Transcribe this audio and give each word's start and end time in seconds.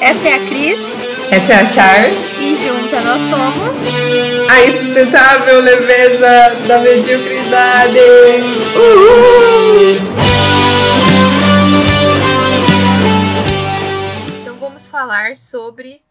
Essa 0.00 0.28
é 0.28 0.34
a 0.34 0.46
Cris. 0.46 0.78
Essa 1.30 1.52
é 1.52 1.56
a 1.56 1.66
Char. 1.66 2.10
E 2.38 2.54
junta 2.56 3.00
nós 3.00 3.20
somos 3.22 3.78
a 4.50 4.64
insustentável 4.66 5.60
leveza 5.60 6.54
da 6.68 6.78
mediocridade. 6.78 7.98
Uhul! 8.76 9.96
Então 14.42 14.56
vamos 14.56 14.86
falar 14.86 15.36
sobre 15.36 16.02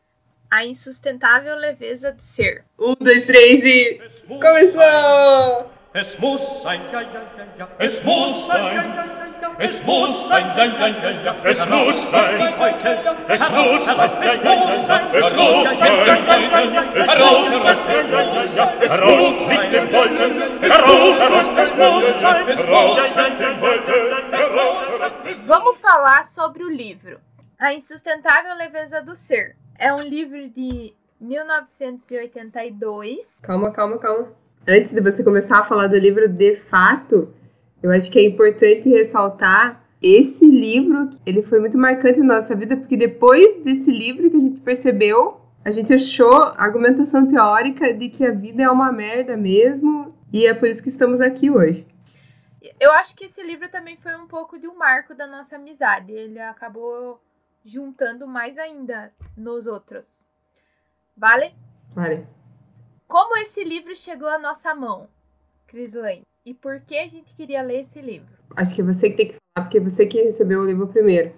a 0.49 0.65
insustentável 0.65 1.55
leveza 1.55 2.11
do 2.11 2.21
ser. 2.21 2.63
Um, 2.79 2.95
dois, 2.99 3.25
três 3.25 3.63
e. 3.63 4.01
Começou! 4.27 5.70
Es 5.93 6.17
muss 6.19 6.63
sein, 6.63 6.79
ja, 6.93 7.01
ja, 7.01 7.09
ja, 7.09 7.21
ja. 7.57 7.67
Es 7.77 8.01
muss 8.05 8.47
sein, 8.47 8.63
ja, 8.63 8.71
ja, 8.75 8.81
ja, 8.81 9.05
ja. 9.41 9.51
Es 9.59 9.85
muss 9.85 10.29
sein, 10.29 10.45
ja, 10.55 10.63
ja, 10.63 10.87
ja, 10.87 11.11
ja. 11.11 11.35
Es 11.43 11.67
muss 11.67 12.09
sein 12.09 12.57
heute. 12.57 12.97
Es 13.27 13.49
muss 13.49 13.83
sein, 13.85 13.97
ja, 13.99 14.05
ja, 14.33 14.41
ja, 14.41 14.63
ja. 14.63 15.01
Es 15.11 15.35
muss 15.35 15.63
sein, 15.67 15.79
ja, 15.79 15.87
ja, 16.05 16.15
ja, 16.39 16.61
ja. 16.63 16.83
Heraus, 16.93 17.49
heraus, 17.49 17.77
heraus, 17.89 18.55
ja. 18.55 18.71
Heraus 18.79 19.33
mit 19.49 19.73
dem 19.73 19.91
Wolken. 19.91 20.61
Heraus, 20.61 21.19
heraus, 21.19 21.47
es 21.57 21.75
muss 21.75 22.21
sein. 22.21 22.47
Heraus 22.47 22.97
mit 23.17 23.39
dem 23.41 23.59
Wolken. 23.59 24.31
Heraus. 24.31 24.87
Vamos 25.45 25.77
falar 25.81 26.23
sobre 26.23 26.63
o 26.63 26.69
livro 26.69 27.19
A 27.59 27.73
Insustentável 27.73 28.55
Leveza 28.55 29.01
do 29.01 29.13
Ser. 29.13 29.57
É 29.77 29.91
um 29.91 29.99
livro 29.99 30.47
de 30.51 30.93
1982. 31.19 33.41
Calma, 33.41 33.71
calma, 33.71 33.97
calma 33.97 34.39
antes 34.67 34.93
de 34.93 35.01
você 35.01 35.23
começar 35.23 35.59
a 35.59 35.63
falar 35.63 35.87
do 35.87 35.97
livro 35.97 36.27
de 36.27 36.55
fato, 36.55 37.33
eu 37.81 37.91
acho 37.91 38.11
que 38.11 38.19
é 38.19 38.25
importante 38.25 38.89
ressaltar 38.89 39.83
esse 40.01 40.45
livro, 40.45 41.09
ele 41.25 41.43
foi 41.43 41.59
muito 41.59 41.77
marcante 41.77 42.19
na 42.19 42.35
nossa 42.35 42.55
vida, 42.55 42.75
porque 42.75 42.97
depois 42.97 43.59
desse 43.59 43.91
livro 43.91 44.29
que 44.29 44.37
a 44.37 44.39
gente 44.39 44.61
percebeu, 44.61 45.39
a 45.63 45.69
gente 45.69 45.93
achou 45.93 46.33
argumentação 46.57 47.27
teórica 47.27 47.93
de 47.93 48.09
que 48.09 48.25
a 48.25 48.31
vida 48.31 48.63
é 48.63 48.69
uma 48.69 48.91
merda 48.91 49.37
mesmo, 49.37 50.15
e 50.33 50.45
é 50.45 50.53
por 50.53 50.67
isso 50.67 50.81
que 50.81 50.89
estamos 50.89 51.21
aqui 51.21 51.51
hoje. 51.51 51.85
Eu 52.79 52.91
acho 52.93 53.15
que 53.15 53.25
esse 53.25 53.43
livro 53.43 53.69
também 53.69 53.97
foi 53.97 54.15
um 54.15 54.27
pouco 54.27 54.57
de 54.57 54.67
um 54.67 54.75
marco 54.75 55.13
da 55.13 55.27
nossa 55.27 55.55
amizade. 55.55 56.11
Ele 56.11 56.39
acabou 56.39 57.21
juntando 57.63 58.27
mais 58.27 58.57
ainda 58.57 59.11
nos 59.37 59.67
outros. 59.67 60.27
Vale? 61.15 61.53
Vale. 61.93 62.27
Como 63.11 63.35
esse 63.39 63.61
livro 63.65 63.93
chegou 63.93 64.29
à 64.29 64.39
nossa 64.39 64.73
mão, 64.73 65.09
Cris 65.67 65.91
Lane? 65.91 66.21
E 66.45 66.53
por 66.53 66.79
que 66.79 66.97
a 66.97 67.09
gente 67.09 67.33
queria 67.33 67.61
ler 67.61 67.81
esse 67.81 67.99
livro? 67.99 68.33
Acho 68.55 68.73
que 68.73 68.79
é 68.79 68.85
você 68.85 69.09
que 69.09 69.17
tem 69.17 69.27
que 69.27 69.33
falar, 69.33 69.65
porque 69.65 69.79
é 69.79 69.81
você 69.81 70.05
que 70.05 70.21
recebeu 70.21 70.61
o 70.61 70.65
livro 70.65 70.87
primeiro. 70.87 71.35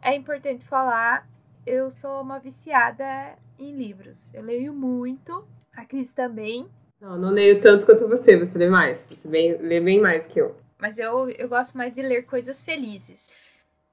É 0.00 0.14
importante 0.14 0.64
falar, 0.64 1.28
eu 1.66 1.90
sou 1.90 2.22
uma 2.22 2.38
viciada 2.38 3.36
em 3.58 3.76
livros. 3.76 4.18
Eu 4.32 4.42
leio 4.44 4.72
muito, 4.72 5.46
a 5.76 5.84
Cris 5.84 6.10
também. 6.10 6.70
Não, 6.98 7.18
não 7.18 7.28
leio 7.28 7.60
tanto 7.60 7.84
quanto 7.84 8.08
você, 8.08 8.38
você 8.38 8.56
lê 8.56 8.70
mais. 8.70 9.06
Você 9.06 9.28
bem, 9.28 9.58
lê 9.58 9.82
bem 9.82 10.00
mais 10.00 10.26
que 10.26 10.40
eu. 10.40 10.56
Mas 10.80 10.96
eu, 10.96 11.28
eu 11.28 11.50
gosto 11.50 11.76
mais 11.76 11.94
de 11.94 12.00
ler 12.00 12.22
coisas 12.22 12.62
felizes. 12.62 13.28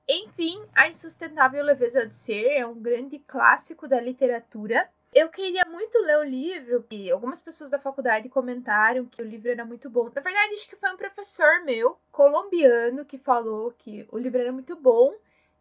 Enfim, 0.07 0.63
A 0.73 0.87
Insustentável 0.87 1.61
Leveza 1.61 2.05
do 2.05 2.13
Ser 2.13 2.53
é 2.53 2.65
um 2.65 2.81
grande 2.81 3.19
clássico 3.19 3.85
da 3.85 3.99
literatura 3.99 4.87
eu 5.13 5.29
queria 5.29 5.65
muito 5.65 5.97
ler 5.99 6.17
o 6.19 6.23
livro 6.23 6.85
e 6.89 7.11
algumas 7.11 7.39
pessoas 7.39 7.69
da 7.69 7.77
faculdade 7.77 8.29
comentaram 8.29 9.05
que 9.05 9.21
o 9.21 9.25
livro 9.25 9.49
era 9.51 9.65
muito 9.65 9.89
bom. 9.89 10.09
Na 10.15 10.21
verdade, 10.21 10.53
acho 10.53 10.69
que 10.69 10.75
foi 10.77 10.89
um 10.89 10.97
professor 10.97 11.63
meu, 11.65 11.97
colombiano, 12.11 13.03
que 13.03 13.17
falou 13.17 13.73
que 13.77 14.07
o 14.09 14.17
livro 14.17 14.39
era 14.39 14.53
muito 14.53 14.75
bom. 14.75 15.13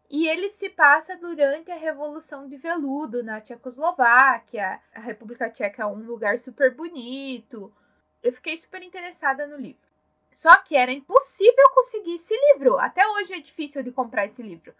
E 0.09 0.27
ele 0.27 0.49
se 0.49 0.69
passa 0.69 1.17
durante 1.17 1.71
a 1.71 1.75
Revolução 1.75 2.47
de 2.47 2.55
Veludo 2.57 3.23
na 3.23 3.41
Tchecoslováquia. 3.41 4.79
A 4.93 4.99
República 4.99 5.49
Tcheca 5.49 5.83
é 5.83 5.85
um 5.85 6.05
lugar 6.05 6.39
super 6.39 6.73
bonito. 6.73 7.73
Eu 8.23 8.31
fiquei 8.31 8.55
super 8.55 8.81
interessada 8.81 9.47
no 9.47 9.57
livro. 9.57 9.81
Só 10.33 10.55
que 10.61 10.77
era 10.77 10.91
impossível 10.91 11.69
conseguir 11.73 12.15
esse 12.15 12.33
livro. 12.53 12.77
Até 12.77 13.05
hoje 13.05 13.33
é 13.33 13.39
difícil 13.39 13.83
de 13.83 13.91
comprar 13.91 14.25
esse 14.25 14.41
livro 14.41 14.73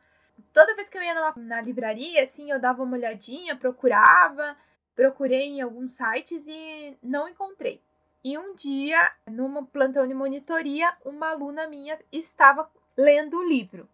toda 0.54 0.76
vez 0.76 0.90
que 0.90 0.98
eu 0.98 1.04
ia 1.04 1.14
numa, 1.14 1.34
na 1.38 1.62
livraria, 1.62 2.24
assim, 2.24 2.52
eu 2.52 2.60
dava 2.60 2.84
uma 2.84 2.98
olhadinha, 2.98 3.56
procurava, 3.56 4.56
procurei 4.96 5.48
em 5.48 5.62
alguns 5.62 5.96
sites 5.96 6.46
e 6.48 6.98
não 7.02 7.28
encontrei. 7.28 7.82
E 8.24 8.38
um 8.38 8.54
dia, 8.54 9.12
numa 9.28 9.66
plantão 9.66 10.08
de 10.08 10.14
monitoria, 10.14 10.96
uma 11.04 11.30
aluna 11.30 11.68
minha 11.68 12.00
estava 12.12 12.70
lendo 12.96 13.38
o 13.38 13.48
livro. 13.48 13.90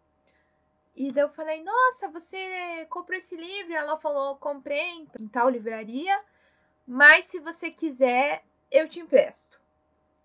E 0.96 1.12
daí 1.12 1.24
eu 1.24 1.30
falei, 1.30 1.64
nossa, 1.64 2.10
você 2.10 2.86
comprou 2.90 3.18
esse 3.18 3.36
livro? 3.36 3.74
Ela 3.74 3.98
falou, 3.98 4.36
comprei 4.38 5.08
em 5.20 5.28
tal 5.28 5.50
livraria, 5.50 6.20
mas 6.86 7.26
se 7.26 7.40
você 7.40 7.70
quiser, 7.70 8.44
eu 8.72 8.90
te 8.90 9.00
empresto. 9.00 9.62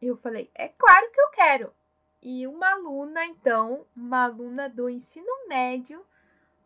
Eu 0.00 0.16
falei, 0.16 0.50
é 0.54 0.68
claro 0.68 1.10
que 1.12 1.20
eu 1.20 1.30
quero. 1.30 1.74
E 2.22 2.46
uma 2.46 2.72
aluna, 2.72 3.24
então, 3.26 3.86
uma 3.94 4.24
aluna 4.24 4.68
do 4.68 4.88
ensino 4.88 5.46
médio, 5.46 6.04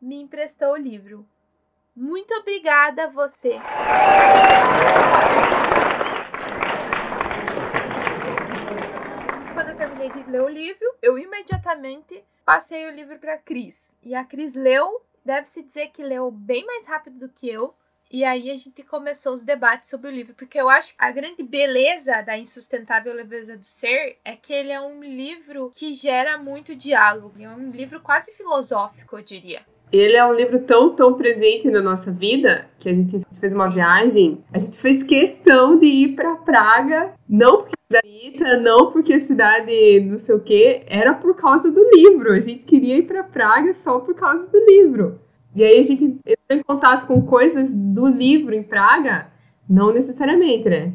me 0.00 0.16
emprestou 0.20 0.72
o 0.72 0.76
livro. 0.76 1.26
Muito 1.94 2.34
obrigada 2.34 3.04
a 3.04 3.06
você. 3.06 3.58
Quando 9.54 9.68
eu 9.70 9.76
terminei 9.76 10.10
de 10.10 10.30
ler 10.30 10.42
o 10.42 10.48
livro, 10.48 10.86
eu 11.00 11.18
imediatamente 11.18 12.22
passei 12.44 12.86
o 12.86 12.92
livro 12.92 13.18
para 13.18 13.34
a 13.34 13.38
Cris. 13.38 13.90
E 14.02 14.14
a 14.14 14.24
Cris 14.24 14.54
leu, 14.54 15.02
deve-se 15.24 15.62
dizer 15.62 15.88
que 15.88 16.02
leu 16.02 16.30
bem 16.30 16.66
mais 16.66 16.86
rápido 16.86 17.18
do 17.18 17.28
que 17.28 17.48
eu. 17.48 17.74
E 18.10 18.24
aí 18.24 18.50
a 18.50 18.56
gente 18.56 18.82
começou 18.84 19.32
os 19.32 19.42
debates 19.42 19.90
sobre 19.90 20.08
o 20.08 20.12
livro, 20.12 20.34
porque 20.34 20.60
eu 20.60 20.68
acho 20.68 20.96
que 20.96 21.02
a 21.02 21.10
grande 21.10 21.42
beleza 21.42 22.22
da 22.22 22.38
Insustentável 22.38 23.12
Leveza 23.12 23.56
do 23.56 23.64
Ser 23.64 24.18
é 24.24 24.36
que 24.36 24.52
ele 24.52 24.70
é 24.70 24.80
um 24.80 25.02
livro 25.02 25.72
que 25.74 25.92
gera 25.94 26.38
muito 26.38 26.76
diálogo. 26.76 27.42
É 27.42 27.48
um 27.48 27.70
livro 27.70 28.00
quase 28.00 28.32
filosófico, 28.32 29.16
eu 29.16 29.22
diria. 29.22 29.66
Ele 29.92 30.16
é 30.16 30.26
um 30.26 30.34
livro 30.34 30.58
tão, 30.60 30.94
tão 30.94 31.14
presente 31.14 31.70
na 31.70 31.80
nossa 31.80 32.10
vida 32.10 32.68
que 32.78 32.88
a 32.88 32.92
gente 32.92 33.20
fez 33.38 33.54
uma 33.54 33.68
viagem. 33.68 34.44
A 34.52 34.58
gente 34.58 34.78
fez 34.78 35.02
questão 35.02 35.78
de 35.78 35.86
ir 35.86 36.16
para 36.16 36.36
Praga, 36.36 37.12
não 37.28 37.58
porque 37.58 37.76
Anitta, 38.04 38.56
não 38.58 38.90
porque 38.90 39.18
cidade 39.20 40.00
não 40.00 40.18
sei 40.18 40.34
o 40.34 40.40
que, 40.40 40.82
era 40.86 41.14
por 41.14 41.36
causa 41.36 41.70
do 41.70 41.88
livro. 41.94 42.32
A 42.32 42.40
gente 42.40 42.64
queria 42.64 42.96
ir 42.96 43.02
para 43.02 43.22
Praga 43.22 43.72
só 43.74 44.00
por 44.00 44.14
causa 44.14 44.48
do 44.48 44.58
livro. 44.66 45.20
E 45.54 45.62
aí 45.62 45.78
a 45.78 45.82
gente 45.82 46.04
entrou 46.04 46.36
em 46.50 46.62
contato 46.62 47.06
com 47.06 47.22
coisas 47.22 47.72
do 47.72 48.08
livro 48.08 48.54
em 48.54 48.62
Praga, 48.62 49.28
não 49.68 49.92
necessariamente, 49.92 50.68
né? 50.68 50.92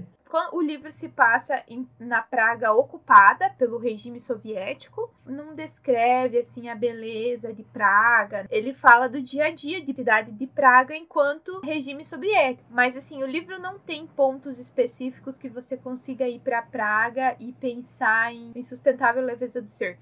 O 0.52 0.62
livro 0.62 0.92
se 0.92 1.10
passa 1.10 1.64
em, 1.68 1.88
na 2.00 2.22
Praga 2.22 2.74
ocupada 2.74 3.50
pelo 3.52 3.78
regime 3.78 4.20
soviético, 4.20 5.14
não 5.26 5.54
descreve 5.54 6.38
assim 6.38 6.70
a 6.70 6.76
beleza 6.76 7.54
de 7.54 7.64
Praga. 7.64 8.48
Ele 8.50 8.74
fala 8.74 9.10
do 9.10 9.22
dia 9.22 9.46
a 9.46 9.52
dia 9.52 9.82
de 9.82 9.94
cidade 9.94 10.32
de 10.32 10.48
Praga 10.48 10.96
enquanto 10.96 11.60
regime 11.62 12.06
soviético. 12.06 12.70
Mas 12.72 12.96
assim, 12.96 13.22
o 13.24 13.28
livro 13.28 13.60
não 13.60 13.78
tem 13.78 14.08
pontos 14.08 14.60
específicos 14.60 15.38
que 15.38 15.50
você 15.50 15.76
consiga 15.76 16.28
ir 16.28 16.40
para 16.40 16.62
Praga 16.62 17.36
e 17.40 17.52
pensar 17.52 18.34
em 18.34 18.62
sustentável 18.62 19.24
leveza 19.24 19.62
do 19.62 19.70
ser. 19.70 19.98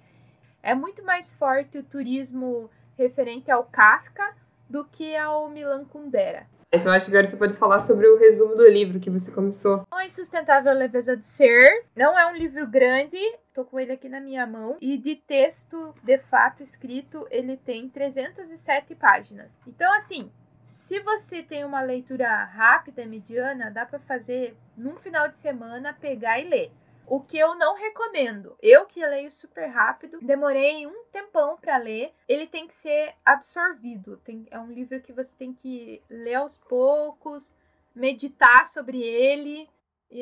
É 0.62 0.76
muito 0.76 1.04
mais 1.04 1.34
forte 1.34 1.78
o 1.78 1.84
turismo 1.84 2.70
referente 2.98 3.50
ao 3.50 3.64
Kafka 3.64 4.36
do 4.70 4.86
que 4.86 5.16
ao 5.16 5.50
Milan 5.50 5.86
Kundera. 5.86 6.46
Então 6.72 6.92
acho 6.92 7.06
que 7.06 7.12
agora 7.12 7.26
você 7.26 7.36
pode 7.36 7.56
falar 7.56 7.80
sobre 7.80 8.08
o 8.08 8.18
resumo 8.20 8.56
do 8.56 8.68
livro 8.68 9.00
que 9.00 9.10
você 9.10 9.32
começou. 9.32 9.88
A 9.90 10.06
Insustentável 10.06 10.72
Leveza 10.74 11.18
do 11.18 11.24
Ser 11.24 11.86
não 11.96 12.18
é 12.18 12.28
um 12.28 12.36
livro 12.36 12.68
grande, 12.68 13.18
tô 13.56 13.66
com 13.66 13.80
ele 13.80 13.94
aqui 13.94 14.08
na 14.08 14.22
minha 14.22 14.46
mão, 14.46 14.78
e 14.80 14.96
de 14.96 15.16
texto, 15.16 15.96
de 16.04 16.20
fato, 16.20 16.62
escrito, 16.62 17.28
ele 17.32 17.58
tem 17.58 17.90
307 17.90 18.94
páginas. 18.94 19.50
Então, 19.66 19.92
assim, 19.96 20.32
se 20.64 21.00
você 21.00 21.42
tem 21.42 21.66
uma 21.66 21.82
leitura 21.82 22.28
rápida, 22.46 23.04
mediana, 23.04 23.72
dá 23.72 23.88
para 23.88 23.98
fazer 24.00 24.56
num 24.78 24.96
final 24.98 25.28
de 25.28 25.38
semana, 25.38 25.92
pegar 25.92 26.40
e 26.40 26.48
ler. 26.48 26.72
O 27.10 27.20
que 27.20 27.38
eu 27.38 27.56
não 27.56 27.76
recomendo. 27.76 28.56
Eu 28.62 28.86
que 28.86 29.04
leio 29.04 29.32
super 29.32 29.66
rápido, 29.68 30.20
demorei 30.22 30.86
um 30.86 31.06
tempão 31.12 31.58
para 31.58 31.78
ler. 31.78 32.12
Ele 32.28 32.46
tem 32.46 32.68
que 32.68 32.74
ser 32.74 33.14
absorvido. 33.26 34.18
Tem, 34.24 34.46
é 34.52 34.60
um 34.60 34.72
livro 34.72 35.02
que 35.02 35.12
você 35.12 35.34
tem 35.38 35.52
que 35.52 36.02
ler 36.10 36.36
aos 36.36 36.58
poucos, 36.60 37.52
meditar 37.96 38.68
sobre 38.68 39.02
ele, 39.02 39.68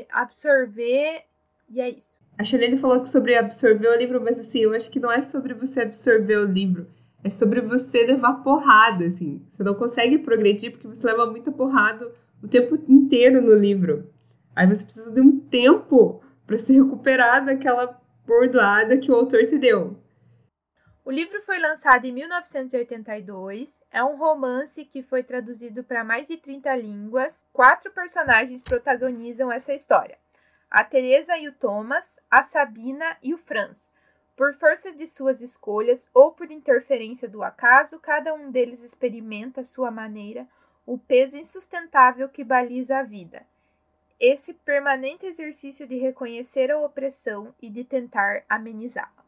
absorver, 0.09 1.25
e 1.69 1.81
é 1.81 1.89
isso. 1.89 2.17
A 2.37 2.43
Chalene 2.43 2.77
falou 2.77 3.01
que 3.01 3.09
sobre 3.09 3.35
absorver 3.35 3.87
o 3.89 3.97
livro, 3.97 4.21
mas 4.21 4.39
assim, 4.39 4.59
eu 4.59 4.73
acho 4.73 4.89
que 4.89 4.99
não 4.99 5.11
é 5.11 5.21
sobre 5.21 5.53
você 5.53 5.81
absorver 5.81 6.37
o 6.37 6.45
livro. 6.45 6.87
É 7.23 7.29
sobre 7.29 7.59
você 7.61 8.05
levar 8.05 8.43
porrada, 8.43 9.05
assim. 9.05 9.45
Você 9.49 9.63
não 9.63 9.73
consegue 9.73 10.19
progredir 10.19 10.71
porque 10.71 10.87
você 10.87 11.05
leva 11.05 11.25
muita 11.25 11.51
porrada 11.51 12.13
o 12.41 12.47
tempo 12.47 12.75
inteiro 12.87 13.41
no 13.41 13.55
livro. 13.55 14.09
Aí 14.55 14.67
você 14.67 14.85
precisa 14.85 15.11
de 15.11 15.19
um 15.19 15.39
tempo 15.39 16.21
para 16.47 16.57
se 16.57 16.73
recuperar 16.73 17.45
daquela 17.45 18.01
bordoada 18.25 18.97
que 18.97 19.11
o 19.11 19.15
autor 19.15 19.45
te 19.45 19.57
deu. 19.57 20.01
O 21.03 21.11
livro 21.11 21.41
foi 21.41 21.59
lançado 21.59 22.05
em 22.05 22.11
1982. 22.13 23.83
É 23.91 24.03
um 24.03 24.17
romance 24.17 24.85
que 24.85 25.03
foi 25.03 25.23
traduzido 25.23 25.83
para 25.83 26.03
mais 26.03 26.27
de 26.27 26.37
30 26.37 26.75
línguas. 26.77 27.45
Quatro 27.51 27.91
personagens 27.91 28.63
protagonizam 28.63 29.51
essa 29.51 29.73
história: 29.73 30.17
a 30.71 30.83
Teresa 30.83 31.37
e 31.37 31.47
o 31.49 31.53
Thomas, 31.53 32.17
a 32.31 32.41
Sabina 32.43 33.17
e 33.21 33.33
o 33.33 33.37
Franz. 33.37 33.89
Por 34.35 34.53
força 34.53 34.91
de 34.91 35.07
suas 35.07 35.41
escolhas 35.41 36.09
ou 36.13 36.31
por 36.31 36.51
interferência 36.51 37.27
do 37.27 37.43
acaso, 37.43 37.99
cada 37.99 38.33
um 38.33 38.51
deles 38.51 38.83
experimenta 38.83 39.61
à 39.61 39.63
sua 39.63 39.89
maneira 39.89 40.47
o 40.85 40.97
peso 40.97 41.35
insustentável 41.35 42.29
que 42.29 42.43
baliza 42.43 42.99
a 42.99 43.03
vida. 43.03 43.45
Esse 44.19 44.53
permanente 44.53 45.25
exercício 45.25 45.87
de 45.87 45.97
reconhecer 45.97 46.71
a 46.71 46.79
opressão 46.79 47.53
e 47.61 47.69
de 47.69 47.83
tentar 47.83 48.43
amenizá-la. 48.49 49.25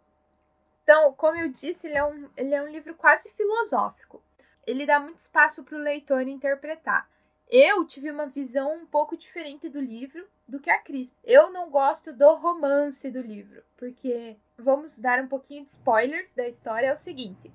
Então, 0.83 1.13
como 1.13 1.37
eu 1.37 1.49
disse, 1.49 1.85
ele 1.85 1.97
é 1.97 2.03
um, 2.03 2.27
ele 2.35 2.55
é 2.55 2.61
um 2.63 2.67
livro 2.67 2.95
quase 2.95 3.29
filosófico. 3.31 4.23
Ele 4.65 4.87
dá 4.87 4.99
muito 4.99 5.19
espaço 5.19 5.63
para 5.63 5.75
o 5.75 5.81
leitor 5.81 6.27
interpretar. 6.27 7.07
Eu 7.47 7.85
tive 7.85 8.11
uma 8.11 8.27
visão 8.27 8.75
um 8.75 8.85
pouco 8.85 9.17
diferente 9.17 9.69
do 9.69 9.79
livro 9.79 10.27
do 10.47 10.59
que 10.59 10.69
a 10.69 10.79
Cris. 10.79 11.11
Eu 11.23 11.51
não 11.51 11.69
gosto 11.69 12.11
do 12.11 12.35
romance 12.35 13.09
do 13.11 13.21
livro, 13.21 13.63
porque 13.77 14.37
vamos 14.57 14.97
dar 14.99 15.19
um 15.23 15.27
pouquinho 15.27 15.63
de 15.63 15.71
spoilers 15.71 16.31
da 16.33 16.47
história. 16.47 16.87
É 16.87 16.93
o 16.93 16.97
seguinte: 16.97 17.51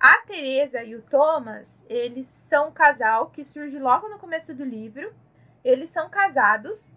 a 0.00 0.18
Teresa 0.26 0.82
e 0.82 0.94
o 0.94 1.02
Thomas, 1.02 1.84
eles 1.88 2.26
são 2.26 2.68
um 2.68 2.72
casal 2.72 3.30
que 3.30 3.44
surge 3.44 3.78
logo 3.78 4.08
no 4.08 4.18
começo 4.18 4.54
do 4.54 4.64
livro. 4.64 5.14
Eles 5.66 5.90
são 5.90 6.08
casados 6.08 6.92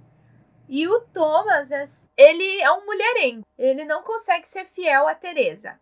e 0.68 0.88
o 0.88 1.00
Thomas, 1.00 1.72
ele 2.16 2.62
é 2.62 2.72
um 2.72 2.86
mulherengo. 2.86 3.44
Ele 3.58 3.84
não 3.84 4.04
consegue 4.04 4.48
ser 4.48 4.66
fiel 4.66 5.08
a 5.08 5.16
Teresa. 5.16 5.80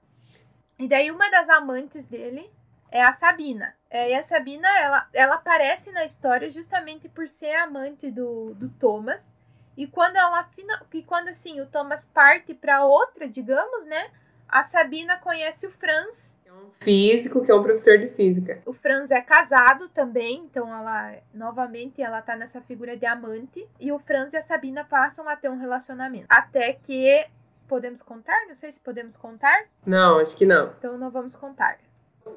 E 0.79 0.87
daí 0.87 1.11
uma 1.11 1.29
das 1.29 1.49
amantes 1.49 2.05
dele 2.05 2.49
é 2.89 3.03
a 3.03 3.11
Sabina. 3.11 3.75
É, 3.89 4.11
e 4.11 4.15
a 4.15 4.23
Sabina, 4.23 4.69
ela, 4.79 5.09
ela 5.13 5.35
aparece 5.35 5.91
na 5.91 6.05
história 6.05 6.49
justamente 6.49 7.09
por 7.09 7.27
ser 7.27 7.53
amante 7.55 8.09
do, 8.09 8.53
do 8.53 8.69
Thomas. 8.69 9.29
E 9.75 9.85
quando 9.85 10.15
ela 10.15 10.49
e 10.93 11.03
quando 11.03 11.27
assim 11.27 11.59
o 11.59 11.67
Thomas 11.67 12.05
parte 12.05 12.53
para 12.53 12.85
outra, 12.85 13.27
digamos, 13.27 13.85
né? 13.85 14.09
A 14.47 14.63
Sabina 14.63 15.17
conhece 15.17 15.67
o 15.67 15.71
Franz 15.71 16.36
um 16.51 16.69
físico 16.79 17.43
que 17.43 17.51
é 17.51 17.55
um 17.55 17.63
professor 17.63 17.97
de 17.97 18.07
física. 18.09 18.59
O 18.65 18.73
Franz 18.73 19.11
é 19.11 19.21
casado 19.21 19.89
também, 19.89 20.43
então 20.45 20.67
ela 20.67 21.15
novamente 21.33 22.01
ela 22.01 22.21
tá 22.21 22.35
nessa 22.35 22.61
figura 22.61 22.95
de 22.95 23.05
amante 23.05 23.67
e 23.79 23.91
o 23.91 23.99
Franz 23.99 24.33
e 24.33 24.37
a 24.37 24.41
Sabina 24.41 24.83
passam 24.83 25.27
a 25.27 25.35
ter 25.35 25.49
um 25.49 25.57
relacionamento. 25.57 26.25
Até 26.29 26.73
que 26.73 27.25
podemos 27.67 28.01
contar? 28.01 28.45
Não 28.47 28.55
sei 28.55 28.71
se 28.71 28.79
podemos 28.79 29.17
contar. 29.17 29.65
Não, 29.85 30.19
acho 30.19 30.35
que 30.37 30.45
não. 30.45 30.71
Então 30.77 30.97
não 30.97 31.11
vamos 31.11 31.35
contar. 31.35 31.77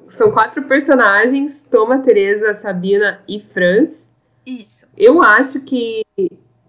São 0.07 0.31
quatro 0.31 0.63
personagens: 0.63 1.63
Toma, 1.63 1.99
Teresa, 1.99 2.53
Sabina 2.53 3.23
e 3.27 3.39
Franz. 3.39 4.11
Isso. 4.45 4.87
Eu 4.97 5.21
acho 5.21 5.61
que 5.61 6.01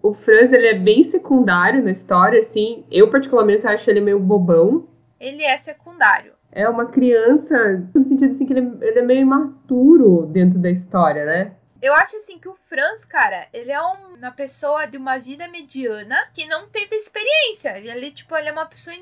o 0.01 0.13
Franz 0.13 0.53
ele 0.53 0.67
é 0.67 0.77
bem 0.77 1.03
secundário 1.03 1.83
na 1.83 1.91
história, 1.91 2.39
assim. 2.39 2.85
Eu 2.91 3.09
particularmente 3.09 3.65
acho 3.65 3.89
ele 3.89 4.01
meio 4.01 4.19
bobão. 4.19 4.87
Ele 5.19 5.43
é 5.43 5.57
secundário 5.57 6.32
é 6.55 6.69
uma 6.69 6.85
criança, 6.85 7.89
no 7.93 8.03
sentido 8.03 8.31
assim 8.31 8.45
que 8.45 8.53
ele, 8.53 8.77
ele 8.81 8.99
é 8.99 9.01
meio 9.01 9.21
imaturo 9.21 10.27
dentro 10.27 10.59
da 10.59 10.69
história, 10.69 11.25
né? 11.25 11.55
Eu 11.81 11.93
acho 11.93 12.15
assim 12.15 12.39
que 12.39 12.47
o 12.47 12.55
Franz, 12.69 13.03
cara, 13.03 13.49
ele 13.51 13.69
é 13.69 13.81
um, 13.81 14.15
uma 14.15 14.31
pessoa 14.31 14.85
de 14.85 14.95
uma 14.95 15.17
vida 15.17 15.49
mediana 15.49 16.15
que 16.33 16.45
não 16.45 16.69
teve 16.69 16.95
experiência. 16.95 17.77
Ele, 17.77 18.09
tipo, 18.11 18.37
ele 18.37 18.47
é 18.47 18.53
uma 18.53 18.65
pessoa 18.65 18.95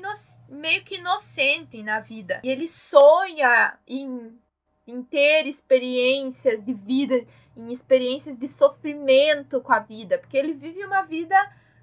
meio 0.48 0.82
que 0.82 0.96
inocente 0.96 1.80
na 1.82 2.00
vida. 2.00 2.40
E 2.42 2.48
ele 2.48 2.66
sonha 2.66 3.78
em, 3.86 4.36
em 4.84 5.00
ter 5.04 5.46
experiências 5.46 6.64
de 6.64 6.72
vida, 6.72 7.24
em 7.56 7.70
experiências 7.70 8.36
de 8.36 8.48
sofrimento 8.48 9.60
com 9.60 9.72
a 9.72 9.78
vida. 9.78 10.18
Porque 10.18 10.36
ele 10.36 10.52
vive 10.52 10.84
uma 10.84 11.02
vida 11.02 11.36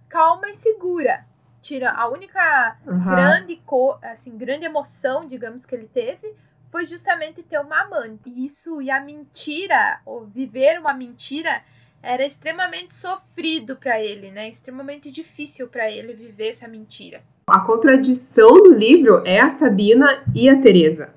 calma 0.09 0.49
e 0.49 0.53
segura 0.53 1.28
tira 1.69 1.91
a 1.91 2.09
única 2.09 2.77
uhum. 2.87 3.05
grande 3.05 3.61
assim 4.01 4.35
grande 4.35 4.65
emoção 4.65 5.27
digamos 5.27 5.67
que 5.67 5.75
ele 5.75 5.87
teve 5.87 6.33
foi 6.71 6.85
justamente 6.85 7.41
ter 7.41 7.59
uma 7.59 7.81
amante. 7.81 8.29
Isso 8.43 8.81
e 8.81 8.91
a 8.91 8.99
mentira 8.99 10.01
ou 10.05 10.25
viver 10.25 10.79
uma 10.79 10.93
mentira 10.93 11.63
era 12.01 12.25
extremamente 12.25 12.95
sofrido 12.95 13.75
para 13.75 13.99
ele 13.99 14.31
né? 14.31 14.49
Extremamente 14.49 15.11
difícil 15.11 15.67
para 15.67 15.89
ele 15.91 16.13
viver 16.13 16.49
essa 16.49 16.67
mentira. 16.67 17.21
A 17.47 17.59
contradição 17.61 18.53
do 18.53 18.73
livro 18.73 19.23
é 19.25 19.39
a 19.39 19.49
Sabina 19.51 20.23
e 20.35 20.49
a 20.49 20.59
Teresa. 20.59 21.13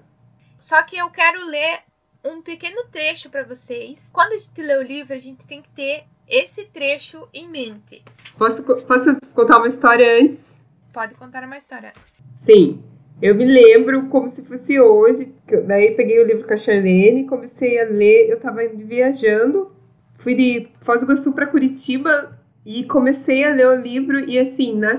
Só 0.58 0.82
que 0.82 0.96
eu 0.96 1.10
quero 1.10 1.44
ler 1.46 1.80
um 2.24 2.40
pequeno 2.42 2.84
trecho 2.90 3.30
para 3.30 3.42
vocês. 3.42 4.10
Quando 4.12 4.32
a 4.32 4.38
gente 4.38 4.62
lê 4.62 4.76
o 4.76 4.82
livro 4.82 5.14
a 5.14 5.18
gente 5.18 5.46
tem 5.46 5.62
que 5.62 5.70
ter 5.70 6.04
esse 6.28 6.64
trecho 6.64 7.28
em 7.32 7.48
mente. 7.48 8.02
Posso, 8.38 8.64
posso 8.64 9.16
contar 9.34 9.58
uma 9.58 9.68
história 9.68 10.20
antes? 10.20 10.60
Pode 10.92 11.14
contar 11.14 11.44
uma 11.44 11.56
história. 11.56 11.92
Sim. 12.36 12.82
Eu 13.20 13.36
me 13.36 13.44
lembro 13.44 14.08
como 14.08 14.28
se 14.28 14.44
fosse 14.44 14.80
hoje. 14.80 15.32
Daí 15.66 15.94
peguei 15.94 16.20
o 16.20 16.26
livro 16.26 16.46
com 16.46 16.54
a 16.54 16.56
Charlene, 16.56 17.26
comecei 17.26 17.80
a 17.80 17.84
ler. 17.84 18.28
Eu 18.28 18.36
estava 18.36 18.66
viajando, 18.66 19.70
fui 20.16 20.34
de 20.34 20.68
Foz 20.80 21.00
do 21.00 21.06
Iguaçu 21.06 21.32
para 21.32 21.46
Curitiba 21.46 22.36
e 22.66 22.84
comecei 22.84 23.44
a 23.44 23.54
ler 23.54 23.68
o 23.68 23.80
livro. 23.80 24.28
E 24.28 24.38
assim, 24.38 24.76
na 24.76 24.96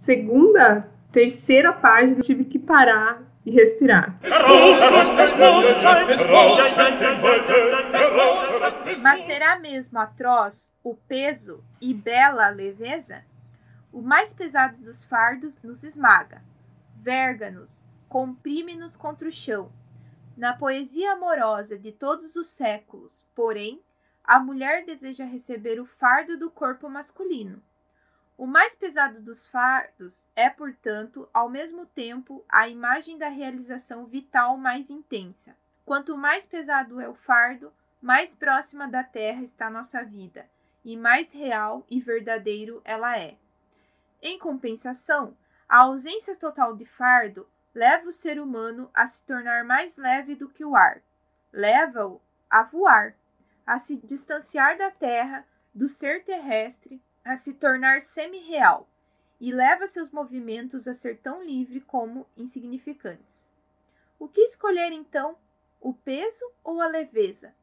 segunda, 0.00 0.88
terceira 1.12 1.72
página, 1.72 2.20
tive 2.20 2.44
que 2.44 2.58
parar 2.58 3.31
e 3.44 3.50
respirar. 3.50 4.18
Mas 9.00 9.24
será 9.24 9.58
mesmo 9.58 9.98
atroz 9.98 10.72
o 10.82 10.94
peso 10.94 11.64
e 11.80 11.92
bela 11.92 12.48
leveza? 12.48 13.24
O 13.92 14.00
mais 14.00 14.32
pesado 14.32 14.78
dos 14.78 15.04
fardos 15.04 15.60
nos 15.62 15.84
esmaga, 15.84 16.42
verga-nos, 16.96 17.84
comprime-nos 18.08 18.96
contra 18.96 19.28
o 19.28 19.32
chão. 19.32 19.70
Na 20.36 20.54
poesia 20.54 21.12
amorosa 21.12 21.78
de 21.78 21.92
todos 21.92 22.36
os 22.36 22.48
séculos, 22.48 23.12
porém, 23.34 23.82
a 24.24 24.38
mulher 24.40 24.84
deseja 24.86 25.24
receber 25.24 25.80
o 25.80 25.84
fardo 25.84 26.38
do 26.38 26.50
corpo 26.50 26.88
masculino 26.88 27.62
o 28.42 28.46
mais 28.48 28.74
pesado 28.74 29.20
dos 29.20 29.46
fardos 29.46 30.26
é, 30.34 30.50
portanto, 30.50 31.28
ao 31.32 31.48
mesmo 31.48 31.86
tempo, 31.86 32.44
a 32.48 32.66
imagem 32.66 33.16
da 33.16 33.28
realização 33.28 34.04
vital 34.04 34.56
mais 34.58 34.90
intensa. 34.90 35.56
Quanto 35.86 36.18
mais 36.18 36.44
pesado 36.44 37.00
é 37.00 37.08
o 37.08 37.14
fardo, 37.14 37.72
mais 38.00 38.34
próxima 38.34 38.88
da 38.88 39.04
terra 39.04 39.44
está 39.44 39.70
nossa 39.70 40.02
vida, 40.02 40.44
e 40.84 40.96
mais 40.96 41.32
real 41.32 41.86
e 41.88 42.00
verdadeiro 42.00 42.82
ela 42.84 43.16
é. 43.16 43.36
Em 44.20 44.40
compensação, 44.40 45.36
a 45.68 45.82
ausência 45.82 46.34
total 46.34 46.74
de 46.74 46.84
fardo 46.84 47.48
leva 47.72 48.08
o 48.08 48.12
ser 48.12 48.40
humano 48.40 48.90
a 48.92 49.06
se 49.06 49.22
tornar 49.22 49.62
mais 49.62 49.96
leve 49.96 50.34
do 50.34 50.48
que 50.48 50.64
o 50.64 50.74
ar, 50.74 51.00
leva-o 51.52 52.20
a 52.50 52.64
voar, 52.64 53.14
a 53.64 53.78
se 53.78 53.96
distanciar 53.98 54.76
da 54.76 54.90
terra, 54.90 55.46
do 55.72 55.88
ser 55.88 56.24
terrestre, 56.24 57.00
a 57.24 57.36
se 57.36 57.54
tornar 57.54 58.00
semi-real 58.00 58.88
e 59.40 59.52
leva 59.52 59.86
seus 59.86 60.10
movimentos 60.10 60.86
a 60.86 60.94
ser 60.94 61.18
tão 61.18 61.44
livre 61.44 61.80
como 61.80 62.26
insignificantes. 62.36 63.50
O 64.18 64.28
que 64.28 64.40
escolher 64.42 64.92
então, 64.92 65.36
o 65.80 65.92
peso 65.92 66.44
ou 66.62 66.80
a 66.80 66.86
leveza? 66.86 67.54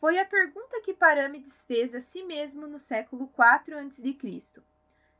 Foi 0.00 0.18
a 0.18 0.24
pergunta 0.24 0.80
que 0.80 0.94
Parâmides 0.94 1.62
fez 1.62 1.94
a 1.94 2.00
si 2.00 2.22
mesmo 2.24 2.66
no 2.66 2.78
século 2.78 3.30
IV 3.36 3.74
a.C. 3.74 4.62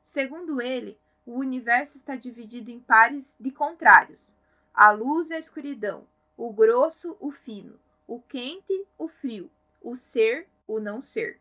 Segundo 0.03 0.61
ele, 0.61 0.99
o 1.27 1.35
universo 1.35 1.97
está 1.97 2.17
dividido 2.17 2.71
em 2.71 2.81
pares 2.81 3.37
de 3.39 3.51
contrários: 3.51 4.35
a 4.75 4.91
luz 4.91 5.31
e 5.31 5.35
a 5.35 5.39
escuridão, 5.39 6.07
o 6.37 6.53
grosso, 6.53 7.17
o 7.21 7.31
fino, 7.31 7.79
o 8.07 8.21
quente, 8.21 8.85
o 8.99 9.07
frio, 9.07 9.51
o 9.81 9.95
ser, 9.95 10.49
o 10.67 10.81
não 10.81 11.01
ser. 11.01 11.39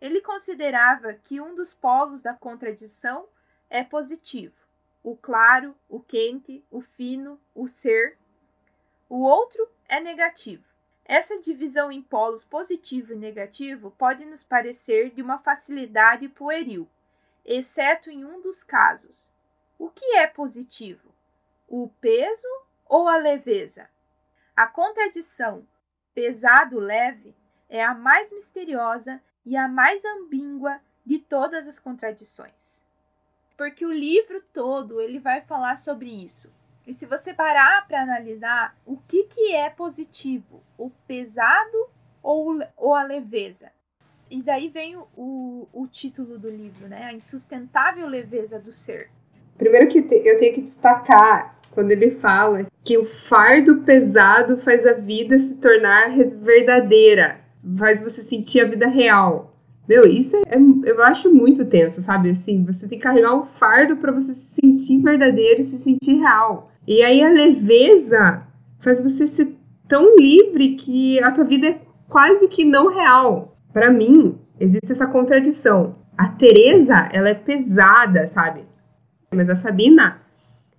Ele 0.00 0.20
considerava 0.20 1.14
que 1.14 1.40
um 1.40 1.54
dos 1.54 1.72
polos 1.72 2.22
da 2.22 2.34
contradição 2.34 3.26
é 3.68 3.82
positivo, 3.82 4.54
o 5.02 5.16
claro, 5.16 5.76
o 5.88 6.00
quente, 6.00 6.64
o 6.70 6.80
fino, 6.80 7.40
o 7.54 7.68
ser. 7.68 8.18
O 9.08 9.22
outro 9.22 9.68
é 9.88 10.00
negativo. 10.00 10.64
Essa 11.04 11.38
divisão 11.38 11.92
em 11.92 12.02
polos 12.02 12.44
positivo 12.44 13.12
e 13.12 13.16
negativo 13.16 13.92
pode 13.92 14.24
nos 14.24 14.42
parecer 14.42 15.10
de 15.10 15.22
uma 15.22 15.38
facilidade 15.38 16.28
pueril, 16.28 16.88
exceto 17.44 18.10
em 18.10 18.24
um 18.24 18.40
dos 18.40 18.64
casos. 18.64 19.32
O 19.78 19.88
que 19.88 20.16
é 20.16 20.26
positivo? 20.26 21.14
O 21.68 21.88
peso 22.00 22.48
ou 22.84 23.06
a 23.08 23.16
leveza? 23.16 23.88
A 24.56 24.66
contradição 24.66 25.64
pesado-leve 26.12 27.36
é 27.68 27.84
a 27.84 27.94
mais 27.94 28.32
misteriosa 28.32 29.22
e 29.46 29.56
a 29.56 29.68
mais 29.68 30.04
ambígua 30.04 30.80
de 31.04 31.20
todas 31.20 31.68
as 31.68 31.78
contradições. 31.78 32.76
porque 33.56 33.86
o 33.86 33.92
livro 33.92 34.42
todo 34.52 35.00
ele 35.00 35.18
vai 35.18 35.40
falar 35.40 35.78
sobre 35.78 36.10
isso. 36.10 36.52
E 36.86 36.92
se 36.92 37.06
você 37.06 37.32
parar 37.32 37.88
para 37.88 38.02
analisar 38.02 38.76
o 38.84 38.98
que, 38.98 39.24
que 39.24 39.54
é 39.54 39.70
positivo, 39.70 40.62
o 40.76 40.90
pesado 41.08 41.88
ou, 42.22 42.60
ou 42.76 42.94
a 42.94 43.02
leveza? 43.02 43.72
E 44.30 44.42
daí 44.42 44.68
vem 44.68 44.94
o, 44.94 45.08
o, 45.16 45.68
o 45.72 45.86
título 45.86 46.38
do 46.38 46.50
livro, 46.50 46.86
né? 46.86 47.04
A 47.04 47.12
insustentável 47.14 48.06
leveza 48.06 48.58
do 48.58 48.72
ser. 48.72 49.08
Primeiro 49.56 49.88
que 49.88 50.00
eu 50.00 50.38
tenho 50.38 50.54
que 50.54 50.60
destacar 50.60 51.56
quando 51.70 51.92
ele 51.92 52.10
fala 52.16 52.66
que 52.84 52.98
o 52.98 53.04
fardo 53.04 53.82
pesado 53.82 54.58
faz 54.58 54.86
a 54.86 54.92
vida 54.92 55.38
se 55.38 55.56
tornar 55.58 56.10
verdadeira, 56.40 57.40
faz 57.78 58.00
você 58.00 58.20
sentir 58.20 58.60
a 58.60 58.68
vida 58.68 58.86
real. 58.86 59.56
Meu, 59.88 60.04
isso 60.04 60.36
é, 60.36 60.40
é, 60.40 60.58
eu 60.84 61.02
acho 61.04 61.32
muito 61.32 61.64
tenso, 61.64 62.02
sabe? 62.02 62.30
Assim, 62.30 62.64
você 62.64 62.88
tem 62.88 62.98
que 62.98 63.04
carregar 63.04 63.34
um 63.34 63.44
fardo 63.44 63.96
para 63.96 64.12
você 64.12 64.32
se 64.32 64.60
sentir 64.60 64.98
verdadeiro 64.98 65.60
e 65.60 65.64
se 65.64 65.76
sentir 65.76 66.14
real. 66.14 66.70
E 66.86 67.02
aí 67.02 67.22
a 67.22 67.30
leveza 67.30 68.46
faz 68.80 69.02
você 69.02 69.26
ser 69.26 69.56
tão 69.88 70.16
livre 70.16 70.74
que 70.74 71.22
a 71.22 71.30
tua 71.30 71.44
vida 71.44 71.68
é 71.68 71.80
quase 72.08 72.48
que 72.48 72.64
não 72.64 72.88
real. 72.88 73.56
Para 73.72 73.90
mim, 73.90 74.38
existe 74.58 74.90
essa 74.90 75.06
contradição. 75.06 75.96
A 76.16 76.28
Teresa, 76.28 77.08
ela 77.12 77.28
é 77.28 77.34
pesada, 77.34 78.26
sabe? 78.26 78.64
Mas 79.32 79.48
a 79.48 79.54
Sabina, 79.54 80.20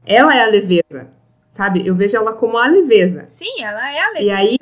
ela 0.06 0.36
é 0.36 0.42
a 0.42 0.48
leveza, 0.48 1.10
sabe? 1.48 1.86
Eu 1.86 1.96
vejo 1.96 2.18
ela 2.18 2.34
como 2.34 2.58
a 2.58 2.68
leveza. 2.68 3.26
Sim, 3.26 3.62
ela 3.62 3.94
é 3.94 4.00
a 4.00 4.08
leveza. 4.10 4.26
E 4.26 4.32
aí 4.32 4.58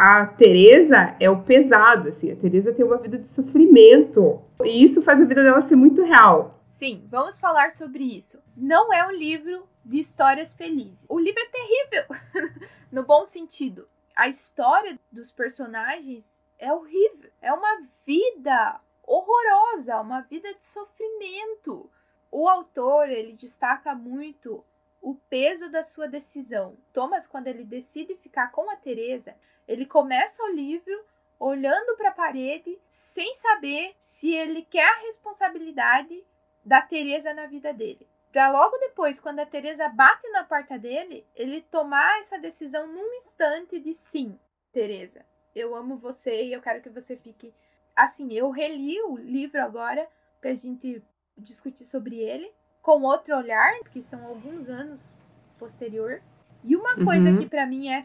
a 0.00 0.26
Teresa 0.26 1.14
é 1.20 1.28
o 1.28 1.42
pesado, 1.42 2.08
assim. 2.08 2.32
A 2.32 2.36
Teresa 2.36 2.72
tem 2.72 2.82
uma 2.82 2.96
vida 2.96 3.18
de 3.18 3.28
sofrimento. 3.28 4.40
E 4.64 4.82
isso 4.82 5.02
faz 5.02 5.20
a 5.20 5.26
vida 5.26 5.42
dela 5.42 5.60
ser 5.60 5.76
muito 5.76 6.02
real. 6.02 6.58
Sim, 6.78 7.06
vamos 7.10 7.38
falar 7.38 7.70
sobre 7.72 8.02
isso. 8.04 8.42
Não 8.56 8.90
é 8.94 9.06
um 9.06 9.10
livro 9.10 9.68
de 9.84 10.00
histórias 10.00 10.54
felizes. 10.54 11.04
O 11.06 11.20
livro 11.20 11.42
é 11.42 11.50
terrível, 11.50 12.16
no 12.90 13.02
bom 13.02 13.26
sentido. 13.26 13.86
A 14.16 14.26
história 14.26 14.98
dos 15.12 15.30
personagens 15.30 16.32
é 16.58 16.72
horrível. 16.72 17.30
É 17.42 17.52
uma 17.52 17.82
vida 18.06 18.80
horrorosa, 19.06 20.00
uma 20.00 20.22
vida 20.22 20.54
de 20.54 20.64
sofrimento. 20.64 21.90
O 22.30 22.48
autor, 22.48 23.10
ele 23.10 23.34
destaca 23.34 23.94
muito 23.94 24.64
o 25.02 25.14
peso 25.28 25.70
da 25.70 25.82
sua 25.82 26.08
decisão. 26.08 26.78
Thomas, 26.90 27.26
quando 27.26 27.48
ele 27.48 27.64
decide 27.64 28.14
ficar 28.14 28.50
com 28.50 28.70
a 28.70 28.76
Teresa, 28.76 29.34
ele 29.70 29.86
começa 29.86 30.42
o 30.42 30.52
livro 30.52 30.92
olhando 31.38 31.96
para 31.96 32.08
a 32.08 32.12
parede 32.12 32.76
sem 32.88 33.32
saber 33.34 33.94
se 34.00 34.34
ele 34.34 34.62
quer 34.62 34.84
a 34.84 35.02
responsabilidade 35.02 36.24
da 36.64 36.82
Teresa 36.82 37.32
na 37.32 37.46
vida 37.46 37.72
dele. 37.72 38.04
Para 38.32 38.50
logo 38.50 38.76
depois, 38.78 39.20
quando 39.20 39.38
a 39.38 39.46
Teresa 39.46 39.88
bate 39.88 40.28
na 40.30 40.42
porta 40.42 40.76
dele, 40.76 41.24
ele 41.36 41.62
tomar 41.62 42.20
essa 42.20 42.36
decisão 42.36 42.88
num 42.88 43.14
instante 43.18 43.78
de 43.78 43.94
sim, 43.94 44.36
Teresa, 44.72 45.24
eu 45.54 45.76
amo 45.76 45.96
você 45.96 46.46
e 46.46 46.52
eu 46.52 46.60
quero 46.60 46.82
que 46.82 46.90
você 46.90 47.16
fique 47.16 47.54
assim, 47.94 48.32
eu 48.32 48.50
reli 48.50 49.00
o 49.02 49.16
livro 49.16 49.62
agora 49.62 50.08
pra 50.40 50.52
gente 50.52 51.00
discutir 51.38 51.84
sobre 51.84 52.16
ele 52.16 52.50
com 52.82 53.02
outro 53.02 53.36
olhar, 53.36 53.78
que 53.92 54.02
são 54.02 54.26
alguns 54.26 54.68
anos 54.68 55.22
posterior. 55.60 56.20
E 56.64 56.74
uma 56.74 56.96
coisa 57.04 57.30
uhum. 57.30 57.38
que 57.38 57.48
para 57.48 57.66
mim 57.66 57.88
é, 57.88 58.00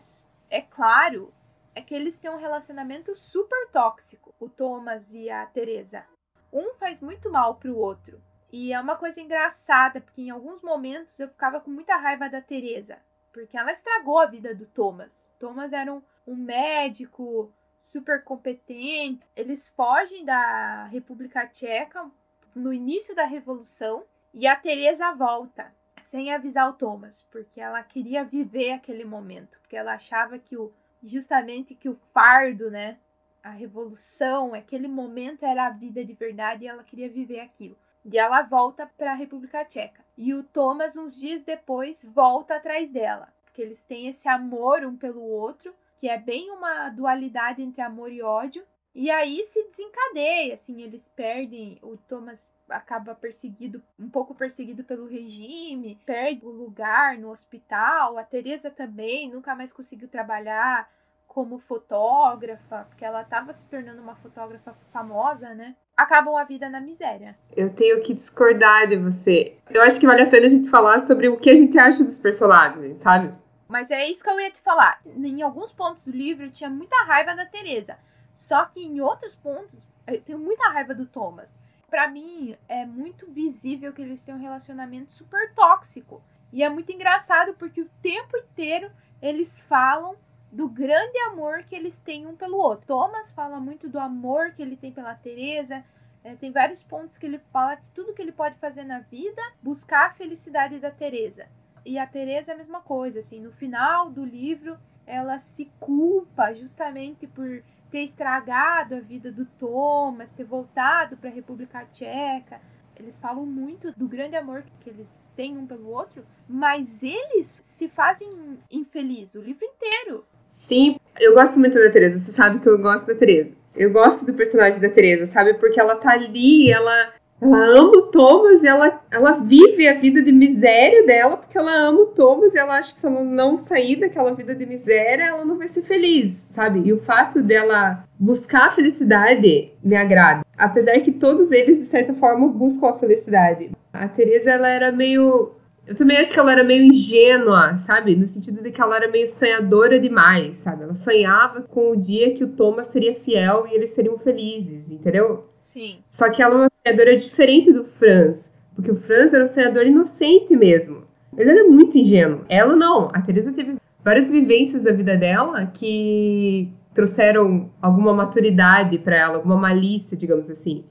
é 0.49 0.61
claro 0.61 1.33
é 1.75 1.81
que 1.81 1.93
eles 1.93 2.17
têm 2.17 2.31
um 2.31 2.37
relacionamento 2.37 3.13
super 3.15 3.69
tóxico, 3.69 4.33
o 4.39 4.49
Thomas 4.49 5.13
e 5.13 5.29
a 5.29 5.45
Teresa. 5.45 6.05
Um 6.51 6.73
faz 6.75 7.01
muito 7.01 7.29
mal 7.29 7.55
pro 7.55 7.77
outro. 7.77 8.21
E 8.51 8.71
é 8.71 8.79
uma 8.79 8.95
coisa 8.95 9.19
engraçada, 9.19 9.99
porque 9.99 10.21
em 10.21 10.29
alguns 10.29 10.61
momentos 10.61 11.19
eu 11.19 11.27
ficava 11.27 11.59
com 11.59 11.69
muita 11.69 11.97
raiva 11.97 12.29
da 12.29 12.41
Teresa, 12.41 12.97
porque 13.33 13.57
ela 13.57 13.73
estragou 13.73 14.19
a 14.19 14.25
vida 14.25 14.55
do 14.55 14.65
Thomas. 14.65 15.29
Thomas 15.37 15.73
era 15.73 15.93
um, 15.93 16.01
um 16.25 16.35
médico 16.35 17.51
super 17.77 18.23
competente. 18.23 19.27
Eles 19.35 19.67
fogem 19.67 20.23
da 20.23 20.85
República 20.85 21.45
Tcheca 21.45 22.09
no 22.55 22.71
início 22.71 23.13
da 23.13 23.25
Revolução 23.25 24.05
e 24.33 24.47
a 24.47 24.55
Teresa 24.55 25.11
volta 25.11 25.73
sem 26.01 26.33
avisar 26.33 26.69
o 26.69 26.73
Thomas, 26.73 27.23
porque 27.31 27.59
ela 27.59 27.83
queria 27.83 28.23
viver 28.23 28.71
aquele 28.71 29.03
momento, 29.03 29.59
porque 29.59 29.75
ela 29.75 29.95
achava 29.95 30.39
que 30.39 30.55
o 30.55 30.71
justamente 31.05 31.75
que 31.75 31.89
o 31.89 31.99
fardo, 32.13 32.69
né? 32.69 32.97
A 33.43 33.51
revolução, 33.51 34.53
aquele 34.53 34.87
momento 34.87 35.45
era 35.45 35.67
a 35.67 35.69
vida 35.69 36.03
de 36.03 36.13
verdade 36.13 36.65
e 36.65 36.67
ela 36.67 36.83
queria 36.83 37.09
viver 37.09 37.39
aquilo. 37.39 37.77
E 38.03 38.17
ela 38.17 38.41
volta 38.41 38.85
para 38.97 39.11
a 39.11 39.15
República 39.15 39.65
Tcheca. 39.65 40.03
E 40.17 40.33
o 40.33 40.43
Thomas, 40.43 40.95
uns 40.95 41.15
dias 41.15 41.43
depois, 41.43 42.03
volta 42.03 42.55
atrás 42.55 42.89
dela. 42.89 43.33
Porque 43.43 43.61
eles 43.61 43.81
têm 43.83 44.07
esse 44.07 44.27
amor 44.27 44.85
um 44.85 44.95
pelo 44.95 45.21
outro, 45.21 45.73
que 45.99 46.07
é 46.07 46.17
bem 46.17 46.51
uma 46.51 46.89
dualidade 46.89 47.61
entre 47.61 47.81
amor 47.81 48.11
e 48.11 48.21
ódio. 48.21 48.63
E 48.93 49.11
aí 49.11 49.43
se 49.43 49.63
desencadeia, 49.69 50.53
assim, 50.53 50.81
eles 50.81 51.07
perdem, 51.09 51.79
o 51.81 51.97
Thomas 51.97 52.51
acaba 52.69 53.15
perseguido, 53.15 53.81
um 53.99 54.09
pouco 54.09 54.33
perseguido 54.33 54.83
pelo 54.83 55.07
regime, 55.07 55.99
perde 56.05 56.45
o 56.45 56.49
lugar 56.49 57.17
no 57.17 57.31
hospital. 57.31 58.17
A 58.17 58.23
Teresa 58.23 58.69
também 58.69 59.31
nunca 59.31 59.55
mais 59.55 59.71
conseguiu 59.71 60.07
trabalhar 60.07 60.89
como 61.27 61.59
fotógrafa, 61.59 62.85
porque 62.89 63.03
ela 63.03 63.21
estava 63.21 63.51
se 63.51 63.67
tornando 63.67 64.01
uma 64.01 64.15
fotógrafa 64.15 64.73
famosa, 64.93 65.53
né? 65.53 65.75
Acabam 65.95 66.35
a 66.35 66.45
vida 66.45 66.69
na 66.69 66.79
miséria. 66.79 67.37
Eu 67.55 67.73
tenho 67.73 68.01
que 68.01 68.13
discordar 68.13 68.87
de 68.87 68.97
você. 68.97 69.57
Eu 69.69 69.81
acho 69.81 69.99
que 69.99 70.07
vale 70.07 70.21
a 70.21 70.29
pena 70.29 70.47
a 70.47 70.49
gente 70.49 70.69
falar 70.69 70.99
sobre 70.99 71.27
o 71.27 71.37
que 71.37 71.49
a 71.49 71.55
gente 71.55 71.77
acha 71.77 72.03
dos 72.03 72.17
personagens, 72.17 72.99
sabe? 72.99 73.33
Mas 73.67 73.91
é 73.91 74.09
isso 74.09 74.23
que 74.23 74.29
eu 74.29 74.39
ia 74.39 74.51
te 74.51 74.61
falar. 74.61 75.01
Em 75.05 75.41
alguns 75.41 75.73
pontos 75.73 76.05
do 76.05 76.11
livro 76.11 76.45
eu 76.45 76.51
tinha 76.51 76.69
muita 76.69 76.95
raiva 77.03 77.35
da 77.35 77.45
Teresa. 77.45 77.97
Só 78.33 78.65
que 78.65 78.85
em 78.85 79.01
outros 79.01 79.35
pontos 79.35 79.85
eu 80.07 80.21
tenho 80.21 80.39
muita 80.39 80.69
raiva 80.69 80.93
do 80.93 81.05
Thomas 81.05 81.59
para 81.89 82.07
mim 82.07 82.55
é 82.67 82.85
muito 82.85 83.29
visível 83.31 83.93
que 83.93 84.01
eles 84.01 84.23
têm 84.23 84.35
um 84.35 84.41
relacionamento 84.41 85.11
super 85.11 85.53
tóxico. 85.53 86.21
E 86.51 86.63
é 86.63 86.69
muito 86.69 86.91
engraçado 86.91 87.53
porque 87.55 87.81
o 87.81 87.89
tempo 88.01 88.37
inteiro 88.37 88.91
eles 89.21 89.59
falam 89.61 90.15
do 90.51 90.69
grande 90.69 91.17
amor 91.29 91.63
que 91.63 91.75
eles 91.75 91.97
têm 91.99 92.25
um 92.25 92.35
pelo 92.35 92.57
outro. 92.57 92.87
Thomas 92.87 93.33
fala 93.33 93.59
muito 93.59 93.89
do 93.89 93.99
amor 93.99 94.51
que 94.51 94.61
ele 94.61 94.77
tem 94.77 94.91
pela 94.91 95.15
Teresa. 95.15 95.83
É, 96.23 96.35
tem 96.35 96.51
vários 96.51 96.81
pontos 96.81 97.17
que 97.17 97.25
ele 97.25 97.39
fala 97.51 97.75
que 97.75 97.83
tudo 97.93 98.13
que 98.13 98.21
ele 98.21 98.31
pode 98.31 98.57
fazer 98.57 98.83
na 98.83 98.99
vida, 98.99 99.41
buscar 99.61 100.07
a 100.07 100.13
felicidade 100.13 100.79
da 100.79 100.89
Teresa. 100.89 101.47
E 101.85 101.99
a 101.99 102.07
Teresa 102.07 102.51
é 102.51 102.55
a 102.55 102.57
mesma 102.57 102.81
coisa, 102.81 103.19
assim, 103.19 103.39
no 103.39 103.51
final 103.51 104.09
do 104.09 104.25
livro, 104.25 104.79
ela 105.05 105.37
se 105.37 105.71
culpa 105.79 106.53
justamente 106.53 107.27
por 107.27 107.61
ter 107.95 108.03
estragado 108.03 108.95
a 108.95 108.99
vida 108.99 109.31
do 109.31 109.45
Thomas, 109.57 110.29
ter 110.29 110.43
voltado 110.43 111.15
para 111.15 111.29
a 111.29 111.33
República 111.33 111.87
Tcheca. 111.93 112.59
Eles 112.99 113.17
falam 113.17 113.45
muito 113.45 113.93
do 113.93 114.05
grande 114.05 114.35
amor 114.35 114.65
que 114.81 114.89
eles 114.89 115.17
têm 115.33 115.57
um 115.57 115.65
pelo 115.65 115.87
outro, 115.91 116.21
mas 116.45 117.01
eles 117.01 117.55
se 117.63 117.87
fazem 117.87 118.27
infelizes 118.69 119.35
o 119.35 119.41
livro 119.41 119.63
inteiro. 119.63 120.25
Sim, 120.49 120.99
eu 121.17 121.33
gosto 121.33 121.57
muito 121.57 121.79
da 121.79 121.89
Teresa. 121.89 122.19
Você 122.19 122.33
sabe 122.33 122.59
que 122.59 122.67
eu 122.67 122.77
gosto 122.77 123.07
da 123.07 123.15
Teresa. 123.15 123.53
Eu 123.73 123.93
gosto 123.93 124.25
do 124.25 124.33
personagem 124.33 124.81
da 124.81 124.89
Teresa, 124.89 125.25
sabe? 125.25 125.53
Porque 125.53 125.79
ela 125.79 125.95
tá 125.95 126.11
ali, 126.11 126.69
ela 126.69 127.13
ela 127.41 127.79
ama 127.79 127.91
o 127.97 128.03
Thomas 128.03 128.63
e 128.63 128.67
ela, 128.67 129.01
ela 129.11 129.33
vive 129.33 129.87
a 129.87 129.93
vida 129.93 130.21
de 130.21 130.31
miséria 130.31 131.05
dela 131.05 131.37
porque 131.37 131.57
ela 131.57 131.73
ama 131.73 132.01
o 132.01 132.05
Thomas 132.07 132.55
e 132.55 132.57
ela 132.57 132.77
acha 132.77 132.93
que 132.93 132.99
se 132.99 133.05
ela 133.05 133.23
não 133.23 133.57
sair 133.57 133.97
daquela 133.97 134.33
vida 134.33 134.55
de 134.55 134.65
miséria, 134.65 135.25
ela 135.25 135.43
não 135.43 135.57
vai 135.57 135.67
ser 135.67 135.81
feliz, 135.81 136.47
sabe? 136.49 136.81
E 136.85 136.93
o 136.93 136.97
fato 136.97 137.41
dela 137.41 138.03
buscar 138.17 138.67
a 138.67 138.71
felicidade 138.71 139.71
me 139.83 139.95
agrada. 139.95 140.45
Apesar 140.57 140.99
que 141.01 141.11
todos 141.11 141.51
eles, 141.51 141.79
de 141.79 141.85
certa 141.85 142.13
forma, 142.13 142.47
buscam 142.47 142.89
a 142.89 142.93
felicidade. 142.93 143.71
A 143.91 144.07
Teresa, 144.07 144.51
ela 144.51 144.69
era 144.69 144.91
meio. 144.91 145.51
Eu 145.87 145.95
também 145.95 146.17
acho 146.17 146.33
que 146.33 146.39
ela 146.39 146.51
era 146.51 146.63
meio 146.63 146.83
ingênua, 146.83 147.77
sabe? 147.77 148.15
No 148.15 148.27
sentido 148.27 148.61
de 148.61 148.71
que 148.71 148.81
ela 148.81 148.95
era 148.95 149.07
meio 149.09 149.29
sonhadora 149.29 149.99
demais, 149.99 150.57
sabe? 150.57 150.83
Ela 150.83 150.95
sonhava 150.95 151.61
com 151.61 151.91
o 151.91 151.95
dia 151.95 152.33
que 152.33 152.43
o 152.43 152.49
Thomas 152.49 152.87
seria 152.87 153.13
fiel 153.13 153.67
e 153.69 153.75
eles 153.75 153.91
seriam 153.91 154.17
felizes, 154.17 154.89
entendeu? 154.89 155.45
Sim. 155.61 155.99
Só 156.09 156.29
que 156.29 156.41
ela 156.41 156.53
é 156.53 156.57
uma 156.57 156.71
sonhadora 156.85 157.15
diferente 157.15 157.71
do 157.71 157.83
Franz. 157.83 158.51
Porque 158.73 158.91
o 158.91 158.95
Franz 158.95 159.33
era 159.33 159.43
um 159.43 159.47
sonhador 159.47 159.85
inocente 159.85 160.55
mesmo. 160.55 161.03
Ele 161.37 161.51
era 161.51 161.67
muito 161.67 161.97
ingênuo. 161.97 162.41
Ela 162.49 162.75
não. 162.75 163.09
A 163.13 163.21
Teresa 163.21 163.51
teve 163.51 163.75
várias 164.03 164.29
vivências 164.29 164.81
da 164.81 164.91
vida 164.91 165.15
dela 165.17 165.65
que 165.67 166.71
trouxeram 166.93 167.69
alguma 167.81 168.13
maturidade 168.13 168.97
para 168.99 169.17
ela, 169.17 169.35
alguma 169.35 169.57
malícia, 169.57 170.17
digamos 170.17 170.49
assim. 170.49 170.83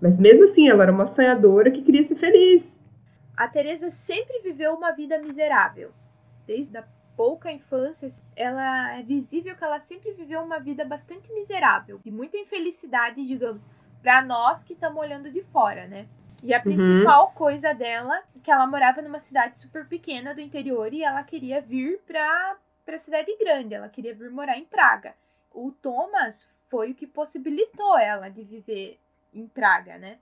Mas 0.00 0.18
mesmo 0.18 0.44
assim, 0.44 0.68
ela 0.68 0.82
era 0.82 0.92
uma 0.92 1.06
sonhadora 1.06 1.70
que 1.70 1.82
queria 1.82 2.02
ser 2.02 2.16
feliz. 2.16 2.80
A 3.36 3.48
Teresa 3.48 3.90
sempre 3.90 4.40
viveu 4.40 4.74
uma 4.74 4.92
vida 4.92 5.18
miserável. 5.18 5.92
Desde 6.46 6.76
a 6.76 6.84
pouca 7.16 7.50
infância, 7.50 8.08
ela 8.34 8.96
é 8.96 9.02
visível 9.02 9.56
que 9.56 9.64
ela 9.64 9.80
sempre 9.80 10.12
viveu 10.12 10.42
uma 10.42 10.58
vida 10.58 10.84
bastante 10.84 11.32
miserável, 11.32 11.98
de 12.04 12.10
muita 12.10 12.36
infelicidade, 12.36 13.26
digamos 13.26 13.66
para 14.06 14.22
nós 14.22 14.62
que 14.62 14.74
estamos 14.74 14.98
olhando 15.02 15.28
de 15.32 15.42
fora, 15.42 15.88
né? 15.88 16.06
E 16.44 16.54
a 16.54 16.60
principal 16.60 17.26
uhum. 17.26 17.32
coisa 17.32 17.74
dela 17.74 18.16
é 18.36 18.38
que 18.40 18.52
ela 18.52 18.64
morava 18.64 19.02
numa 19.02 19.18
cidade 19.18 19.58
super 19.58 19.84
pequena 19.88 20.32
do 20.32 20.40
interior 20.40 20.94
e 20.94 21.02
ela 21.02 21.24
queria 21.24 21.60
vir 21.60 21.98
pra, 22.06 22.56
pra 22.84 22.98
cidade 22.98 23.36
grande, 23.36 23.74
ela 23.74 23.88
queria 23.88 24.14
vir 24.14 24.30
morar 24.30 24.56
em 24.56 24.64
Praga. 24.64 25.14
O 25.52 25.72
Thomas 25.72 26.48
foi 26.68 26.92
o 26.92 26.94
que 26.94 27.04
possibilitou 27.04 27.98
ela 27.98 28.28
de 28.28 28.44
viver 28.44 29.00
em 29.34 29.48
Praga, 29.48 29.98
né? 29.98 30.18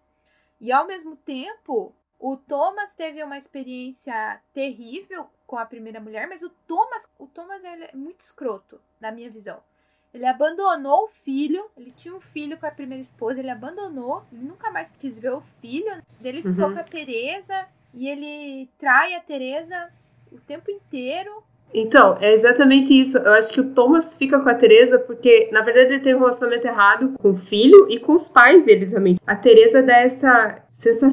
E 0.58 0.72
ao 0.72 0.86
mesmo 0.86 1.14
tempo, 1.16 1.94
o 2.24 2.38
Thomas 2.38 2.90
teve 2.94 3.22
uma 3.22 3.36
experiência 3.36 4.40
terrível 4.54 5.26
com 5.46 5.58
a 5.58 5.66
primeira 5.66 6.00
mulher, 6.00 6.26
mas 6.26 6.42
o 6.42 6.48
Thomas, 6.66 7.06
o 7.18 7.26
Thomas 7.26 7.62
é 7.62 7.94
muito 7.94 8.22
escroto, 8.22 8.80
na 8.98 9.12
minha 9.12 9.28
visão. 9.28 9.58
Ele 10.14 10.24
abandonou 10.24 11.04
o 11.04 11.10
filho, 11.22 11.66
ele 11.76 11.92
tinha 11.94 12.14
um 12.14 12.22
filho 12.22 12.56
com 12.56 12.64
a 12.64 12.70
primeira 12.70 13.02
esposa, 13.02 13.40
ele 13.40 13.50
abandonou, 13.50 14.22
ele 14.32 14.42
nunca 14.42 14.70
mais 14.70 14.96
quis 14.98 15.18
ver 15.18 15.34
o 15.34 15.42
filho. 15.60 16.02
Ele 16.22 16.38
uhum. 16.38 16.54
ficou 16.54 16.72
com 16.72 16.78
a 16.78 16.84
Teresa 16.84 17.66
e 17.92 18.08
ele 18.08 18.70
trai 18.78 19.14
a 19.16 19.20
Teresa 19.20 19.90
o 20.32 20.38
tempo 20.38 20.70
inteiro. 20.70 21.44
Então, 21.74 22.16
é 22.22 22.32
exatamente 22.32 22.98
isso. 22.98 23.18
Eu 23.18 23.34
acho 23.34 23.52
que 23.52 23.60
o 23.60 23.74
Thomas 23.74 24.14
fica 24.14 24.40
com 24.40 24.48
a 24.48 24.54
Teresa 24.54 24.98
porque, 24.98 25.50
na 25.52 25.60
verdade, 25.60 25.92
ele 25.92 26.00
teve 26.02 26.14
um 26.14 26.20
relacionamento 26.20 26.66
errado 26.66 27.12
com 27.18 27.32
o 27.32 27.36
filho 27.36 27.86
e 27.90 28.00
com 28.00 28.12
os 28.12 28.30
pais 28.30 28.64
dele 28.64 28.86
também. 28.86 29.16
A 29.26 29.36
Teresa 29.36 29.82
dá 29.82 29.98
essa 29.98 30.64
sensação 30.72 31.12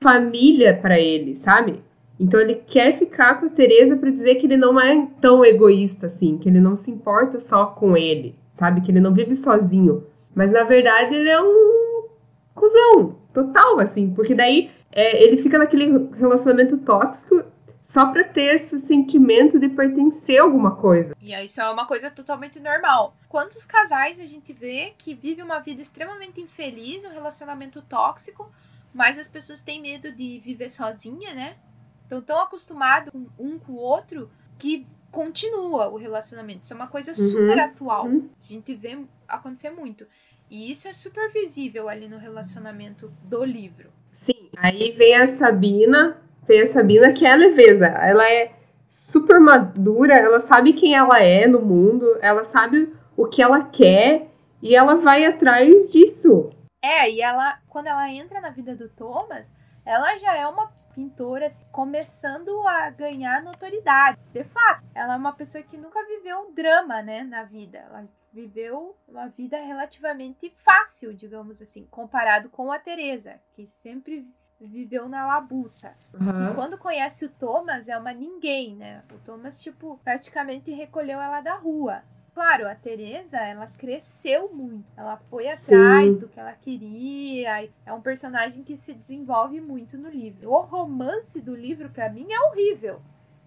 família 0.00 0.76
para 0.76 0.98
ele, 0.98 1.34
sabe? 1.34 1.82
Então 2.18 2.40
ele 2.40 2.56
quer 2.66 2.98
ficar 2.98 3.38
com 3.38 3.46
a 3.46 3.50
Teresa 3.50 3.96
para 3.96 4.10
dizer 4.10 4.36
que 4.36 4.46
ele 4.46 4.56
não 4.56 4.80
é 4.80 5.08
tão 5.20 5.44
egoísta 5.44 6.06
assim, 6.06 6.36
que 6.36 6.48
ele 6.48 6.60
não 6.60 6.74
se 6.74 6.90
importa 6.90 7.38
só 7.38 7.66
com 7.66 7.96
ele, 7.96 8.36
sabe? 8.50 8.80
Que 8.80 8.90
ele 8.90 9.00
não 9.00 9.14
vive 9.14 9.36
sozinho. 9.36 10.04
Mas 10.34 10.52
na 10.52 10.64
verdade 10.64 11.14
ele 11.14 11.28
é 11.28 11.40
um 11.40 12.08
cuzão 12.54 13.16
total, 13.32 13.78
assim, 13.78 14.12
porque 14.12 14.34
daí 14.34 14.70
é, 14.92 15.22
ele 15.22 15.36
fica 15.36 15.58
naquele 15.58 16.08
relacionamento 16.16 16.78
tóxico 16.78 17.44
só 17.80 18.12
pra 18.12 18.24
ter 18.24 18.54
esse 18.54 18.78
sentimento 18.80 19.58
de 19.58 19.68
pertencer 19.68 20.40
a 20.40 20.42
alguma 20.42 20.74
coisa. 20.74 21.16
E 21.20 21.32
isso 21.44 21.60
é 21.60 21.70
uma 21.70 21.86
coisa 21.86 22.10
totalmente 22.10 22.58
normal. 22.58 23.14
Quantos 23.28 23.64
casais 23.64 24.18
a 24.18 24.26
gente 24.26 24.52
vê 24.52 24.92
que 24.98 25.14
vive 25.14 25.40
uma 25.40 25.60
vida 25.60 25.80
extremamente 25.80 26.40
infeliz, 26.40 27.04
um 27.04 27.10
relacionamento 27.10 27.80
tóxico, 27.82 28.50
mas 28.98 29.16
as 29.16 29.28
pessoas 29.28 29.62
têm 29.62 29.80
medo 29.80 30.10
de 30.10 30.40
viver 30.40 30.68
sozinha, 30.68 31.32
né? 31.32 31.54
Estão 32.02 32.20
tão 32.20 32.40
acostumados 32.40 33.12
um 33.38 33.56
com 33.56 33.74
o 33.74 33.76
outro 33.76 34.28
que 34.58 34.84
continua 35.12 35.88
o 35.88 35.96
relacionamento. 35.96 36.64
Isso 36.64 36.72
é 36.72 36.76
uma 36.76 36.88
coisa 36.88 37.12
uhum. 37.12 37.30
super 37.30 37.60
atual. 37.60 38.06
Uhum. 38.06 38.28
A 38.36 38.44
gente 38.44 38.74
vê 38.74 38.98
acontecer 39.28 39.70
muito. 39.70 40.04
E 40.50 40.68
isso 40.68 40.88
é 40.88 40.92
super 40.92 41.30
visível 41.30 41.88
ali 41.88 42.08
no 42.08 42.18
relacionamento 42.18 43.12
do 43.22 43.44
livro. 43.44 43.88
Sim, 44.10 44.50
aí 44.56 44.90
vem 44.90 45.14
a 45.14 45.28
Sabina, 45.28 46.20
vem 46.44 46.62
a 46.62 46.66
Sabina 46.66 47.12
que 47.12 47.24
é 47.24 47.32
a 47.32 47.36
leveza. 47.36 47.86
Ela 47.86 48.28
é 48.28 48.52
super 48.88 49.38
madura, 49.38 50.14
ela 50.14 50.40
sabe 50.40 50.72
quem 50.72 50.96
ela 50.96 51.22
é 51.22 51.46
no 51.46 51.60
mundo, 51.60 52.18
ela 52.20 52.42
sabe 52.42 52.92
o 53.16 53.26
que 53.26 53.40
ela 53.40 53.62
quer 53.62 54.28
e 54.60 54.74
ela 54.74 54.96
vai 54.96 55.24
atrás 55.24 55.92
disso. 55.92 56.50
É, 56.82 57.10
e 57.10 57.20
ela, 57.20 57.60
quando 57.68 57.88
ela 57.88 58.08
entra 58.10 58.40
na 58.40 58.50
vida 58.50 58.74
do 58.74 58.88
Thomas, 58.88 59.46
ela 59.84 60.16
já 60.18 60.36
é 60.36 60.46
uma 60.46 60.70
pintora 60.94 61.46
assim, 61.46 61.64
começando 61.70 62.66
a 62.66 62.90
ganhar 62.90 63.42
notoriedade. 63.42 64.20
De 64.32 64.44
fato, 64.44 64.84
ela 64.94 65.14
é 65.14 65.16
uma 65.16 65.32
pessoa 65.32 65.62
que 65.62 65.76
nunca 65.76 66.04
viveu 66.06 66.40
um 66.40 66.52
drama, 66.52 67.02
né, 67.02 67.22
na 67.22 67.44
vida. 67.44 67.78
Ela 67.78 68.08
viveu 68.32 68.96
uma 69.06 69.28
vida 69.28 69.56
relativamente 69.58 70.52
fácil, 70.64 71.14
digamos 71.14 71.60
assim, 71.62 71.86
comparado 71.86 72.48
com 72.48 72.70
a 72.70 72.78
Teresa, 72.78 73.40
que 73.54 73.66
sempre 73.66 74.28
viveu 74.60 75.08
na 75.08 75.26
labuta. 75.26 75.96
Uhum. 76.12 76.50
E 76.50 76.54
quando 76.54 76.76
conhece 76.76 77.24
o 77.24 77.30
Thomas, 77.30 77.88
é 77.88 77.96
uma 77.96 78.12
ninguém, 78.12 78.74
né? 78.74 79.02
O 79.12 79.18
Thomas, 79.18 79.60
tipo, 79.60 80.00
praticamente 80.02 80.72
recolheu 80.72 81.20
ela 81.20 81.40
da 81.40 81.54
rua 81.54 82.02
claro, 82.38 82.68
a 82.68 82.74
Teresa, 82.76 83.36
ela 83.36 83.66
cresceu 83.66 84.48
muito. 84.54 84.86
Ela 84.96 85.16
foi 85.28 85.44
Sim. 85.48 85.74
atrás 85.74 86.16
do 86.18 86.28
que 86.28 86.38
ela 86.38 86.52
queria. 86.52 87.68
É 87.84 87.92
um 87.92 88.00
personagem 88.00 88.62
que 88.62 88.76
se 88.76 88.94
desenvolve 88.94 89.60
muito 89.60 89.98
no 89.98 90.08
livro. 90.08 90.48
O 90.48 90.60
romance 90.60 91.40
do 91.40 91.52
livro, 91.52 91.90
para 91.90 92.08
mim, 92.08 92.32
é 92.32 92.40
horrível. 92.42 93.02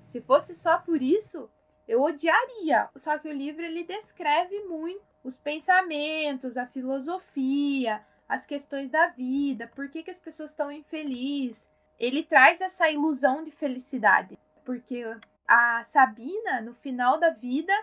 Se 0.08 0.19
fosse 0.19 0.54
só 0.54 0.77
por 0.77 1.01
isso, 1.01 1.49
eu 1.88 2.01
odiaria. 2.01 2.89
Só 2.97 3.17
que 3.17 3.30
o 3.30 3.34
livro 3.34 3.63
ele 3.63 3.86
descreve 3.86 4.60
muito 4.65 5.01
os 5.23 5.38
pensamentos, 5.38 6.58
a 6.58 6.67
filosofia, 6.67 8.01
as 8.27 8.45
questões 8.45 8.89
da 8.89 9.08
vida, 9.08 9.71
por 9.73 9.88
que, 9.88 10.04
que 10.04 10.12
as 10.12 10.19
pessoas 10.19 10.49
estão 10.49 10.69
infelizes. 10.69 11.65
Ele 11.97 12.23
traz 12.23 12.60
essa 12.60 12.91
ilusão 12.91 13.41
de 13.41 13.51
felicidade, 13.51 14.38
porque 14.65 15.06
a 15.47 15.86
Sabina, 15.86 16.60
no 16.60 16.73
final 16.73 17.17
da 17.17 17.30
vida, 17.30 17.73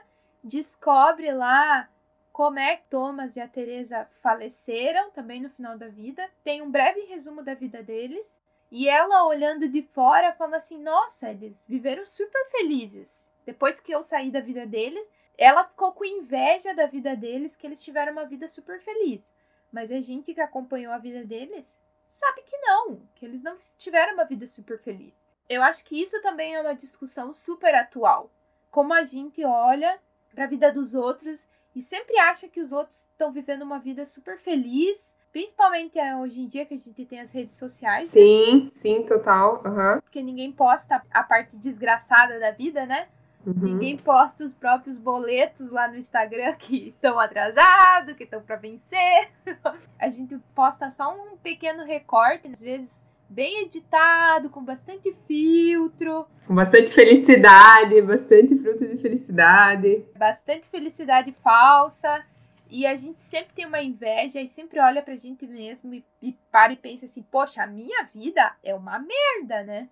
descobre 0.42 1.33
lá 1.33 1.88
como 2.33 2.59
é 2.59 2.77
que 2.77 2.88
Thomas 2.88 3.35
e 3.37 3.40
a 3.40 3.48
Teresa 3.48 4.09
faleceram 4.22 5.11
também 5.11 5.40
no 5.40 5.51
final 5.51 5.77
da 5.77 5.88
vida. 5.88 6.29
Tem 6.44 6.62
um 6.62 6.70
breve 6.70 7.01
resumo 7.03 7.42
da 7.42 7.55
vida 7.55 7.83
deles. 7.83 8.38
E 8.70 8.88
ela 8.88 9.27
olhando 9.27 9.68
de 9.68 9.83
fora 9.83 10.33
fala 10.35 10.59
assim: 10.59 10.79
"Nossa, 10.79 11.31
eles 11.31 11.64
viveram 11.68 12.05
super 12.05 12.44
felizes. 12.51 13.29
Depois 13.44 13.81
que 13.81 13.92
eu 13.92 14.03
saí 14.03 14.31
da 14.31 14.40
vida 14.40 14.66
deles, 14.66 15.09
ela 15.37 15.64
ficou 15.64 15.92
com 15.92 16.05
inveja 16.05 16.74
da 16.74 16.87
vida 16.87 17.16
deles, 17.16 17.57
que 17.57 17.66
eles 17.66 17.83
tiveram 17.83 18.12
uma 18.12 18.27
vida 18.27 18.46
super 18.46 18.81
feliz. 18.81 19.22
Mas 19.72 19.90
a 19.90 20.01
gente 20.01 20.35
que 20.35 20.40
acompanhou 20.40 20.92
a 20.92 20.98
vida 20.98 21.24
deles 21.24 21.81
sabe 22.09 22.42
que 22.42 22.57
não, 22.59 23.01
que 23.14 23.24
eles 23.24 23.42
não 23.42 23.57
tiveram 23.79 24.14
uma 24.14 24.24
vida 24.24 24.46
super 24.46 24.79
feliz. 24.79 25.14
Eu 25.48 25.62
acho 25.62 25.85
que 25.85 26.01
isso 26.01 26.20
também 26.20 26.55
é 26.55 26.61
uma 26.61 26.74
discussão 26.74 27.33
super 27.33 27.74
atual. 27.74 28.31
Como 28.70 28.92
a 28.92 29.05
gente 29.05 29.44
olha 29.44 29.98
para 30.38 30.44
a 30.44 30.48
vida 30.48 30.72
dos 30.72 30.94
outros 30.94 31.48
e 31.74 31.83
sempre 31.83 32.16
acha 32.16 32.46
que 32.46 32.61
os 32.61 32.70
outros 32.70 33.05
estão 33.11 33.33
vivendo 33.33 33.62
uma 33.62 33.81
vida 33.81 34.07
super 34.07 34.38
feliz, 34.38 35.16
principalmente 35.33 35.98
é, 35.98 36.14
hoje 36.14 36.40
em 36.40 36.46
dia 36.46 36.64
que 36.64 36.74
a 36.74 36.79
gente 36.79 37.05
tem 37.07 37.18
as 37.18 37.33
redes 37.33 37.59
sociais. 37.59 38.05
Sim, 38.05 38.62
né? 38.62 38.68
sim, 38.68 39.03
total. 39.03 39.61
Uhum. 39.66 40.01
Porque 40.01 40.22
ninguém 40.22 40.53
posta 40.53 41.03
a 41.11 41.24
parte 41.24 41.57
desgraçada 41.57 42.38
da 42.38 42.53
vida, 42.53 42.87
né? 42.87 43.09
Uhum. 43.44 43.53
Ninguém 43.53 43.96
posta 43.96 44.44
os 44.44 44.53
próprios 44.53 44.96
boletos 44.96 45.70
lá 45.70 45.88
no 45.88 45.96
Instagram 45.96 46.55
que 46.55 46.90
estão 46.90 47.18
atrasados, 47.18 48.14
que 48.14 48.22
estão 48.22 48.40
para 48.40 48.55
vencer. 48.55 49.33
a 49.98 50.09
gente 50.09 50.38
posta 50.55 50.88
só 50.92 51.12
um 51.12 51.37
pequeno 51.37 51.85
recorte, 51.85 52.46
às 52.46 52.61
vezes 52.61 53.03
bem 53.29 53.62
editado, 53.62 54.51
com 54.51 54.64
bastante 54.64 55.14
filtro. 55.27 56.27
Com 56.47 56.55
bastante 56.55 56.91
felicidade, 56.93 58.01
bastante 58.03 58.57
fruto 58.57 58.87
de 58.87 58.97
felicidade. 58.97 60.05
Bastante 60.17 60.67
felicidade 60.69 61.33
falsa. 61.43 62.25
E 62.71 62.87
a 62.87 62.97
gente 62.97 63.21
sempre 63.21 63.55
tem 63.55 63.67
uma 63.67 63.83
inveja 63.83 64.41
e 64.41 64.49
sempre 64.49 64.79
olha 64.79 65.03
pra 65.03 65.17
gente 65.17 65.47
mesmo 65.47 65.95
e, 65.95 66.05
e 66.21 66.33
para 66.51 66.73
e 66.73 66.77
pensa 66.77 67.07
assim, 67.07 67.23
poxa, 67.23 67.62
a 67.62 67.67
minha 67.67 68.05
vida 68.14 68.55
é 68.62 68.75
uma 68.75 68.99
merda, 68.99 69.62
né? 69.62 69.88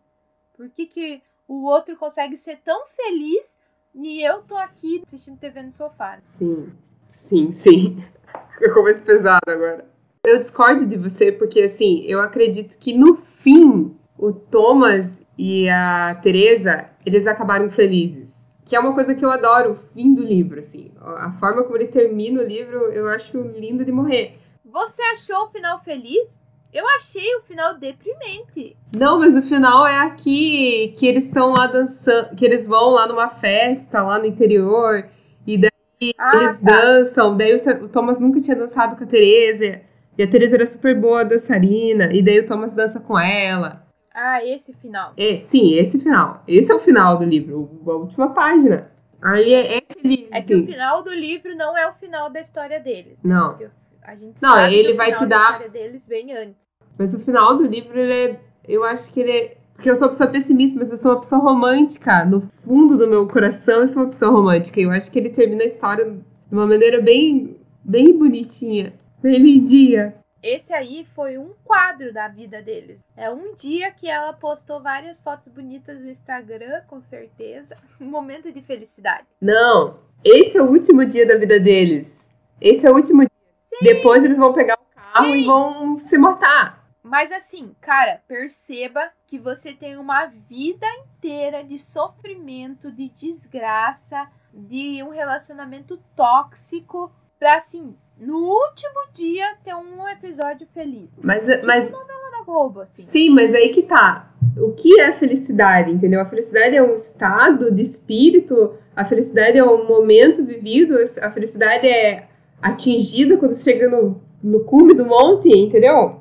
Por 0.55 0.68
que, 0.68 0.87
que 0.87 1.22
o 1.49 1.64
outro 1.64 1.96
consegue 1.96 2.37
ser 2.37 2.59
tão 2.59 2.87
feliz 2.88 3.46
e 3.94 4.22
eu 4.22 4.42
tô 4.42 4.57
aqui 4.59 5.03
assistindo 5.07 5.38
TV 5.38 5.62
no 5.62 5.72
sofá? 5.72 6.18
Sim, 6.20 6.70
sim, 7.09 7.51
sim. 7.51 8.05
Ficou 8.59 8.83
muito 8.83 9.01
pesado 9.01 9.51
agora 9.51 9.95
eu 10.26 10.38
discordo 10.38 10.84
de 10.84 10.96
você 10.96 11.30
porque, 11.30 11.60
assim, 11.60 12.04
eu 12.06 12.20
acredito 12.20 12.76
que 12.78 12.92
no 12.92 13.14
fim, 13.14 13.96
o 14.18 14.32
Thomas 14.32 15.22
e 15.38 15.68
a 15.68 16.18
Teresa, 16.22 16.90
eles 17.04 17.26
acabaram 17.26 17.70
felizes. 17.70 18.46
Que 18.64 18.74
é 18.74 18.80
uma 18.80 18.92
coisa 18.92 19.14
que 19.14 19.24
eu 19.24 19.30
adoro, 19.30 19.72
o 19.72 19.76
fim 19.76 20.12
do 20.12 20.24
livro, 20.24 20.58
assim. 20.58 20.90
A 21.00 21.30
forma 21.38 21.62
como 21.62 21.76
ele 21.76 21.86
termina 21.86 22.42
o 22.42 22.44
livro, 22.44 22.78
eu 22.92 23.06
acho 23.06 23.40
lindo 23.40 23.84
de 23.84 23.92
morrer. 23.92 24.36
Você 24.64 25.00
achou 25.02 25.44
o 25.44 25.50
final 25.50 25.80
feliz? 25.84 26.44
Eu 26.72 26.84
achei 26.96 27.36
o 27.36 27.42
final 27.42 27.78
deprimente. 27.78 28.76
Não, 28.92 29.20
mas 29.20 29.36
o 29.36 29.42
final 29.42 29.86
é 29.86 29.98
aqui 29.98 30.94
que 30.98 31.06
eles 31.06 31.26
estão 31.26 31.52
lá 31.52 31.68
dançando, 31.68 32.34
que 32.34 32.44
eles 32.44 32.66
vão 32.66 32.90
lá 32.90 33.06
numa 33.06 33.28
festa 33.28 34.02
lá 34.02 34.18
no 34.18 34.26
interior 34.26 35.08
e 35.46 35.56
daí 35.56 36.12
ah, 36.18 36.36
eles 36.36 36.60
tá. 36.60 36.72
dançam. 36.72 37.36
Daí 37.36 37.54
o 37.54 37.88
Thomas 37.88 38.18
nunca 38.18 38.40
tinha 38.40 38.56
dançado 38.56 38.96
com 38.96 39.04
a 39.04 39.06
Teresa. 39.06 39.80
E 40.18 40.22
a 40.22 40.31
Teresa 40.31 40.57
era 40.57 40.66
super 40.66 40.98
boa 40.98 41.24
dançarina, 41.24 42.12
e 42.12 42.22
daí 42.22 42.40
o 42.40 42.46
Thomas 42.46 42.72
dança 42.72 43.00
com 43.00 43.18
ela. 43.18 43.87
Ah, 44.14 44.42
esse 44.42 44.72
final. 44.72 45.12
É, 45.16 45.37
sim, 45.37 45.74
esse 45.74 45.98
final. 45.98 46.42
Esse 46.48 46.72
é 46.72 46.74
o 46.74 46.79
final 46.79 47.18
do 47.18 47.24
livro, 47.24 47.70
a 47.87 47.92
última 47.92 48.33
página. 48.33 48.90
Aí 49.22 49.52
é, 49.52 49.79
é 49.79 49.83
feliz. 49.92 50.29
É 50.33 50.40
que 50.40 50.55
o 50.55 50.64
final 50.64 51.02
do 51.02 51.12
livro 51.12 51.55
não 51.55 51.76
é 51.76 51.87
o 51.88 51.94
final 51.94 52.31
da 52.31 52.40
história 52.40 52.81
deles. 52.81 53.18
Né? 53.22 53.35
Não. 53.35 53.59
a 54.02 54.14
gente 54.14 54.37
não, 54.40 54.52
sabe 54.52 54.74
ele 54.74 54.94
vai 54.94 55.14
te 55.14 55.26
dar. 55.26 55.38
A 55.38 55.52
história 55.52 55.68
deles 55.68 56.02
bem 56.07 56.33
antes. 56.33 56.57
Mas 56.98 57.12
o 57.12 57.20
final 57.20 57.59
do 57.59 57.64
livro, 57.64 57.98
ele 57.98 58.12
é. 58.12 58.40
Eu 58.66 58.85
acho 58.85 59.12
que 59.12 59.20
ele 59.20 59.33
é. 59.33 59.57
Porque 59.74 59.90
eu 59.90 59.94
sou 59.94 60.05
uma 60.05 60.11
pessoa 60.11 60.31
pessimista, 60.31 60.79
mas 60.79 60.90
eu 60.90 60.96
sou 60.96 61.11
uma 61.11 61.20
pessoa 61.20 61.42
romântica. 61.42 62.24
No 62.24 62.40
fundo 62.40 62.96
do 62.96 63.07
meu 63.07 63.29
coração, 63.29 63.81
eu 63.81 63.87
sou 63.87 64.05
uma 64.05 64.09
pessoa 64.09 64.31
romântica. 64.31 64.81
E 64.81 64.85
eu 64.85 64.90
acho 64.90 65.11
que 65.12 65.18
ele 65.18 65.29
termina 65.29 65.62
a 65.62 65.66
história 65.66 66.07
de 66.07 66.55
uma 66.55 66.66
maneira 66.66 67.02
bem, 67.02 67.61
bem 67.85 68.16
bonitinha. 68.16 68.94
Bem 69.26 69.38
lindinha. 69.38 70.14
Esse 70.40 70.72
aí 70.72 71.04
foi 71.12 71.36
um 71.36 71.52
quadro 71.64 72.12
da 72.12 72.28
vida 72.28 72.62
deles. 72.62 73.00
É 73.16 73.28
um 73.28 73.56
dia 73.56 73.90
que 73.90 74.08
ela 74.08 74.32
postou 74.32 74.80
várias 74.80 75.20
fotos 75.20 75.48
bonitas 75.48 76.00
no 76.00 76.08
Instagram, 76.08 76.82
com 76.86 77.02
certeza. 77.02 77.76
Um 78.00 78.08
momento 78.08 78.52
de 78.52 78.62
felicidade. 78.62 79.26
Não, 79.40 79.98
esse 80.24 80.56
é 80.56 80.62
o 80.62 80.70
último 80.70 81.04
dia 81.04 81.26
da 81.26 81.36
vida 81.36 81.58
deles. 81.58 82.30
Esse 82.60 82.86
é 82.86 82.90
o 82.90 82.94
último 82.94 83.22
dia. 83.22 83.30
Sim. 83.68 83.84
Depois 83.84 84.24
eles 84.24 84.38
vão 84.38 84.52
pegar 84.52 84.78
o 84.78 84.94
carro 84.94 85.32
Sim. 85.32 85.40
e 85.40 85.44
vão 85.44 85.98
se 85.98 86.16
matar. 86.16 86.88
Mas 87.02 87.32
assim, 87.32 87.74
cara, 87.80 88.22
perceba 88.28 89.10
que 89.26 89.40
você 89.40 89.72
tem 89.72 89.96
uma 89.96 90.26
vida 90.26 90.86
inteira 91.00 91.64
de 91.64 91.80
sofrimento, 91.80 92.92
de 92.92 93.08
desgraça, 93.08 94.28
de 94.54 95.02
um 95.02 95.08
relacionamento 95.08 95.98
tóxico 96.14 97.10
pra 97.40 97.56
assim, 97.56 97.96
no 98.18 98.37
último 98.38 99.12
dia 99.14 99.55
ter 99.64 99.74
um 99.74 100.09
episódio 100.09 100.66
feliz. 100.72 101.11
Mas, 101.22 101.46
tipo 101.46 101.66
mas 101.66 101.90
novela 101.90 102.31
da 102.31 102.44
Globo, 102.44 102.81
assim. 102.81 103.02
Sim, 103.02 103.31
mas 103.31 103.55
aí 103.55 103.70
que 103.70 103.83
tá. 103.83 104.33
O 104.57 104.72
que 104.72 105.00
é 105.00 105.12
felicidade, 105.12 105.90
entendeu? 105.90 106.20
A 106.20 106.24
felicidade 106.24 106.74
é 106.74 106.83
um 106.83 106.94
estado 106.94 107.70
de 107.70 107.83
espírito, 107.83 108.74
a 108.94 109.05
felicidade 109.05 109.59
é 109.59 109.64
um 109.64 109.87
momento 109.87 110.44
vivido, 110.44 110.96
a 111.20 111.31
felicidade 111.31 111.87
é 111.87 112.29
atingida 112.61 113.37
quando 113.37 113.52
você 113.52 113.70
chega 113.70 113.88
no, 113.88 114.20
no 114.42 114.61
cume 114.61 114.94
do 114.94 115.05
monte, 115.05 115.48
entendeu? 115.48 116.20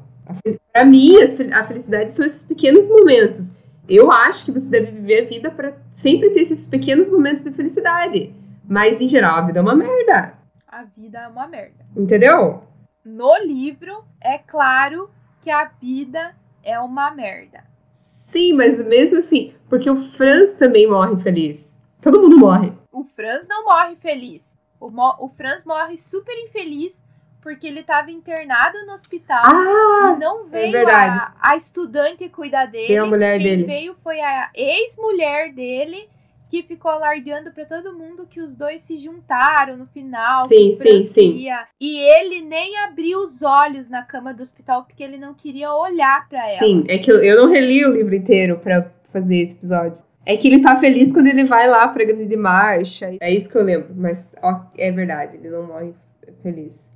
Para 0.73 0.83
mim, 0.83 1.15
a 1.53 1.63
felicidade 1.63 2.11
são 2.11 2.25
esses 2.25 2.43
pequenos 2.43 2.89
momentos. 2.89 3.51
Eu 3.87 4.11
acho 4.11 4.45
que 4.45 4.51
você 4.51 4.67
deve 4.67 4.91
viver 4.91 5.21
a 5.21 5.25
vida 5.25 5.51
para 5.51 5.77
sempre 5.91 6.31
ter 6.31 6.41
esses 6.41 6.67
pequenos 6.67 7.09
momentos 7.09 7.43
de 7.43 7.51
felicidade. 7.51 8.33
Mas, 8.67 8.99
em 8.99 9.07
geral, 9.07 9.37
a 9.37 9.45
vida 9.45 9.59
é 9.59 9.61
uma 9.61 9.75
merda. 9.75 10.44
A 10.75 10.83
vida 10.83 11.19
é 11.19 11.27
uma 11.29 11.47
merda. 11.47 11.85
Entendeu? 11.95 12.61
No 13.05 13.37
livro, 13.37 14.03
é 14.19 14.37
claro 14.37 15.09
que 15.41 15.49
a 15.49 15.63
vida 15.63 16.35
é 16.61 16.77
uma 16.77 17.11
merda. 17.11 17.63
Sim, 17.95 18.51
mas 18.51 18.85
mesmo 18.85 19.19
assim, 19.19 19.53
porque 19.69 19.89
o 19.89 19.95
Franz 19.95 20.55
também 20.55 20.85
morre 20.85 21.15
feliz. 21.23 21.79
Todo 22.01 22.19
mundo 22.19 22.37
morre. 22.37 22.73
O 22.91 23.05
Franz 23.05 23.47
não 23.47 23.63
morre 23.63 23.95
feliz. 23.95 24.41
O, 24.77 24.89
Mo 24.89 25.15
o 25.19 25.29
Franz 25.29 25.63
morre 25.63 25.95
super 25.95 26.37
infeliz 26.43 26.93
porque 27.41 27.67
ele 27.67 27.79
estava 27.79 28.11
internado 28.11 28.85
no 28.85 28.95
hospital 28.95 29.45
ah, 29.45 30.13
e 30.13 30.19
não 30.19 30.41
é 30.47 30.49
veio 30.49 30.75
é 30.75 30.93
a, 30.93 31.33
a, 31.39 31.55
estudante 31.55 32.27
cuidar 32.27 32.65
dele. 32.65 32.97
a 32.97 33.05
mulher 33.05 33.37
Quem 33.37 33.47
dele. 33.47 33.63
veio 33.63 33.95
foi 34.03 34.19
a 34.19 34.49
ex-mulher 34.53 35.53
dele 35.53 36.09
que 36.49 36.63
ficou 36.63 36.91
alardeando 36.91 37.51
para 37.51 37.65
todo 37.65 37.97
mundo 37.97 38.27
que 38.27 38.39
os 38.39 38.55
dois 38.55 38.81
se 38.81 38.97
juntaram 38.97 39.77
no 39.77 39.87
final. 39.87 40.47
Sim, 40.47 40.71
sim, 40.71 41.05
sim. 41.05 41.47
E 41.79 41.99
ele 41.99 42.41
nem 42.41 42.77
abriu 42.79 43.19
os 43.19 43.41
olhos 43.41 43.89
na 43.89 44.03
cama 44.03 44.33
do 44.33 44.43
hospital 44.43 44.83
porque 44.83 45.03
ele 45.03 45.17
não 45.17 45.33
queria 45.33 45.73
olhar 45.73 46.27
para 46.29 46.47
ela. 46.47 46.59
Sim, 46.59 46.83
é 46.87 46.97
que 46.97 47.11
eu, 47.11 47.23
eu 47.23 47.41
não 47.41 47.51
reli 47.51 47.85
o 47.85 47.93
livro 47.93 48.15
inteiro 48.15 48.59
para 48.59 48.91
fazer 49.11 49.37
esse 49.37 49.55
episódio. 49.55 50.03
É 50.25 50.35
que 50.35 50.47
ele 50.47 50.61
tá 50.61 50.75
feliz 50.75 51.11
quando 51.11 51.27
ele 51.27 51.43
vai 51.43 51.67
lá 51.67 51.87
pra 51.87 52.03
grande 52.03 52.35
marcha. 52.35 53.15
É 53.21 53.31
isso 53.31 53.49
que 53.49 53.57
eu 53.57 53.63
lembro, 53.63 53.93
mas 53.95 54.35
ó, 54.41 54.65
é 54.77 54.91
verdade, 54.91 55.37
ele 55.37 55.49
não 55.49 55.67
morre 55.67 55.93
feliz. 56.41 56.91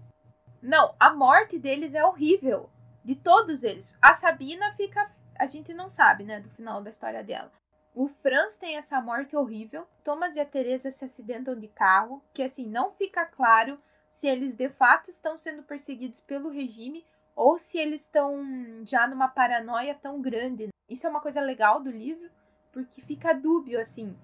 Não, 0.61 0.93
a 0.99 1.13
morte 1.13 1.57
deles 1.57 1.93
é 1.93 2.03
horrível. 2.03 2.69
De 3.05 3.15
todos 3.15 3.63
eles. 3.63 3.95
A 4.01 4.13
Sabina 4.13 4.73
fica. 4.75 5.09
A 5.37 5.45
gente 5.45 5.73
não 5.73 5.89
sabe, 5.89 6.23
né, 6.23 6.41
do 6.41 6.49
final 6.49 6.81
da 6.81 6.89
história 6.89 7.23
dela. 7.23 7.49
O 7.93 8.07
Franz 8.07 8.57
tem 8.57 8.77
essa 8.77 9.01
morte 9.01 9.35
horrível. 9.35 9.87
Thomas 10.03 10.35
e 10.35 10.39
a 10.39 10.45
Teresa 10.45 10.91
se 10.91 11.05
acidentam 11.05 11.59
de 11.59 11.67
carro, 11.67 12.23
que 12.33 12.43
assim 12.43 12.65
não 12.65 12.91
fica 12.91 13.25
claro 13.25 13.79
se 14.13 14.27
eles 14.27 14.53
de 14.55 14.69
fato 14.69 15.09
estão 15.09 15.37
sendo 15.37 15.63
perseguidos 15.63 16.19
pelo 16.21 16.49
regime 16.49 17.05
ou 17.35 17.57
se 17.57 17.77
eles 17.77 18.01
estão 18.01 18.41
já 18.85 19.07
numa 19.07 19.27
paranoia 19.27 19.95
tão 19.95 20.21
grande. 20.21 20.69
Isso 20.89 21.07
é 21.07 21.09
uma 21.09 21.21
coisa 21.21 21.39
legal 21.41 21.81
do 21.81 21.91
livro, 21.91 22.29
porque 22.71 23.01
fica 23.01 23.33
dúbio 23.33 23.79
assim 23.79 24.15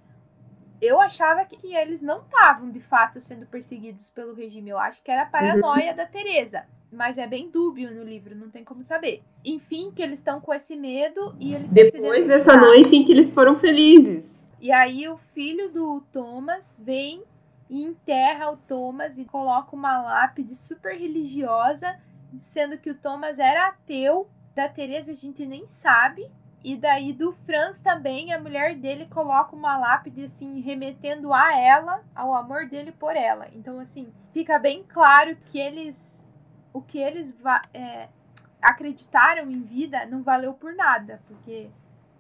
eu 0.82 1.00
achava 1.00 1.46
que 1.46 1.76
eles 1.76 2.02
não 2.02 2.22
estavam 2.22 2.70
de 2.70 2.80
fato 2.80 3.22
sendo 3.22 3.46
perseguidos 3.46 4.10
pelo 4.10 4.34
regime. 4.34 4.70
Eu 4.70 4.78
acho 4.78 5.02
que 5.02 5.12
era 5.12 5.24
a 5.24 5.28
paranoia 5.28 5.92
uhum. 5.92 5.98
da 5.98 6.06
Teresa. 6.06 6.66
Mas 6.96 7.18
é 7.18 7.28
bem 7.28 7.50
dúbio 7.50 7.94
no 7.94 8.04
livro, 8.04 8.36
não 8.36 8.50
tem 8.50 8.64
como 8.64 8.84
saber. 8.84 9.22
Enfim, 9.44 9.92
que 9.96 10.02
eles 10.02 10.20
estão 10.20 10.40
com 10.40 10.54
esse 10.54 10.76
medo 10.76 11.36
e 11.40 11.54
eles 11.54 11.72
Depois 11.72 12.26
dessa 12.26 12.56
noite 12.56 12.96
em 12.96 13.04
que 13.04 13.12
eles 13.12 13.34
foram 13.34 13.56
felizes. 13.56 14.44
E 14.60 14.72
aí 14.72 15.08
o 15.08 15.18
filho 15.34 15.72
do 15.72 16.02
Thomas 16.12 16.76
vem 16.80 17.24
e 17.70 17.84
enterra 17.84 18.52
o 18.52 18.58
Thomas 18.58 19.18
e 19.18 19.26
coloca 19.26 19.76
uma 19.76 20.02
lápide 20.02 20.56
super 20.56 20.96
religiosa, 20.96 22.00
sendo 22.40 22.78
que 22.78 22.90
o 22.90 22.96
Thomas 22.96 23.40
era 23.40 23.68
ateu. 23.68 24.28
Da 24.56 24.70
Teresa 24.70 25.12
a 25.12 25.16
gente 25.16 25.46
nem 25.46 25.68
sabe, 25.68 26.32
e 26.66 26.76
daí 26.76 27.14
do 27.14 27.32
Franz 27.46 27.80
também, 27.80 28.34
a 28.34 28.40
mulher 28.40 28.74
dele 28.74 29.06
coloca 29.06 29.56
uma 29.56 29.78
lápide 29.78 30.24
assim, 30.24 30.62
remetendo 30.62 31.32
a 31.32 31.56
ela, 31.56 32.04
ao 32.16 32.34
amor 32.34 32.66
dele 32.66 32.92
por 32.92 33.16
ela. 33.16 33.48
Então, 33.54 33.80
assim, 33.80 34.08
fica 34.34 34.58
bem 34.58 34.84
claro 34.90 35.38
que 35.46 35.60
eles. 35.60 36.15
O 36.76 36.82
que 36.82 36.98
eles 36.98 37.34
é, 37.74 38.10
acreditaram 38.62 39.50
em 39.50 39.62
vida 39.62 40.06
não 40.06 40.22
valeu 40.22 40.54
por 40.54 40.76
nada, 40.76 41.22
porque 41.26 41.70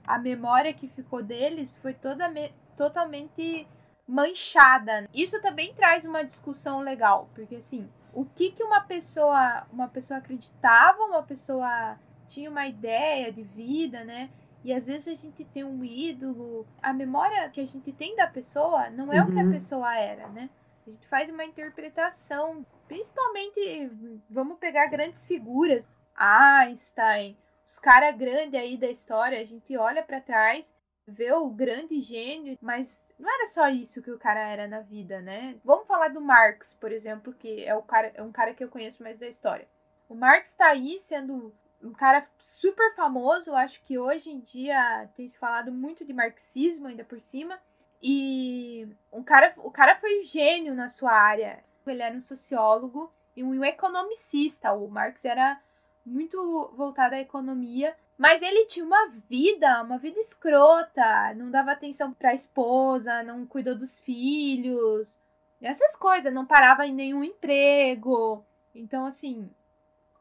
a 0.08 0.18
memória 0.18 0.74
que 0.74 0.88
ficou 0.88 1.22
deles 1.22 1.78
foi 1.80 1.94
toda 1.94 2.32
totalmente 2.78 3.68
manchada. 4.08 5.10
Isso 5.13 5.41
também 5.41 5.74
traz 5.74 6.06
uma 6.06 6.24
discussão 6.24 6.80
legal, 6.80 7.28
porque 7.36 7.56
assim, 7.56 7.86
o 8.13 8.24
que 8.24 8.52
que 8.52 8.63
uma 8.63 8.80
pessoa, 8.80 9.68
uma 9.74 9.89
pessoa 9.89 10.20
acreditava, 10.20 11.04
uma 11.04 11.24
pessoa 11.24 11.98
tinha 12.30 12.50
uma 12.50 12.65
ideia 12.65 13.34
de 13.34 13.44
vida, 13.44 14.06
né? 14.06 14.30
E 14.63 14.74
às 14.74 14.88
vezes 14.88 15.08
a 15.08 15.22
gente 15.22 15.44
tem 15.44 15.65
um 15.65 15.84
ídolo, 15.84 16.65
a 16.82 16.94
memória 16.94 17.50
que 17.50 17.60
a 17.60 17.65
gente 17.65 17.91
tem 17.91 18.15
da 18.15 18.26
pessoa 18.26 18.89
não 18.89 19.12
é 19.12 19.22
uhum. 19.22 19.28
o 19.28 19.32
que 19.34 19.39
a 19.39 19.44
uhum. 19.44 19.52
pessoa 19.52 19.98
era, 19.98 20.28
né? 20.30 20.50
A 20.88 20.89
gente 20.89 21.06
faz 21.08 21.30
uma 21.30 21.44
interpretação, 21.44 22.65
principalmente, 22.88 23.89
vamos 24.30 24.58
pegar 24.60 24.88
grandes 24.88 25.26
figuras, 25.26 25.88
Einstein, 26.15 27.38
os 27.65 27.80
caras 27.80 28.15
grandes 28.15 28.60
aí 28.60 28.78
da 28.78 28.88
história, 28.88 29.39
a 29.39 29.45
gente 29.45 29.76
olha 29.76 30.04
para 30.04 30.21
trás, 30.21 30.71
vê 31.08 31.32
o 31.34 31.50
grande 31.50 32.00
gênio, 32.02 32.58
mas 32.62 33.04
não 33.17 33.34
era 33.34 33.48
só 33.48 33.67
isso 33.69 34.02
que 34.02 34.12
o 34.12 34.19
cara 34.19 34.39
era 34.39 34.67
na 34.67 34.82
vida, 34.82 35.21
né? 35.21 35.58
Vamos 35.63 35.88
falar 35.88 36.10
do 36.10 36.21
Marx, 36.21 36.74
por 36.74 36.91
exemplo, 36.91 37.34
que 37.34 37.63
é 37.65 37.76
o 37.76 37.82
cara, 37.82 38.12
é 38.13 38.21
um 38.21 38.32
cara 38.32 38.54
que 38.54 38.63
eu 38.63 38.69
conheço 38.69 39.02
mais 39.02 39.17
da 39.17 39.28
história. 39.28 39.67
O 40.10 40.15
Marx 40.15 40.50
está 40.50 40.67
aí 40.67 41.00
sendo 41.02 41.54
um 41.82 41.93
cara 41.93 42.28
super 42.39 42.95
famoso. 42.95 43.56
Acho 43.56 43.82
que 43.84 43.98
hoje 43.98 44.30
em 44.30 44.39
dia 44.39 45.10
tem 45.15 45.28
se 45.28 45.38
falado 45.38 45.71
muito 45.71 46.04
de 46.06 46.13
marxismo 46.13 46.88
ainda 46.88 47.04
por 47.04 47.19
cima. 47.19 47.60
E 48.02 48.88
um 49.12 49.24
cara, 49.24 49.54
o 49.58 49.71
cara 49.71 49.95
foi 49.95 50.21
gênio 50.24 50.76
na 50.76 50.89
sua 50.89 51.12
área. 51.12 51.63
Ele 51.89 52.02
era 52.02 52.15
um 52.15 52.21
sociólogo 52.21 53.12
e 53.36 53.43
um 53.43 53.63
economicista. 53.63 54.74
O 54.74 54.88
Marx 54.88 55.24
era 55.24 55.60
muito 56.06 56.71
voltado 56.76 57.15
à 57.15 57.19
economia, 57.19 57.95
mas 58.17 58.41
ele 58.41 58.65
tinha 58.65 58.86
uma 58.86 59.08
vida, 59.28 59.82
uma 59.82 59.98
vida 59.98 60.19
escrota, 60.19 61.34
não 61.36 61.50
dava 61.50 61.71
atenção 61.71 62.13
para 62.13 62.30
a 62.30 62.36
esposa, 62.36 63.24
não 63.24 63.45
cuidou 63.45 63.76
dos 63.76 64.00
filhos, 64.00 65.19
essas 65.62 65.95
coisas, 65.95 66.34
não 66.34 66.45
parava 66.45 66.86
em 66.86 66.93
nenhum 66.93 67.24
emprego. 67.24 68.45
Então, 68.74 69.06
assim, 69.06 69.50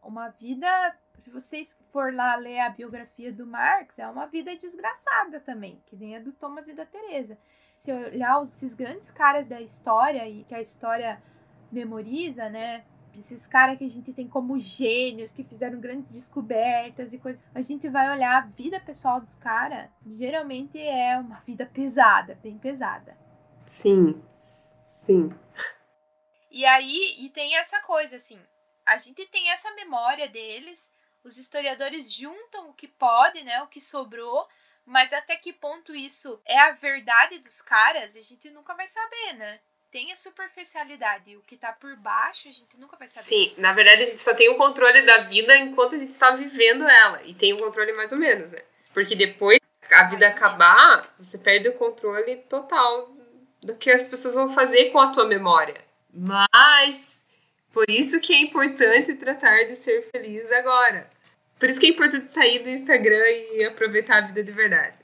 uma 0.02 0.28
vida 0.28 0.96
se 1.18 1.30
vocês 1.30 1.74
for 1.92 2.12
lá 2.12 2.36
ler 2.36 2.60
a 2.60 2.70
biografia 2.70 3.32
do 3.32 3.46
Marx, 3.46 3.98
é 3.98 4.06
uma 4.06 4.26
vida 4.26 4.54
desgraçada 4.56 5.40
também, 5.40 5.80
que 5.86 5.96
nem 5.96 6.16
a 6.16 6.20
do 6.20 6.32
Thomas 6.32 6.66
e 6.68 6.72
da 6.72 6.84
Teresa. 6.84 7.38
Se 7.76 7.92
olhar 7.92 8.42
esses 8.42 8.74
grandes 8.74 9.10
caras 9.10 9.46
da 9.46 9.60
história 9.60 10.28
e 10.28 10.44
que 10.44 10.54
a 10.54 10.60
história 10.60 11.22
memoriza, 11.70 12.48
né? 12.48 12.84
Esses 13.16 13.46
caras 13.46 13.78
que 13.78 13.84
a 13.84 13.88
gente 13.88 14.12
tem 14.12 14.28
como 14.28 14.58
gênios, 14.58 15.32
que 15.32 15.44
fizeram 15.44 15.80
grandes 15.80 16.10
descobertas 16.10 17.12
e 17.12 17.18
coisas. 17.18 17.44
A 17.54 17.60
gente 17.60 17.88
vai 17.88 18.10
olhar 18.10 18.38
a 18.38 18.46
vida 18.46 18.80
pessoal 18.80 19.20
dos 19.20 19.34
caras, 19.36 19.88
geralmente 20.04 20.78
é 20.78 21.16
uma 21.18 21.40
vida 21.40 21.64
pesada, 21.64 22.38
bem 22.42 22.58
pesada. 22.58 23.16
Sim, 23.64 24.20
sim. 24.40 25.30
E 26.50 26.64
aí, 26.64 27.16
e 27.18 27.30
tem 27.30 27.56
essa 27.56 27.80
coisa, 27.80 28.16
assim, 28.16 28.38
a 28.86 28.98
gente 28.98 29.26
tem 29.26 29.50
essa 29.50 29.72
memória 29.74 30.28
deles, 30.28 30.92
os 31.22 31.38
historiadores 31.38 32.12
juntam 32.12 32.68
o 32.68 32.74
que 32.74 32.86
pode, 32.86 33.42
né, 33.42 33.62
o 33.62 33.68
que 33.68 33.80
sobrou, 33.80 34.46
mas 34.84 35.12
até 35.12 35.36
que 35.36 35.52
ponto 35.52 35.94
isso 35.94 36.40
é 36.44 36.58
a 36.58 36.72
verdade 36.72 37.38
dos 37.38 37.62
caras, 37.62 38.14
a 38.16 38.20
gente 38.20 38.50
nunca 38.50 38.74
vai 38.74 38.86
saber, 38.86 39.32
né? 39.34 39.60
Tem 39.94 40.10
a 40.10 40.16
superficialidade, 40.16 41.36
o 41.36 41.42
que 41.42 41.56
tá 41.56 41.72
por 41.72 41.94
baixo 41.94 42.48
a 42.48 42.50
gente 42.50 42.76
nunca 42.78 42.96
vai 42.96 43.06
saber. 43.06 43.26
Sim, 43.28 43.54
na 43.58 43.72
verdade 43.72 44.02
a 44.02 44.06
gente 44.06 44.20
só 44.20 44.34
tem 44.34 44.48
o 44.48 44.56
controle 44.56 45.02
da 45.02 45.18
vida 45.18 45.56
enquanto 45.56 45.94
a 45.94 45.98
gente 45.98 46.10
está 46.10 46.32
vivendo 46.32 46.84
ela, 46.84 47.22
e 47.22 47.32
tem 47.32 47.52
o 47.52 47.58
controle 47.58 47.92
mais 47.92 48.10
ou 48.10 48.18
menos, 48.18 48.50
né? 48.50 48.58
Porque 48.92 49.14
depois 49.14 49.60
a 49.92 50.08
vida 50.08 50.26
acabar, 50.26 51.14
você 51.16 51.38
perde 51.38 51.68
o 51.68 51.74
controle 51.74 52.38
total 52.48 53.08
do 53.62 53.76
que 53.76 53.88
as 53.88 54.08
pessoas 54.08 54.34
vão 54.34 54.48
fazer 54.48 54.90
com 54.90 54.98
a 54.98 55.12
tua 55.12 55.28
memória. 55.28 55.80
Mas 56.12 57.24
Por 57.72 57.88
isso 57.88 58.20
que 58.20 58.32
é 58.32 58.40
importante 58.40 59.14
tratar 59.14 59.62
de 59.64 59.76
ser 59.76 60.02
feliz 60.10 60.50
agora. 60.50 61.08
Por 61.56 61.70
isso 61.70 61.78
que 61.78 61.86
é 61.86 61.90
importante 61.90 62.32
sair 62.32 62.58
do 62.58 62.68
Instagram 62.68 63.28
e 63.52 63.64
aproveitar 63.64 64.18
a 64.18 64.26
vida 64.26 64.42
de 64.42 64.50
verdade. 64.50 64.96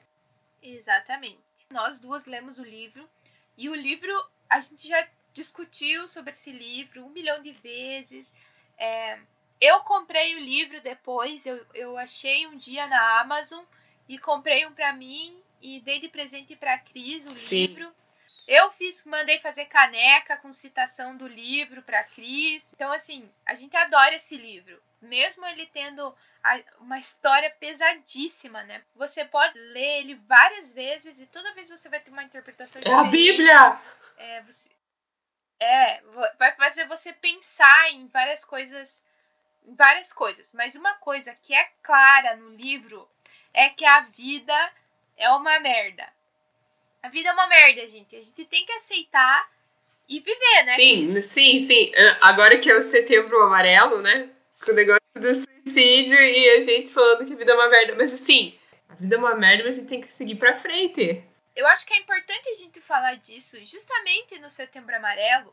Exatamente. 0.61 1.39
Nós 1.71 2.01
duas 2.01 2.25
lemos 2.25 2.59
o 2.59 2.65
livro 2.65 3.09
e 3.57 3.69
o 3.69 3.75
livro 3.75 4.13
a 4.51 4.59
gente 4.59 4.89
já 4.89 5.09
discutiu 5.33 6.09
sobre 6.09 6.33
esse 6.33 6.51
livro 6.51 7.07
um 7.07 7.11
milhão 7.11 7.41
de 7.41 7.53
vezes. 7.53 8.35
É, 8.77 9.19
eu 9.61 9.81
comprei 9.81 10.35
o 10.37 10.41
livro 10.41 10.81
depois, 10.81 11.47
eu, 11.47 11.65
eu 11.73 11.97
achei 11.97 12.47
um 12.49 12.57
dia 12.57 12.87
na 12.89 13.21
Amazon 13.21 13.65
e 14.09 14.19
comprei 14.19 14.67
um 14.67 14.73
para 14.73 14.93
mim 14.93 15.41
e 15.63 15.81
dei 15.81 16.01
de 16.01 16.09
presente 16.09 16.57
para 16.57 16.79
Cris 16.79 17.25
o 17.27 17.39
Sim. 17.39 17.67
livro. 17.67 17.95
Eu 18.49 18.71
fiz, 18.73 19.05
mandei 19.05 19.39
fazer 19.39 19.67
caneca 19.67 20.37
com 20.39 20.53
citação 20.53 21.17
do 21.17 21.29
livro 21.29 21.83
para 21.83 22.03
Cris. 22.03 22.65
Então 22.75 22.91
assim, 22.91 23.31
a 23.47 23.55
gente 23.55 23.77
adora 23.77 24.17
esse 24.17 24.37
livro, 24.37 24.83
mesmo 25.01 25.47
ele 25.47 25.67
tendo 25.67 26.13
uma 26.81 26.99
história 26.99 27.51
pesadíssima, 27.51 28.63
né? 28.65 28.83
Você 28.97 29.25
pode 29.25 29.59
ler 29.59 30.01
ele 30.01 30.15
várias 30.27 30.73
vezes 30.73 31.19
e 31.19 31.27
toda 31.27 31.53
vez 31.55 31.69
você 31.69 31.89
vai 31.89 32.01
ter 32.01 32.11
uma 32.11 32.23
interpretação 32.23 32.81
diferente. 32.81 33.05
É 33.05 33.09
a 33.09 33.11
Bíblia. 33.11 33.81
É, 34.17 34.43
você, 34.43 34.71
é, 35.61 36.01
vai 36.39 36.53
fazer 36.57 36.87
você 36.87 37.13
pensar 37.13 37.93
em 37.93 38.07
várias 38.09 38.45
coisas, 38.45 39.05
em 39.67 39.75
várias 39.75 40.13
coisas. 40.13 40.53
Mas 40.55 40.75
uma 40.75 40.95
coisa 40.95 41.35
que 41.43 41.55
é 41.55 41.69
clara 41.83 42.37
no 42.37 42.51
livro 42.51 43.07
é 43.53 43.69
que 43.69 43.85
a 43.85 44.01
vida 44.01 44.73
é 45.17 45.31
uma 45.31 45.61
merda. 45.61 46.09
A 47.03 47.09
vida 47.09 47.29
é 47.29 47.33
uma 47.33 47.47
merda, 47.47 47.87
gente. 47.87 48.17
A 48.17 48.21
gente 48.21 48.45
tem 48.47 48.65
que 48.65 48.73
aceitar 48.73 49.49
e 50.09 50.21
viver, 50.21 50.65
né? 50.67 50.75
Sim, 50.75 51.21
sim, 51.23 51.59
sim. 51.59 51.93
Agora 52.21 52.59
que 52.59 52.71
é 52.71 52.75
o 52.75 52.83
setembro 52.83 53.41
amarelo, 53.43 54.03
né? 54.03 54.29
O 54.67 54.73
negócio 54.73 55.00
do 55.15 55.35
suicídio 55.35 56.21
e 56.21 56.51
a 56.51 56.61
gente 56.61 56.93
falando 56.93 57.27
que 57.27 57.33
a 57.33 57.37
vida 57.37 57.53
é 57.53 57.55
uma 57.55 57.69
merda. 57.69 57.95
Mas 57.97 58.13
assim, 58.13 58.59
a 58.89 58.95
vida 58.95 59.17
é 59.17 59.19
uma 59.19 59.35
merda, 59.35 59.65
mas 59.65 59.77
a 59.77 59.81
gente 59.81 59.89
tem 59.89 60.01
que 60.01 60.13
seguir 60.13 60.37
pra 60.37 60.57
frente. 60.57 61.25
Eu 61.55 61.67
acho 61.67 61.87
que 61.87 61.95
é 61.95 61.99
importante 61.99 62.49
a 62.49 62.55
gente 62.55 62.81
falar 62.81 63.17
disso 63.17 63.59
justamente 63.65 64.39
no 64.39 64.49
Setembro 64.49 64.95
Amarelo, 64.97 65.53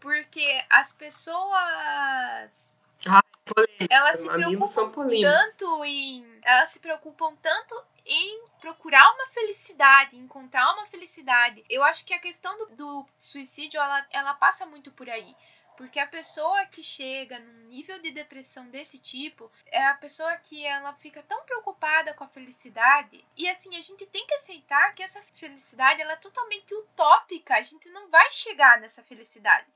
porque 0.00 0.46
as 0.70 0.92
pessoas 0.92 2.76
ah, 3.06 3.22
polêmica. 3.44 3.88
elas 3.90 4.20
se 4.20 4.28
preocupam 4.28 5.08
tanto 5.08 5.84
em 5.84 6.40
elas 6.44 6.70
se 6.70 6.78
preocupam 6.78 7.36
tanto 7.36 7.84
em 8.06 8.44
procurar 8.60 9.12
uma 9.14 9.26
felicidade, 9.28 10.16
encontrar 10.16 10.72
uma 10.74 10.86
felicidade. 10.86 11.64
Eu 11.68 11.84
acho 11.84 12.04
que 12.04 12.14
a 12.14 12.18
questão 12.18 12.56
do, 12.58 12.76
do 12.76 13.06
suicídio 13.18 13.78
ela, 13.78 14.06
ela 14.10 14.34
passa 14.34 14.64
muito 14.64 14.90
por 14.92 15.08
aí. 15.10 15.36
Porque 15.78 16.00
a 16.00 16.08
pessoa 16.08 16.66
que 16.66 16.82
chega 16.82 17.38
num 17.38 17.68
nível 17.68 18.00
de 18.00 18.10
depressão 18.10 18.68
desse 18.68 18.98
tipo 18.98 19.48
é 19.66 19.86
a 19.86 19.94
pessoa 19.94 20.36
que 20.38 20.66
ela 20.66 20.92
fica 20.94 21.22
tão 21.22 21.44
preocupada 21.44 22.12
com 22.14 22.24
a 22.24 22.28
felicidade. 22.28 23.24
E 23.36 23.48
assim, 23.48 23.76
a 23.76 23.80
gente 23.80 24.04
tem 24.06 24.26
que 24.26 24.34
aceitar 24.34 24.92
que 24.92 25.04
essa 25.04 25.22
felicidade 25.36 26.02
ela 26.02 26.14
é 26.14 26.16
totalmente 26.16 26.74
utópica. 26.74 27.54
A 27.54 27.62
gente 27.62 27.88
não 27.90 28.08
vai 28.08 28.28
chegar 28.32 28.80
nessa 28.80 29.04
felicidade. 29.04 29.68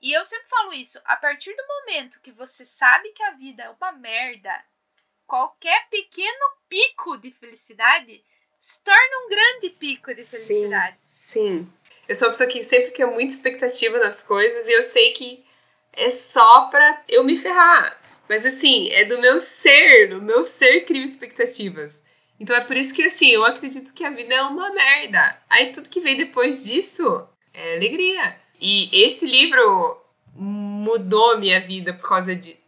E 0.00 0.10
eu 0.10 0.24
sempre 0.24 0.48
falo 0.48 0.72
isso, 0.72 0.98
a 1.04 1.16
partir 1.18 1.54
do 1.54 1.66
momento 1.66 2.20
que 2.20 2.32
você 2.32 2.64
sabe 2.64 3.10
que 3.10 3.22
a 3.22 3.32
vida 3.32 3.64
é 3.64 3.68
uma 3.68 3.92
merda, 3.92 4.64
qualquer 5.26 5.86
pequeno 5.90 6.56
pico 6.66 7.18
de 7.18 7.30
felicidade 7.30 8.24
se 8.58 8.82
torna 8.82 9.26
um 9.26 9.28
grande 9.28 9.68
pico 9.78 10.14
de 10.14 10.22
felicidade. 10.22 10.96
Sim, 11.10 11.66
sim. 11.66 11.79
Eu 12.10 12.16
sou 12.16 12.26
uma 12.26 12.32
pessoa 12.32 12.48
que 12.48 12.64
sempre 12.64 12.90
quer 12.90 13.06
muita 13.06 13.32
expectativa 13.32 13.96
nas 14.00 14.20
coisas 14.20 14.66
e 14.66 14.72
eu 14.72 14.82
sei 14.82 15.12
que 15.12 15.44
é 15.92 16.10
só 16.10 16.62
pra 16.62 17.04
eu 17.08 17.22
me 17.22 17.36
ferrar. 17.36 18.02
Mas 18.28 18.44
assim, 18.44 18.90
é 18.90 19.04
do 19.04 19.20
meu 19.20 19.40
ser, 19.40 20.08
do 20.08 20.20
meu 20.20 20.44
ser 20.44 20.80
crio 20.80 21.04
expectativas. 21.04 22.02
Então 22.40 22.56
é 22.56 22.62
por 22.62 22.76
isso 22.76 22.92
que 22.92 23.04
assim, 23.04 23.28
eu 23.28 23.44
acredito 23.44 23.94
que 23.94 24.04
a 24.04 24.10
vida 24.10 24.34
é 24.34 24.42
uma 24.42 24.72
merda. 24.72 25.40
Aí 25.48 25.70
tudo 25.70 25.88
que 25.88 26.00
vem 26.00 26.16
depois 26.16 26.64
disso 26.64 27.28
é 27.54 27.76
alegria. 27.76 28.34
E 28.60 28.90
esse 29.04 29.24
livro 29.24 30.04
mudou 30.34 31.38
minha 31.38 31.60
vida 31.60 31.94
por 31.94 32.08
causa 32.08 32.34
de. 32.34 32.58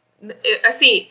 Assim, 0.63 1.11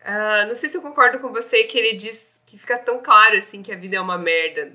uh, 0.00 0.48
não 0.48 0.54
sei 0.54 0.70
se 0.70 0.78
eu 0.78 0.80
concordo 0.80 1.18
com 1.18 1.30
você 1.30 1.64
que 1.64 1.76
ele 1.76 1.98
diz 1.98 2.40
que 2.46 2.56
fica 2.56 2.78
tão 2.78 3.02
claro 3.02 3.36
assim 3.36 3.62
que 3.62 3.72
a 3.72 3.76
vida 3.76 3.96
é 3.96 4.00
uma 4.00 4.16
merda 4.16 4.72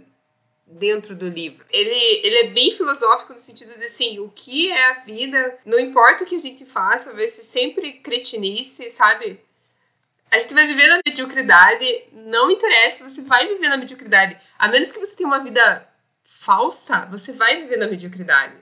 dentro 0.68 1.16
do 1.16 1.30
livro. 1.30 1.66
Ele, 1.70 1.96
ele 2.24 2.38
é 2.40 2.48
bem 2.50 2.72
filosófico 2.72 3.32
no 3.32 3.40
sentido 3.40 3.78
de 3.78 3.86
assim, 3.86 4.20
o 4.20 4.30
que 4.30 4.70
é 4.70 4.92
a 4.92 5.00
vida, 5.00 5.58
não 5.66 5.80
importa 5.80 6.24
o 6.24 6.28
que 6.28 6.36
a 6.36 6.40
gente 6.40 6.66
faça, 6.66 7.14
vai 7.14 7.28
ser 7.28 7.44
sempre 7.44 7.94
cretinice, 7.94 8.92
sabe? 8.92 9.40
A 10.30 10.40
gente 10.40 10.54
vai 10.54 10.68
viver 10.68 10.88
na 10.88 11.00
mediocridade, 11.06 12.04
não 12.12 12.52
interessa, 12.52 13.08
você 13.08 13.22
vai 13.22 13.48
viver 13.48 13.70
na 13.70 13.78
mediocridade. 13.78 14.38
A 14.60 14.68
menos 14.68 14.92
que 14.92 15.00
você 15.00 15.16
tenha 15.16 15.28
uma 15.28 15.40
vida 15.40 15.88
falsa, 16.22 17.08
você 17.10 17.32
vai 17.32 17.62
viver 17.62 17.78
na 17.78 17.88
mediocridade. 17.88 18.54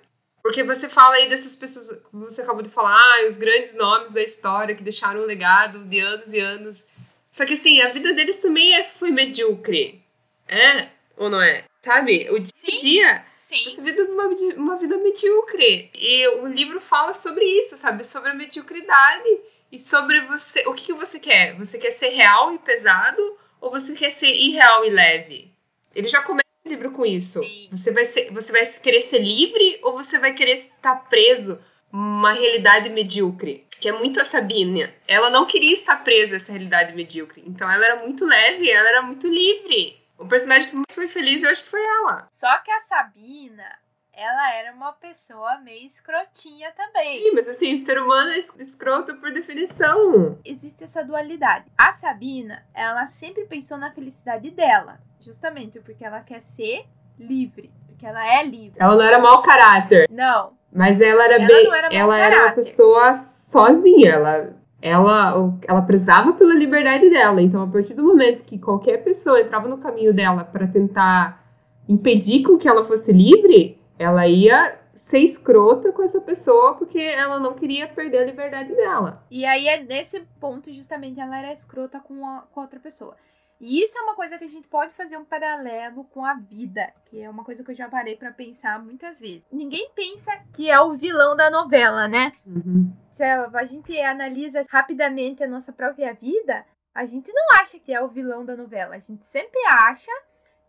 Porque 0.43 0.61
você 0.61 0.87
fala 0.87 1.15
aí 1.15 1.27
dessas 1.27 1.55
pessoas, 1.55 1.99
como 2.03 2.29
você 2.29 2.43
acabou 2.43 2.61
de 2.61 2.69
falar, 2.69 2.95
ah, 2.95 3.27
os 3.27 3.37
grandes 3.37 3.73
nomes 3.73 4.13
da 4.13 4.21
história 4.21 4.75
que 4.75 4.83
deixaram 4.83 5.21
um 5.21 5.25
legado 5.25 5.83
de 5.85 5.99
anos 5.99 6.33
e 6.33 6.39
anos. 6.39 6.87
Só 7.31 7.47
que 7.47 7.55
assim, 7.55 7.81
a 7.81 7.91
vida 7.91 8.13
deles 8.13 8.37
também 8.37 8.75
é, 8.75 8.83
foi 8.83 9.09
medíocre. 9.09 10.03
É 10.47 10.89
ou 11.17 11.29
não 11.29 11.41
é? 11.41 11.63
Sabe? 11.85 12.27
O 12.31 12.39
dia 12.39 12.51
a 12.63 12.75
dia. 12.75 13.25
Sim. 13.37 13.63
Você 13.63 13.83
vive 13.83 14.01
uma, 14.01 14.25
uma 14.57 14.75
vida 14.75 14.97
medíocre. 14.97 15.91
E 15.93 16.27
o 16.39 16.47
livro 16.47 16.81
fala 16.81 17.13
sobre 17.13 17.45
isso, 17.45 17.77
sabe? 17.77 18.03
Sobre 18.03 18.31
a 18.31 18.33
mediocridade 18.33 19.29
e 19.71 19.77
sobre 19.77 20.19
você. 20.21 20.63
O 20.65 20.73
que, 20.73 20.87
que 20.87 20.93
você 20.93 21.19
quer? 21.19 21.55
Você 21.57 21.77
quer 21.77 21.91
ser 21.91 22.09
real 22.09 22.55
e 22.55 22.57
pesado 22.57 23.21
ou 23.61 23.69
você 23.69 23.93
quer 23.93 24.09
ser 24.09 24.31
irreal 24.31 24.83
e 24.83 24.89
leve? 24.89 25.53
Ele 25.93 26.07
já 26.07 26.23
começa 26.23 26.47
o 26.65 26.69
livro 26.69 26.89
com 26.89 27.05
isso. 27.05 27.43
Sim. 27.43 27.67
Você 27.69 27.91
vai, 27.91 28.05
ser, 28.05 28.33
você 28.33 28.51
vai 28.51 28.65
querer 28.65 29.01
ser 29.01 29.19
livre 29.19 29.79
ou 29.83 29.93
você 29.93 30.17
vai 30.17 30.33
querer 30.33 30.55
estar 30.55 30.95
preso 31.07 31.61
uma 31.93 32.33
realidade 32.33 32.89
medíocre? 32.89 33.67
Que 33.79 33.89
é 33.89 33.91
muito 33.91 34.19
a 34.19 34.25
Sabina. 34.25 34.91
Ela 35.07 35.29
não 35.29 35.45
queria 35.45 35.73
estar 35.73 36.03
presa 36.03 36.33
a 36.33 36.37
essa 36.37 36.51
realidade 36.51 36.95
medíocre. 36.95 37.43
Então 37.45 37.71
ela 37.71 37.85
era 37.85 38.03
muito 38.03 38.25
leve, 38.25 38.71
ela 38.71 38.89
era 38.89 39.01
muito 39.03 39.27
livre. 39.27 40.03
O 40.17 40.27
personagem 40.27 40.69
que 40.69 40.75
mais 40.75 40.93
foi 40.93 41.07
feliz, 41.07 41.43
eu 41.43 41.49
acho 41.49 41.63
que 41.63 41.69
foi 41.69 41.83
ela. 41.83 42.27
Só 42.31 42.57
que 42.59 42.71
a 42.71 42.79
Sabina, 42.81 43.65
ela 44.13 44.53
era 44.53 44.73
uma 44.73 44.93
pessoa 44.93 45.57
meio 45.59 45.87
escrotinha 45.87 46.71
também. 46.71 47.19
Sim, 47.19 47.31
mas 47.33 47.49
assim, 47.49 47.73
o 47.73 47.77
ser 47.77 48.01
humano 48.01 48.31
é 48.31 48.37
escroto 48.37 49.19
por 49.19 49.31
definição. 49.31 50.39
Existe 50.45 50.85
essa 50.85 51.03
dualidade. 51.03 51.65
A 51.77 51.91
Sabina, 51.91 52.65
ela 52.73 53.07
sempre 53.07 53.45
pensou 53.45 53.77
na 53.77 53.91
felicidade 53.91 54.49
dela, 54.51 54.99
justamente 55.19 55.79
porque 55.81 56.05
ela 56.05 56.21
quer 56.21 56.39
ser 56.39 56.85
livre, 57.19 57.71
porque 57.87 58.05
ela 58.05 58.25
é 58.25 58.43
livre. 58.43 58.77
Ela 58.79 58.95
não 58.95 59.03
era 59.03 59.19
mau 59.19 59.41
caráter. 59.41 60.07
Não. 60.09 60.57
Mas 60.71 61.01
ela 61.01 61.25
era 61.25 61.35
ela 61.35 61.47
bem, 61.47 61.73
era 61.73 61.93
ela 61.93 62.17
era 62.17 62.43
uma 62.43 62.51
pessoa 62.51 63.13
sozinha, 63.15 64.11
ela 64.11 64.64
ela, 64.81 65.57
ela 65.67 65.81
precisava 65.81 66.33
pela 66.33 66.53
liberdade 66.53 67.09
dela. 67.09 67.41
Então, 67.41 67.61
a 67.63 67.67
partir 67.67 67.93
do 67.93 68.03
momento 68.03 68.43
que 68.43 68.59
qualquer 68.59 69.03
pessoa 69.03 69.39
entrava 69.39 69.67
no 69.67 69.77
caminho 69.77 70.13
dela 70.13 70.43
para 70.43 70.67
tentar 70.67 71.43
impedir 71.87 72.43
com 72.43 72.57
que 72.57 72.67
ela 72.67 72.83
fosse 72.83 73.11
livre, 73.11 73.79
ela 73.97 74.27
ia 74.27 74.79
ser 74.93 75.19
escrota 75.19 75.91
com 75.91 76.01
essa 76.01 76.21
pessoa 76.21 76.75
porque 76.75 76.99
ela 76.99 77.37
não 77.37 77.53
queria 77.53 77.87
perder 77.87 78.19
a 78.19 78.25
liberdade 78.25 78.73
dela. 78.73 79.23
E 79.29 79.45
aí 79.45 79.67
é 79.67 79.83
nesse 79.83 80.21
ponto 80.39 80.71
justamente 80.71 81.19
ela 81.19 81.37
era 81.37 81.51
escrota 81.51 81.99
com 81.99 82.25
a, 82.25 82.43
com 82.51 82.61
a 82.61 82.63
outra 82.63 82.79
pessoa. 82.79 83.15
E 83.59 83.81
isso 83.81 83.97
é 83.97 84.01
uma 84.01 84.15
coisa 84.15 84.37
que 84.37 84.43
a 84.43 84.49
gente 84.49 84.67
pode 84.67 84.93
fazer 84.93 85.17
um 85.17 85.25
paralelo 85.25 86.03
com 86.05 86.25
a 86.25 86.33
vida, 86.33 86.93
que 87.05 87.21
é 87.21 87.29
uma 87.29 87.43
coisa 87.43 87.63
que 87.63 87.71
eu 87.71 87.75
já 87.75 87.87
parei 87.87 88.15
para 88.15 88.31
pensar 88.31 88.83
muitas 88.83 89.19
vezes. 89.19 89.45
Ninguém 89.51 89.89
pensa 89.95 90.31
que 90.53 90.69
é 90.69 90.79
o 90.79 90.93
vilão 90.93 91.35
da 91.35 91.49
novela, 91.49 92.07
né? 92.07 92.33
Uhum 92.45 92.93
se 93.15 93.23
a 93.23 93.65
gente 93.65 93.97
analisa 94.01 94.63
rapidamente 94.69 95.41
a 95.41 95.47
nossa 95.47 95.71
própria 95.71 96.13
vida, 96.13 96.65
a 96.93 97.05
gente 97.05 97.31
não 97.31 97.57
acha 97.61 97.79
que 97.79 97.93
é 97.93 98.01
o 98.01 98.09
vilão 98.09 98.43
da 98.45 98.57
novela. 98.57 98.95
A 98.95 98.99
gente 98.99 99.25
sempre 99.27 99.59
acha 99.67 100.11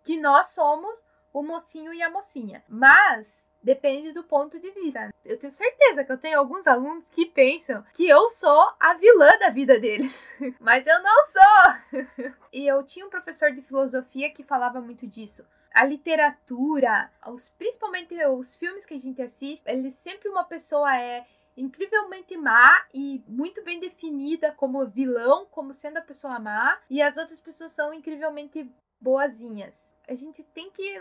que 0.05 0.19
nós 0.21 0.51
somos 0.51 1.05
o 1.33 1.43
mocinho 1.43 1.93
e 1.93 2.01
a 2.01 2.09
mocinha. 2.09 2.63
Mas 2.69 3.51
depende 3.67 4.13
do 4.13 4.23
ponto 4.23 4.61
de 4.61 4.71
vista. 4.71 5.13
Eu 5.25 5.37
tenho 5.39 5.51
certeza 5.51 6.05
que 6.05 6.13
eu 6.13 6.17
tenho 6.17 6.39
alguns 6.39 6.69
alunos 6.69 7.05
que 7.11 7.27
pensam 7.27 7.85
que 7.93 8.09
eu 8.09 8.29
sou 8.29 8.73
a 8.79 8.95
vilã 8.95 9.29
da 9.41 9.51
vida 9.51 9.79
deles. 9.81 10.25
Mas 10.61 10.87
eu 10.87 11.03
não 11.03 11.27
sou! 11.27 12.33
e 12.55 12.65
eu 12.65 12.81
tinha 12.85 13.05
um 13.05 13.11
professor 13.11 13.51
de 13.51 13.63
filosofia 13.63 14.31
que 14.31 14.45
falava 14.45 14.81
muito 14.81 15.07
disso 15.07 15.45
a 15.75 15.85
literatura, 15.85 17.13
os, 17.27 17.51
principalmente 17.51 18.15
os 18.29 18.57
filmes 18.57 18.87
que 18.87 18.95
a 18.95 18.99
gente 18.99 19.21
assiste, 19.21 19.63
ele 19.67 19.91
sempre 19.91 20.27
uma 20.27 20.43
pessoa 20.43 20.97
é 20.99 21.27
incrivelmente 21.55 22.35
má 22.35 22.83
e 22.95 23.23
muito 23.29 23.63
bem 23.63 23.79
definida 23.79 24.53
como 24.53 24.87
vilão, 24.87 25.45
como 25.51 25.75
sendo 25.75 25.99
a 25.99 26.03
pessoa 26.03 26.39
má, 26.39 26.81
e 26.89 27.03
as 27.03 27.19
outras 27.19 27.41
pessoas 27.41 27.73
são 27.73 27.93
incrivelmente 27.93 28.67
boazinhas. 28.99 29.87
A 30.09 30.15
gente 30.15 30.43
tem 30.45 30.71
que 30.71 30.99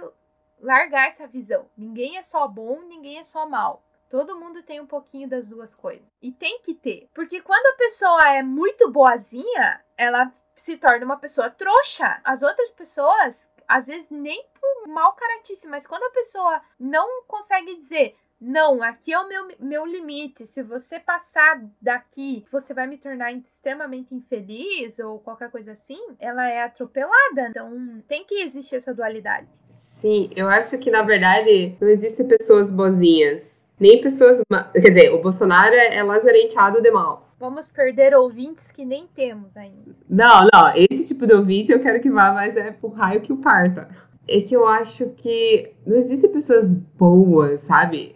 largar 0.60 1.10
essa 1.10 1.28
visão. 1.28 1.68
Ninguém 1.78 2.18
é 2.18 2.22
só 2.22 2.48
bom, 2.48 2.82
ninguém 2.82 3.20
é 3.20 3.24
só 3.24 3.48
mal. 3.48 3.84
Todo 4.10 4.39
mundo 4.39 4.63
tem 4.63 4.80
um 4.80 4.86
pouquinho 4.86 5.28
das 5.28 5.50
duas 5.50 5.74
coisas. 5.74 6.06
E 6.22 6.32
tem 6.32 6.60
que 6.62 6.74
ter. 6.74 7.10
Porque 7.13 7.41
quando 7.41 7.65
a 7.65 7.78
pessoa 7.78 8.30
é 8.30 8.44
muito 8.44 8.91
boazinha, 8.91 9.84
ela 9.98 10.32
se 10.56 10.78
torna 10.78 11.06
uma 11.06 11.18
pessoa 11.18 11.50
trouxa. 11.50 12.22
As 12.24 12.41
outras 12.41 12.70
pessoas, 12.72 13.50
às 13.68 13.88
vezes, 13.88 14.10
nem 14.10 14.46
por 14.60 14.88
mal 14.88 15.13
caratice, 15.13 15.68
mas 15.68 15.88
quando 15.88 16.04
a 16.04 16.12
pessoa 16.12 16.62
não 16.80 17.24
consegue 17.24 17.76
dizer. 17.76 18.15
Não, 18.39 18.84
aqui 18.84 19.13
é 19.13 19.19
o 19.19 19.28
meu, 19.28 19.48
meu 19.60 19.86
limite. 19.86 20.45
Se 20.45 20.62
você 20.62 21.00
passar 21.00 21.63
daqui, 21.82 22.45
você 22.52 22.74
vai 22.74 22.86
me 22.86 22.98
tornar 22.98 23.32
extremamente 23.32 24.13
infeliz 24.13 25.00
ou 25.00 25.19
qualquer 25.19 25.50
coisa 25.50 25.71
assim. 25.71 26.00
Ela 26.19 26.48
é 26.50 26.63
atropelada. 26.63 27.50
Então 27.50 28.04
tem 28.08 28.26
que 28.26 28.41
existir 28.41 28.76
essa 28.76 28.93
dualidade. 28.93 29.48
Sim, 29.69 30.30
eu 30.36 30.48
acho 30.48 30.78
que 30.78 30.91
na 30.91 31.02
verdade 31.02 31.78
não 31.80 31.88
existem 31.88 32.28
pessoas 32.28 32.71
boazinhas. 32.71 33.74
Nem 33.80 34.02
pessoas. 34.02 34.41
Quer 34.74 34.89
dizer, 34.89 35.13
o 35.13 35.21
Bolsonaro 35.21 35.76
é 35.76 36.02
lazarenteado 36.04 36.82
de 36.82 36.91
mal. 36.91 37.34
Vamos 37.38 37.69
perder 37.69 38.15
ouvintes 38.15 38.71
que 38.71 38.86
nem 38.86 39.08
temos 39.08 39.56
ainda. 39.58 39.95
Não, 40.10 40.48
não. 40.54 40.74
Esse 40.76 41.08
tipo 41.08 41.28
de 41.28 41.34
ouvinte 41.34 41.71
eu 41.71 41.82
quero 41.82 42.02
que 42.02 42.10
vá, 42.10 42.32
mas 42.32 42.56
é 42.56 42.71
por 42.71 42.93
raio 42.93 43.21
que 43.21 43.34
o 43.34 43.38
parta. 43.38 43.89
É 44.28 44.39
que 44.41 44.56
eu 44.56 44.65
acho 44.65 45.10
que 45.17 45.74
não 45.86 45.95
existem 45.95 46.32
pessoas 46.32 46.76
boas, 46.76 47.62
sabe? 47.62 48.15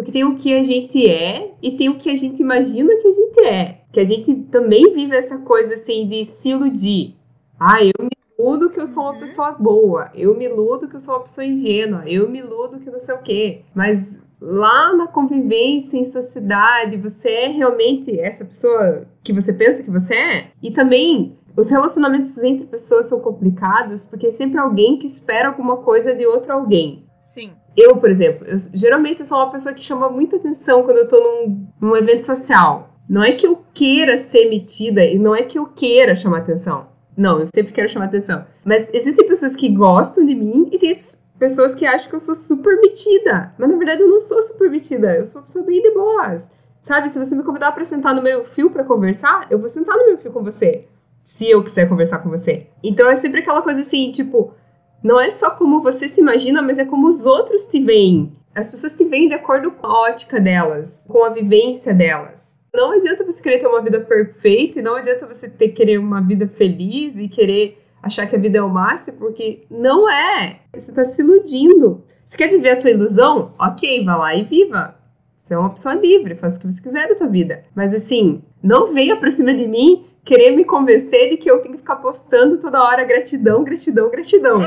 Porque 0.00 0.12
tem 0.12 0.24
o 0.24 0.34
que 0.34 0.54
a 0.54 0.62
gente 0.62 1.06
é 1.06 1.52
e 1.60 1.72
tem 1.72 1.90
o 1.90 1.98
que 1.98 2.08
a 2.08 2.14
gente 2.14 2.40
imagina 2.40 2.88
que 2.96 3.06
a 3.06 3.12
gente 3.12 3.44
é. 3.44 3.80
Que 3.92 4.00
a 4.00 4.04
gente 4.04 4.34
também 4.50 4.94
vive 4.94 5.14
essa 5.14 5.36
coisa 5.36 5.74
assim 5.74 6.08
de 6.08 6.24
se 6.24 6.48
iludir. 6.48 7.16
Ah, 7.60 7.84
eu 7.84 7.92
me 8.02 8.10
iludo 8.38 8.70
que 8.70 8.80
eu 8.80 8.86
sou 8.86 9.02
uma 9.02 9.12
uhum. 9.12 9.20
pessoa 9.20 9.52
boa. 9.52 10.10
Eu 10.14 10.34
me 10.34 10.46
iludo 10.46 10.88
que 10.88 10.96
eu 10.96 11.00
sou 11.00 11.16
uma 11.16 11.20
pessoa 11.20 11.44
ingênua. 11.44 12.04
Eu 12.06 12.30
me 12.30 12.38
iludo 12.38 12.80
que 12.80 12.88
não 12.88 12.98
sei 12.98 13.14
o 13.14 13.18
quê. 13.18 13.60
Mas 13.74 14.18
lá 14.40 14.96
na 14.96 15.06
convivência 15.06 15.98
em 15.98 16.04
sociedade, 16.04 16.96
você 16.96 17.28
é 17.28 17.48
realmente 17.48 18.18
essa 18.18 18.42
pessoa 18.42 19.06
que 19.22 19.34
você 19.34 19.52
pensa 19.52 19.82
que 19.82 19.90
você 19.90 20.14
é? 20.14 20.50
E 20.62 20.70
também 20.70 21.36
os 21.54 21.68
relacionamentos 21.68 22.38
entre 22.38 22.66
pessoas 22.66 23.04
são 23.04 23.20
complicados 23.20 24.06
porque 24.06 24.28
é 24.28 24.32
sempre 24.32 24.58
alguém 24.58 24.98
que 24.98 25.06
espera 25.06 25.48
alguma 25.48 25.76
coisa 25.76 26.14
de 26.14 26.24
outro 26.24 26.54
alguém. 26.54 27.04
Sim. 27.32 27.52
Eu, 27.76 27.96
por 27.96 28.10
exemplo, 28.10 28.44
eu, 28.44 28.56
geralmente 28.74 29.20
eu 29.20 29.26
sou 29.26 29.38
uma 29.38 29.52
pessoa 29.52 29.72
que 29.72 29.82
chama 29.82 30.08
muita 30.08 30.36
atenção 30.36 30.82
quando 30.82 30.96
eu 30.96 31.08
tô 31.08 31.16
num, 31.20 31.68
num 31.80 31.96
evento 31.96 32.24
social. 32.24 32.90
Não 33.08 33.22
é 33.22 33.32
que 33.32 33.46
eu 33.46 33.64
queira 33.72 34.16
ser 34.16 34.48
metida 34.48 35.04
e 35.04 35.16
não 35.16 35.34
é 35.34 35.42
que 35.42 35.56
eu 35.56 35.66
queira 35.66 36.14
chamar 36.14 36.38
atenção. 36.38 36.88
Não, 37.16 37.38
eu 37.38 37.46
sempre 37.54 37.72
quero 37.72 37.88
chamar 37.88 38.06
atenção. 38.06 38.44
Mas 38.64 38.90
existem 38.92 39.26
pessoas 39.26 39.54
que 39.54 39.68
gostam 39.68 40.24
de 40.24 40.34
mim 40.34 40.68
e 40.72 40.78
tem 40.78 40.98
pessoas 41.38 41.72
que 41.72 41.86
acham 41.86 42.08
que 42.08 42.16
eu 42.16 42.20
sou 42.20 42.34
super 42.34 42.80
metida. 42.80 43.54
Mas 43.56 43.70
na 43.70 43.76
verdade 43.76 44.02
eu 44.02 44.08
não 44.08 44.20
sou 44.20 44.42
super 44.42 44.68
metida. 44.68 45.14
Eu 45.14 45.24
sou 45.24 45.40
uma 45.40 45.46
pessoa 45.46 45.64
bem 45.64 45.80
de 45.80 45.90
boas. 45.92 46.50
Sabe, 46.82 47.08
se 47.08 47.18
você 47.18 47.34
me 47.36 47.44
convidar 47.44 47.70
para 47.72 47.84
sentar 47.84 48.12
no 48.12 48.22
meu 48.22 48.44
fio 48.44 48.70
para 48.70 48.82
conversar, 48.82 49.46
eu 49.50 49.58
vou 49.58 49.68
sentar 49.68 49.96
no 49.96 50.06
meu 50.06 50.18
fio 50.18 50.32
com 50.32 50.42
você. 50.42 50.88
Se 51.22 51.48
eu 51.48 51.62
quiser 51.62 51.88
conversar 51.88 52.18
com 52.18 52.28
você. 52.28 52.66
Então 52.82 53.08
é 53.08 53.14
sempre 53.14 53.40
aquela 53.40 53.62
coisa 53.62 53.80
assim, 53.80 54.10
tipo, 54.10 54.54
não 55.02 55.20
é 55.20 55.30
só 55.30 55.50
como 55.50 55.82
você 55.82 56.08
se 56.08 56.20
imagina, 56.20 56.60
mas 56.60 56.78
é 56.78 56.84
como 56.84 57.08
os 57.08 57.24
outros 57.26 57.66
te 57.66 57.80
veem. 57.80 58.32
As 58.54 58.68
pessoas 58.68 58.94
te 58.94 59.04
veem 59.04 59.28
de 59.28 59.34
acordo 59.34 59.70
com 59.70 59.86
a 59.86 60.08
ótica 60.10 60.40
delas, 60.40 61.04
com 61.08 61.24
a 61.24 61.30
vivência 61.30 61.94
delas. 61.94 62.58
Não 62.74 62.92
adianta 62.92 63.24
você 63.24 63.42
querer 63.42 63.58
ter 63.58 63.66
uma 63.66 63.82
vida 63.82 64.00
perfeita 64.00 64.78
e 64.78 64.82
não 64.82 64.96
adianta 64.96 65.26
você 65.26 65.48
ter 65.48 65.68
querer 65.68 65.98
uma 65.98 66.20
vida 66.20 66.46
feliz 66.46 67.16
e 67.16 67.28
querer 67.28 67.82
achar 68.02 68.26
que 68.26 68.36
a 68.36 68.38
vida 68.38 68.58
é 68.58 68.62
o 68.62 68.68
máximo, 68.68 69.18
porque 69.18 69.64
não 69.70 70.08
é. 70.08 70.60
Você 70.74 70.90
está 70.90 71.04
se 71.04 71.22
iludindo. 71.22 72.04
Você 72.24 72.36
quer 72.36 72.48
viver 72.48 72.70
a 72.70 72.80
tua 72.80 72.90
ilusão? 72.90 73.52
Ok, 73.58 74.04
vá 74.04 74.16
lá 74.16 74.34
e 74.34 74.44
viva. 74.44 74.94
Você 75.36 75.54
é 75.54 75.58
uma 75.58 75.70
pessoa 75.70 75.94
livre, 75.94 76.34
faz 76.34 76.56
o 76.56 76.60
que 76.60 76.70
você 76.70 76.82
quiser 76.82 77.08
da 77.08 77.14
tua 77.14 77.26
vida. 77.26 77.64
Mas 77.74 77.94
assim, 77.94 78.42
não 78.62 78.92
venha 78.92 79.16
pra 79.16 79.30
cima 79.30 79.54
de 79.54 79.66
mim 79.66 80.06
querer 80.24 80.54
me 80.54 80.64
convencer 80.64 81.30
de 81.30 81.36
que 81.36 81.50
eu 81.50 81.60
tenho 81.60 81.74
que 81.74 81.80
ficar 81.80 81.96
postando 81.96 82.58
toda 82.58 82.82
hora 82.82 83.04
gratidão, 83.04 83.64
gratidão, 83.64 84.10
gratidão. 84.10 84.60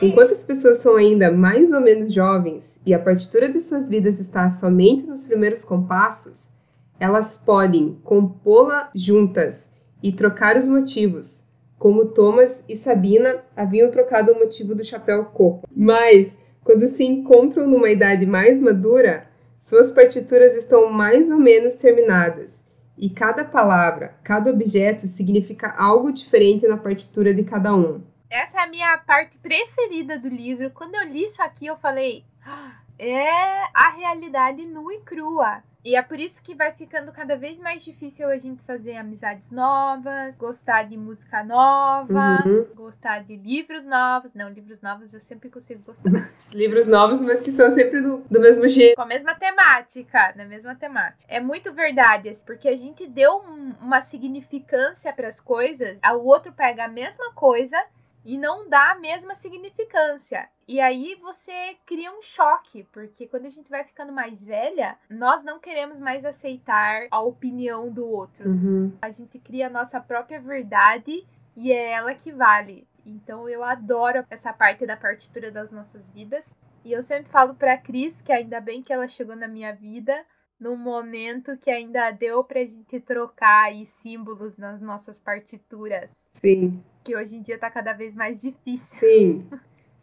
Enquanto 0.00 0.32
as 0.32 0.44
pessoas 0.44 0.78
são 0.78 0.96
ainda 0.96 1.30
mais 1.30 1.72
ou 1.72 1.80
menos 1.80 2.12
jovens 2.12 2.80
e 2.84 2.92
a 2.92 2.98
partitura 2.98 3.48
de 3.48 3.60
suas 3.60 3.88
vidas 3.88 4.20
está 4.20 4.48
somente 4.48 5.06
nos 5.06 5.24
primeiros 5.24 5.64
compassos, 5.64 6.50
elas 6.98 7.36
podem 7.36 7.98
compô-la 8.04 8.90
juntas 8.94 9.72
e 10.02 10.12
trocar 10.12 10.56
os 10.56 10.66
motivos, 10.66 11.44
como 11.78 12.06
Thomas 12.06 12.62
e 12.68 12.76
Sabina 12.76 13.42
haviam 13.56 13.90
trocado 13.90 14.32
o 14.32 14.38
motivo 14.38 14.74
do 14.74 14.84
chapéu 14.84 15.24
coco. 15.26 15.66
Mas, 15.74 16.38
quando 16.62 16.86
se 16.86 17.04
encontram 17.04 17.66
numa 17.66 17.90
idade 17.90 18.26
mais 18.26 18.60
madura, 18.60 19.26
suas 19.62 19.92
partituras 19.92 20.56
estão 20.56 20.90
mais 20.90 21.30
ou 21.30 21.38
menos 21.38 21.76
terminadas, 21.76 22.66
e 22.98 23.08
cada 23.08 23.44
palavra, 23.44 24.18
cada 24.24 24.50
objeto 24.50 25.06
significa 25.06 25.72
algo 25.78 26.12
diferente 26.12 26.66
na 26.66 26.76
partitura 26.76 27.32
de 27.32 27.44
cada 27.44 27.72
um. 27.72 28.02
Essa 28.28 28.58
é 28.58 28.64
a 28.64 28.66
minha 28.66 28.98
parte 28.98 29.38
preferida 29.38 30.18
do 30.18 30.28
livro. 30.28 30.68
Quando 30.70 30.96
eu 30.96 31.06
li 31.06 31.22
isso 31.22 31.40
aqui, 31.40 31.66
eu 31.66 31.76
falei: 31.76 32.24
ah, 32.44 32.72
é 32.98 33.30
a 33.72 33.90
realidade 33.96 34.66
nua 34.66 34.94
e 34.94 35.00
crua. 35.00 35.62
E 35.84 35.96
é 35.96 36.02
por 36.02 36.20
isso 36.20 36.42
que 36.42 36.54
vai 36.54 36.72
ficando 36.72 37.10
cada 37.10 37.36
vez 37.36 37.58
mais 37.58 37.84
difícil 37.84 38.28
a 38.28 38.38
gente 38.38 38.62
fazer 38.62 38.96
amizades 38.96 39.50
novas, 39.50 40.34
gostar 40.36 40.84
de 40.84 40.96
música 40.96 41.42
nova, 41.42 42.42
uhum. 42.46 42.66
gostar 42.74 43.24
de 43.24 43.34
livros 43.34 43.84
novos. 43.84 44.30
Não, 44.32 44.48
livros 44.48 44.80
novos 44.80 45.12
eu 45.12 45.18
sempre 45.18 45.50
consigo 45.50 45.82
gostar. 45.84 46.30
livros 46.54 46.86
novos, 46.86 47.20
mas 47.20 47.40
que 47.40 47.50
são 47.50 47.70
sempre 47.72 48.00
do, 48.00 48.18
do 48.30 48.40
mesmo 48.40 48.68
jeito. 48.68 48.94
Com 48.94 49.02
a 49.02 49.06
mesma 49.06 49.34
temática, 49.34 50.32
na 50.36 50.44
mesma 50.44 50.76
temática. 50.76 51.24
É 51.26 51.40
muito 51.40 51.72
verdade, 51.72 52.28
assim, 52.28 52.44
porque 52.44 52.68
a 52.68 52.76
gente 52.76 53.08
deu 53.08 53.38
um, 53.38 53.74
uma 53.80 54.00
significância 54.00 55.12
para 55.12 55.26
as 55.26 55.40
coisas, 55.40 55.98
o 56.14 56.26
outro 56.26 56.52
pega 56.52 56.84
a 56.84 56.88
mesma 56.88 57.32
coisa 57.32 57.76
e 58.24 58.38
não 58.38 58.68
dá 58.68 58.92
a 58.92 58.98
mesma 58.98 59.34
significância. 59.34 60.48
E 60.66 60.80
aí 60.80 61.16
você 61.20 61.76
cria 61.84 62.12
um 62.12 62.22
choque, 62.22 62.84
porque 62.92 63.26
quando 63.26 63.46
a 63.46 63.50
gente 63.50 63.68
vai 63.68 63.84
ficando 63.84 64.12
mais 64.12 64.42
velha, 64.42 64.96
nós 65.10 65.42
não 65.42 65.58
queremos 65.58 65.98
mais 65.98 66.24
aceitar 66.24 67.06
a 67.10 67.20
opinião 67.20 67.90
do 67.90 68.06
outro. 68.06 68.48
Uhum. 68.48 68.96
A 69.02 69.10
gente 69.10 69.38
cria 69.38 69.66
a 69.66 69.70
nossa 69.70 70.00
própria 70.00 70.40
verdade 70.40 71.26
e 71.56 71.72
é 71.72 71.92
ela 71.92 72.14
que 72.14 72.32
vale. 72.32 72.86
Então 73.04 73.48
eu 73.48 73.64
adoro 73.64 74.24
essa 74.30 74.52
parte 74.52 74.86
da 74.86 74.96
partitura 74.96 75.50
das 75.50 75.70
nossas 75.70 76.08
vidas. 76.10 76.48
E 76.84 76.92
eu 76.92 77.02
sempre 77.02 77.30
falo 77.30 77.54
pra 77.54 77.76
Cris 77.76 78.14
que 78.22 78.32
ainda 78.32 78.60
bem 78.60 78.82
que 78.82 78.92
ela 78.92 79.06
chegou 79.06 79.36
na 79.36 79.46
minha 79.46 79.74
vida 79.74 80.24
num 80.58 80.76
momento 80.76 81.56
que 81.58 81.70
ainda 81.70 82.12
deu 82.12 82.44
pra 82.44 82.64
gente 82.64 83.00
trocar 83.00 83.64
aí 83.64 83.84
símbolos 83.84 84.56
nas 84.56 84.80
nossas 84.80 85.20
partituras. 85.20 86.24
Sim 86.32 86.82
que 87.02 87.16
hoje 87.16 87.36
em 87.36 87.42
dia 87.42 87.58
tá 87.58 87.70
cada 87.70 87.92
vez 87.92 88.14
mais 88.14 88.40
difícil. 88.40 88.98
Sim. 88.98 89.46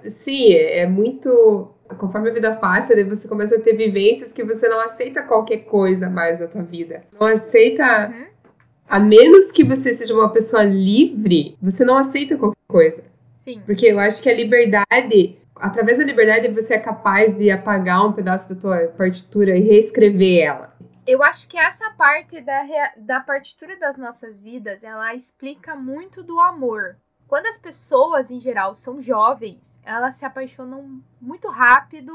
Sim, 0.07 0.53
é 0.53 0.85
muito. 0.87 1.71
Conforme 1.97 2.29
a 2.29 2.33
vida 2.33 2.55
passa, 2.55 3.03
você 3.03 3.27
começa 3.27 3.55
a 3.55 3.59
ter 3.59 3.75
vivências 3.75 4.31
que 4.31 4.43
você 4.43 4.67
não 4.69 4.79
aceita 4.79 5.23
qualquer 5.23 5.65
coisa 5.65 6.09
mais 6.09 6.39
na 6.39 6.47
tua 6.47 6.61
vida. 6.61 7.03
Não 7.19 7.27
aceita. 7.27 8.09
Uhum. 8.13 8.25
A 8.87 8.99
menos 8.99 9.51
que 9.51 9.63
você 9.63 9.93
seja 9.93 10.13
uma 10.13 10.29
pessoa 10.29 10.63
livre, 10.63 11.55
você 11.61 11.85
não 11.85 11.95
aceita 11.97 12.37
qualquer 12.37 12.57
coisa. 12.67 13.03
Sim. 13.43 13.61
Porque 13.65 13.85
eu 13.85 13.99
acho 13.99 14.21
que 14.21 14.29
a 14.29 14.33
liberdade, 14.33 15.37
através 15.55 15.99
da 15.99 16.03
liberdade, 16.03 16.47
você 16.47 16.75
é 16.75 16.79
capaz 16.79 17.35
de 17.35 17.51
apagar 17.51 18.05
um 18.07 18.13
pedaço 18.13 18.53
da 18.53 18.59
tua 18.59 18.77
partitura 18.87 19.55
e 19.55 19.61
reescrever 19.61 20.43
ela. 20.43 20.75
Eu 21.05 21.23
acho 21.23 21.47
que 21.47 21.57
essa 21.57 21.91
parte 21.91 22.41
da, 22.41 22.63
da 22.97 23.19
partitura 23.19 23.77
das 23.77 23.97
nossas 23.97 24.39
vidas, 24.39 24.83
ela 24.83 25.13
explica 25.15 25.75
muito 25.75 26.21
do 26.21 26.39
amor. 26.39 26.97
Quando 27.27 27.47
as 27.47 27.57
pessoas, 27.57 28.31
em 28.31 28.39
geral, 28.39 28.73
são 28.73 29.01
jovens, 29.01 29.73
elas 29.83 30.15
se 30.15 30.25
apaixonam 30.25 31.01
muito 31.21 31.47
rápido 31.47 32.11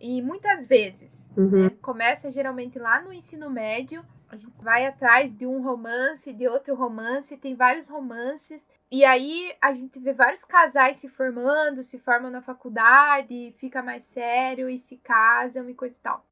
e 0.00 0.20
muitas 0.22 0.66
vezes. 0.66 1.28
Uhum. 1.36 1.64
Né? 1.64 1.70
Começa 1.82 2.30
geralmente 2.30 2.78
lá 2.78 3.00
no 3.00 3.12
ensino 3.12 3.50
médio, 3.50 4.04
a 4.28 4.36
gente 4.36 4.56
vai 4.62 4.86
atrás 4.86 5.32
de 5.32 5.46
um 5.46 5.62
romance, 5.62 6.32
de 6.32 6.48
outro 6.48 6.74
romance, 6.74 7.36
tem 7.36 7.54
vários 7.54 7.88
romances. 7.88 8.60
E 8.90 9.04
aí 9.04 9.54
a 9.60 9.72
gente 9.72 9.98
vê 9.98 10.12
vários 10.12 10.44
casais 10.44 10.96
se 10.96 11.08
formando, 11.08 11.82
se 11.82 11.98
formam 11.98 12.30
na 12.30 12.42
faculdade, 12.42 13.54
fica 13.58 13.82
mais 13.82 14.04
sério 14.06 14.68
e 14.68 14.78
se 14.78 14.96
casam 14.96 15.68
e 15.70 15.74
coisa 15.74 15.96
e 15.96 16.00
tal. 16.00 16.25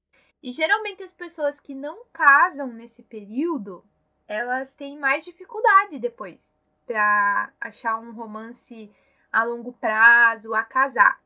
E 0.44 0.52
geralmente 0.52 1.02
as 1.02 1.14
pessoas 1.14 1.58
que 1.58 1.74
não 1.74 2.04
casam 2.12 2.66
nesse 2.66 3.02
período, 3.02 3.82
elas 4.28 4.74
têm 4.74 4.98
mais 4.98 5.24
dificuldade 5.24 5.98
depois 5.98 6.46
para 6.86 7.50
achar 7.58 7.98
um 7.98 8.12
romance 8.12 8.94
a 9.32 9.42
longo 9.42 9.72
prazo, 9.72 10.52
a 10.54 10.62
casar. 10.62 11.18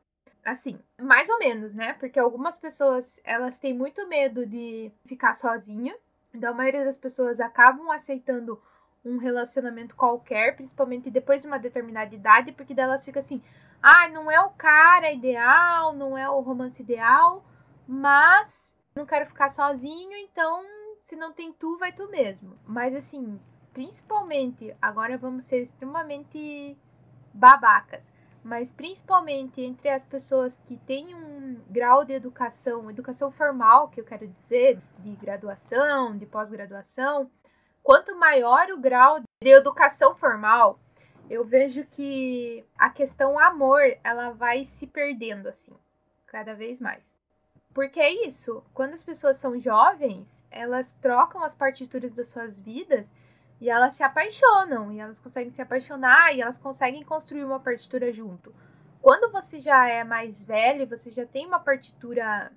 Assim, 0.45 0.79
mais 0.97 1.27
ou 1.27 1.37
menos, 1.37 1.75
né? 1.75 1.91
Porque 1.95 2.17
algumas 2.17 2.57
pessoas, 2.57 3.19
elas 3.25 3.57
têm 3.57 3.73
muito 3.73 4.07
medo 4.07 4.45
de 4.45 4.89
ficar 5.05 5.33
sozinha. 5.33 5.93
Então 6.33 6.51
a 6.51 6.55
maioria 6.55 6.85
das 6.85 6.97
pessoas 6.97 7.41
acabam 7.41 7.91
aceitando 7.91 8.57
um 9.03 9.17
relacionamento 9.17 9.97
qualquer, 9.97 10.55
principalmente 10.55 11.11
depois 11.11 11.41
de 11.41 11.47
uma 11.49 11.59
determinada 11.59 12.15
idade, 12.15 12.53
porque 12.53 12.73
delas 12.73 13.03
fica 13.03 13.19
assim, 13.19 13.43
ah, 13.83 14.07
não 14.07 14.31
é 14.31 14.39
o 14.39 14.51
cara 14.51 15.11
ideal, 15.11 15.93
não 15.93 16.17
é 16.17 16.29
o 16.29 16.39
romance 16.39 16.81
ideal, 16.81 17.43
mas 17.85 18.78
não 18.99 19.05
quero 19.05 19.25
ficar 19.25 19.49
sozinho, 19.49 20.15
então 20.17 20.63
se 21.01 21.15
não 21.15 21.31
tem 21.31 21.53
tu, 21.53 21.77
vai 21.77 21.91
tu 21.91 22.09
mesmo. 22.09 22.57
Mas 22.67 22.93
assim, 22.93 23.39
principalmente, 23.73 24.75
agora 24.81 25.17
vamos 25.17 25.45
ser 25.45 25.63
extremamente 25.63 26.77
babacas, 27.33 28.03
mas 28.43 28.73
principalmente 28.73 29.61
entre 29.61 29.89
as 29.89 30.03
pessoas 30.05 30.59
que 30.65 30.75
têm 30.77 31.15
um 31.15 31.61
grau 31.69 32.03
de 32.03 32.13
educação, 32.13 32.89
educação 32.89 33.31
formal, 33.31 33.87
que 33.87 34.01
eu 34.01 34.05
quero 34.05 34.27
dizer, 34.27 34.79
de 34.99 35.15
graduação, 35.15 36.17
de 36.17 36.25
pós-graduação, 36.25 37.31
quanto 37.81 38.15
maior 38.17 38.69
o 38.69 38.77
grau 38.77 39.21
de 39.21 39.49
educação 39.49 40.13
formal, 40.15 40.77
eu 41.29 41.45
vejo 41.45 41.85
que 41.85 42.65
a 42.77 42.89
questão 42.89 43.39
amor, 43.39 43.81
ela 44.03 44.31
vai 44.31 44.65
se 44.65 44.85
perdendo 44.87 45.47
assim, 45.47 45.75
cada 46.25 46.53
vez 46.53 46.81
mais. 46.81 47.08
Porque 47.79 48.01
é 48.01 48.27
isso, 48.27 48.61
quando 48.73 48.93
as 48.93 49.05
pessoas 49.05 49.37
são 49.37 49.57
jovens, 49.57 50.27
elas 50.51 50.91
trocam 50.95 51.41
as 51.41 51.55
partituras 51.55 52.11
das 52.11 52.27
suas 52.27 52.59
vidas 52.59 53.09
e 53.61 53.69
elas 53.69 53.93
se 53.93 54.03
apaixonam, 54.03 54.91
e 54.91 54.99
elas 54.99 55.17
conseguem 55.17 55.49
se 55.49 55.61
apaixonar 55.61 56.35
e 56.35 56.41
elas 56.41 56.57
conseguem 56.57 57.05
construir 57.05 57.45
uma 57.45 57.61
partitura 57.61 58.11
junto. 58.11 58.53
Quando 59.01 59.31
você 59.31 59.61
já 59.61 59.87
é 59.87 60.03
mais 60.03 60.43
velho, 60.43 60.85
você 60.85 61.09
já 61.09 61.25
tem 61.25 61.45
uma 61.45 61.61
partitura 61.61 62.51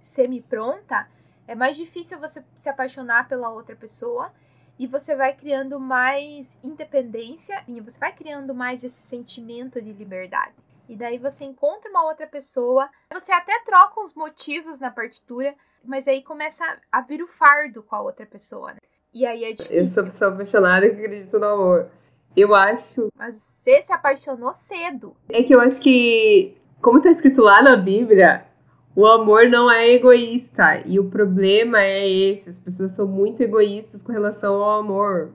semi-pronta, 0.00 1.08
é 1.46 1.54
mais 1.54 1.76
difícil 1.76 2.18
você 2.18 2.42
se 2.56 2.68
apaixonar 2.68 3.28
pela 3.28 3.50
outra 3.50 3.76
pessoa 3.76 4.32
e 4.76 4.88
você 4.88 5.14
vai 5.14 5.36
criando 5.36 5.78
mais 5.78 6.48
independência 6.64 7.62
e 7.68 7.80
você 7.80 8.00
vai 8.00 8.12
criando 8.12 8.52
mais 8.52 8.82
esse 8.82 9.02
sentimento 9.02 9.80
de 9.80 9.92
liberdade. 9.92 10.56
E 10.88 10.96
daí 10.96 11.18
você 11.18 11.44
encontra 11.44 11.90
uma 11.90 12.06
outra 12.06 12.26
pessoa, 12.26 12.88
você 13.12 13.30
até 13.30 13.60
troca 13.64 14.00
os 14.00 14.14
motivos 14.14 14.80
na 14.80 14.90
partitura, 14.90 15.54
mas 15.84 16.08
aí 16.08 16.22
começa 16.22 16.64
a 16.90 17.02
vir 17.02 17.22
o 17.22 17.28
fardo 17.28 17.82
com 17.82 17.94
a 17.94 18.00
outra 18.00 18.24
pessoa. 18.24 18.72
Né? 18.72 18.78
E 19.12 19.26
aí 19.26 19.44
é 19.44 19.52
difícil. 19.52 19.78
Eu 19.78 19.86
sou 19.86 20.04
pessoa 20.04 20.32
apaixonada 20.32 20.88
que 20.88 20.96
acredito 20.96 21.38
no 21.38 21.46
amor. 21.46 21.90
Eu 22.34 22.54
acho. 22.54 23.08
Mas 23.16 23.36
você 23.62 23.82
se 23.82 23.92
apaixonou 23.92 24.54
cedo. 24.54 25.14
É 25.28 25.42
que 25.42 25.54
eu 25.54 25.60
acho 25.60 25.80
que, 25.80 26.56
como 26.80 27.02
tá 27.02 27.10
escrito 27.10 27.42
lá 27.42 27.62
na 27.62 27.76
Bíblia, 27.76 28.46
o 28.96 29.06
amor 29.06 29.46
não 29.48 29.70
é 29.70 29.90
egoísta. 29.90 30.82
E 30.86 30.98
o 30.98 31.10
problema 31.10 31.82
é 31.82 32.08
esse: 32.08 32.48
as 32.48 32.58
pessoas 32.58 32.92
são 32.92 33.06
muito 33.06 33.42
egoístas 33.42 34.02
com 34.02 34.12
relação 34.12 34.54
ao 34.62 34.80
amor. 34.80 35.32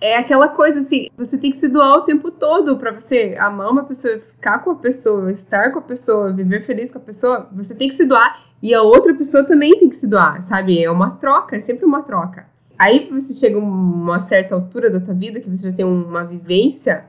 É 0.00 0.16
aquela 0.16 0.48
coisa 0.48 0.80
assim, 0.80 1.08
você 1.14 1.36
tem 1.36 1.50
que 1.50 1.58
se 1.58 1.68
doar 1.68 1.98
o 1.98 2.02
tempo 2.02 2.30
todo 2.30 2.78
para 2.78 2.90
você 2.90 3.36
amar 3.38 3.70
uma 3.70 3.84
pessoa, 3.84 4.18
ficar 4.18 4.60
com 4.60 4.70
a 4.70 4.76
pessoa, 4.76 5.30
estar 5.30 5.72
com 5.72 5.78
a 5.78 5.82
pessoa, 5.82 6.32
viver 6.32 6.62
feliz 6.62 6.90
com 6.90 6.98
a 6.98 7.02
pessoa. 7.02 7.48
Você 7.52 7.74
tem 7.74 7.88
que 7.88 7.94
se 7.94 8.06
doar 8.06 8.42
e 8.62 8.72
a 8.72 8.80
outra 8.80 9.14
pessoa 9.14 9.44
também 9.44 9.78
tem 9.78 9.90
que 9.90 9.96
se 9.96 10.06
doar, 10.06 10.42
sabe? 10.42 10.82
É 10.82 10.90
uma 10.90 11.16
troca, 11.16 11.56
é 11.56 11.60
sempre 11.60 11.84
uma 11.84 12.02
troca. 12.02 12.48
Aí 12.78 13.10
você 13.10 13.34
chega 13.34 13.56
a 13.56 13.62
uma 13.62 14.20
certa 14.20 14.54
altura 14.54 14.88
da 14.88 15.00
tua 15.00 15.12
vida 15.12 15.38
que 15.38 15.50
você 15.50 15.68
já 15.68 15.76
tem 15.76 15.84
uma 15.84 16.24
vivência 16.24 17.04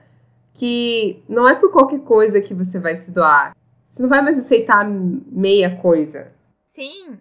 que 0.53 1.23
não 1.29 1.47
é 1.47 1.55
por 1.55 1.71
qualquer 1.71 2.01
coisa 2.01 2.41
que 2.41 2.53
você 2.53 2.77
vai 2.77 2.93
se 2.93 3.13
doar. 3.13 3.55
Você 3.87 4.01
não 4.01 4.09
vai 4.09 4.21
mais 4.21 4.37
aceitar 4.37 4.85
meia 4.85 5.77
coisa. 5.77 6.31
Sim, 6.75 7.17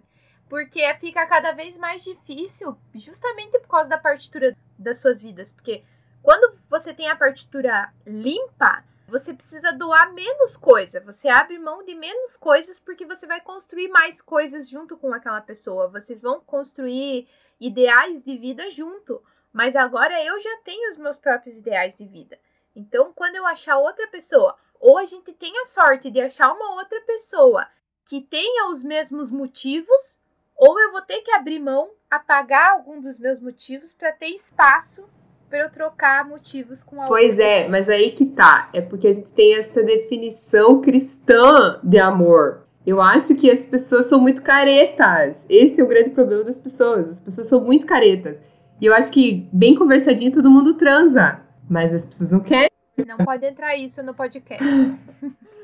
porque 0.49 0.81
fica 0.99 1.25
cada 1.25 1.53
vez 1.53 1.77
mais 1.77 2.03
difícil, 2.03 2.75
justamente 2.93 3.57
por 3.59 3.69
causa 3.69 3.87
da 3.87 3.97
partitura 3.97 4.53
das 4.81 4.99
suas 4.99 5.21
vidas. 5.21 5.51
Porque 5.51 5.83
quando 6.21 6.57
você 6.69 6.93
tem 6.93 7.09
a 7.09 7.15
partitura 7.15 7.93
limpa, 8.05 8.83
você 9.07 9.33
precisa 9.33 9.71
doar 9.71 10.13
menos 10.13 10.55
coisa. 10.55 10.99
Você 11.01 11.27
abre 11.27 11.59
mão 11.59 11.83
de 11.83 11.95
menos 11.95 12.37
coisas 12.37 12.79
porque 12.79 13.05
você 13.05 13.27
vai 13.27 13.41
construir 13.41 13.89
mais 13.89 14.21
coisas 14.21 14.69
junto 14.69 14.97
com 14.97 15.13
aquela 15.13 15.41
pessoa. 15.41 15.89
Vocês 15.89 16.21
vão 16.21 16.39
construir 16.41 17.27
ideais 17.59 18.23
de 18.23 18.37
vida 18.37 18.69
junto. 18.69 19.21
Mas 19.51 19.75
agora 19.75 20.23
eu 20.23 20.39
já 20.39 20.57
tenho 20.63 20.91
os 20.91 20.97
meus 20.97 21.17
próprios 21.17 21.55
ideais 21.55 21.95
de 21.97 22.05
vida. 22.05 22.39
Então, 22.75 23.11
quando 23.13 23.35
eu 23.35 23.45
achar 23.45 23.77
outra 23.77 24.07
pessoa 24.07 24.57
ou 24.81 24.97
a 24.97 25.05
gente 25.05 25.31
tem 25.33 25.57
a 25.59 25.65
sorte 25.65 26.09
de 26.09 26.19
achar 26.19 26.51
uma 26.51 26.75
outra 26.75 26.99
pessoa 27.01 27.67
que 28.05 28.19
tenha 28.19 28.69
os 28.69 28.83
mesmos 28.83 29.29
motivos, 29.29 30.19
ou 30.55 30.79
eu 30.81 30.91
vou 30.91 31.01
ter 31.01 31.21
que 31.21 31.31
abrir 31.31 31.59
mão, 31.59 31.91
apagar 32.11 32.71
algum 32.71 32.99
dos 32.99 33.17
meus 33.17 33.39
motivos 33.39 33.93
para 33.93 34.11
ter 34.11 34.27
espaço 34.27 35.05
para 35.49 35.63
eu 35.63 35.69
trocar 35.69 36.27
motivos 36.27 36.83
com 36.83 37.01
a 37.01 37.05
Pois 37.05 37.37
é, 37.39 37.67
mas 37.67 37.89
aí 37.89 38.11
que 38.11 38.25
tá. 38.25 38.69
É 38.73 38.79
porque 38.79 39.07
a 39.07 39.11
gente 39.11 39.31
tem 39.33 39.55
essa 39.55 39.81
definição 39.83 40.81
cristã 40.81 41.79
de 41.83 41.99
amor. 41.99 42.67
Eu 42.85 43.01
acho 43.01 43.35
que 43.35 43.51
as 43.51 43.65
pessoas 43.65 44.05
são 44.05 44.19
muito 44.19 44.41
caretas. 44.41 45.45
Esse 45.49 45.81
é 45.81 45.83
o 45.83 45.87
grande 45.87 46.11
problema 46.11 46.43
das 46.43 46.57
pessoas. 46.57 47.09
As 47.09 47.19
pessoas 47.19 47.47
são 47.47 47.61
muito 47.61 47.85
caretas. 47.85 48.39
E 48.79 48.85
eu 48.85 48.93
acho 48.93 49.11
que, 49.11 49.49
bem 49.51 49.75
conversadinho, 49.75 50.31
todo 50.31 50.49
mundo 50.49 50.75
transa. 50.75 51.41
Mas 51.69 51.93
as 51.93 52.05
pessoas 52.05 52.31
não 52.31 52.39
querem 52.39 52.71
Não 53.05 53.17
pode 53.17 53.45
entrar 53.45 53.75
isso 53.75 54.01
no 54.01 54.13
podcast. 54.13 54.63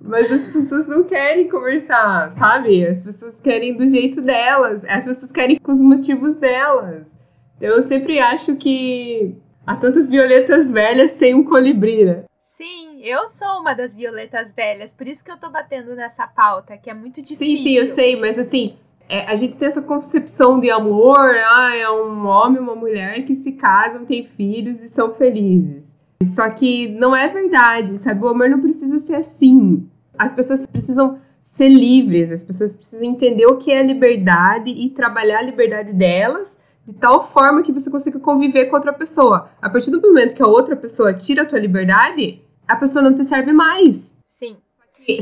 Mas 0.00 0.30
as 0.30 0.52
pessoas 0.52 0.86
não 0.86 1.04
querem 1.04 1.48
conversar, 1.48 2.30
sabe? 2.32 2.84
As 2.86 3.02
pessoas 3.02 3.40
querem 3.40 3.76
do 3.76 3.86
jeito 3.86 4.20
delas. 4.20 4.84
As 4.84 5.04
pessoas 5.04 5.30
querem 5.30 5.58
com 5.58 5.72
os 5.72 5.82
motivos 5.82 6.36
delas. 6.36 7.14
Eu 7.60 7.82
sempre 7.82 8.18
acho 8.18 8.56
que 8.56 9.36
há 9.66 9.76
tantas 9.76 10.08
violetas 10.08 10.70
velhas 10.70 11.12
sem 11.12 11.34
um 11.34 11.44
colibri, 11.44 12.04
né? 12.04 12.24
Sim, 12.44 13.00
eu 13.02 13.28
sou 13.28 13.60
uma 13.60 13.74
das 13.74 13.94
violetas 13.94 14.52
velhas, 14.52 14.92
por 14.92 15.06
isso 15.06 15.24
que 15.24 15.30
eu 15.30 15.38
tô 15.38 15.48
batendo 15.48 15.94
nessa 15.94 16.26
pauta, 16.26 16.76
que 16.76 16.90
é 16.90 16.94
muito 16.94 17.22
difícil. 17.22 17.46
Sim, 17.46 17.56
sim, 17.56 17.72
eu 17.74 17.86
sei, 17.86 18.20
mas 18.20 18.38
assim, 18.38 18.76
é, 19.08 19.24
a 19.30 19.36
gente 19.36 19.56
tem 19.56 19.66
essa 19.66 19.80
concepção 19.80 20.60
de 20.60 20.70
amor, 20.70 21.18
ah, 21.18 21.74
é 21.74 21.90
um 21.90 22.26
homem 22.26 22.58
e 22.58 22.60
uma 22.60 22.76
mulher 22.76 23.24
que 23.24 23.34
se 23.34 23.52
casam, 23.52 24.04
têm 24.04 24.24
filhos 24.24 24.82
e 24.82 24.88
são 24.88 25.14
felizes. 25.14 25.98
Só 26.22 26.50
que 26.50 26.88
não 26.88 27.16
é 27.16 27.28
verdade, 27.28 27.96
sabe? 27.98 28.22
O 28.22 28.28
amor 28.28 28.48
não 28.48 28.60
precisa 28.60 28.98
ser 28.98 29.14
assim. 29.14 29.88
As 30.18 30.32
pessoas 30.32 30.66
precisam 30.66 31.18
ser 31.42 31.68
livres, 31.68 32.30
as 32.30 32.42
pessoas 32.42 32.74
precisam 32.74 33.06
entender 33.06 33.46
o 33.46 33.56
que 33.56 33.72
é 33.72 33.82
liberdade 33.82 34.70
e 34.70 34.90
trabalhar 34.90 35.38
a 35.38 35.42
liberdade 35.42 35.92
delas 35.92 36.60
de 36.86 36.92
tal 36.92 37.22
forma 37.22 37.62
que 37.62 37.72
você 37.72 37.90
consiga 37.90 38.18
conviver 38.18 38.66
com 38.66 38.76
outra 38.76 38.92
pessoa. 38.92 39.50
A 39.62 39.70
partir 39.70 39.90
do 39.90 40.00
momento 40.00 40.34
que 40.34 40.42
a 40.42 40.46
outra 40.46 40.76
pessoa 40.76 41.14
tira 41.14 41.42
a 41.42 41.46
tua 41.46 41.58
liberdade, 41.58 42.42
a 42.66 42.76
pessoa 42.76 43.02
não 43.02 43.14
te 43.14 43.24
serve 43.24 43.52
mais. 43.52 44.14
Sim. 44.32 44.58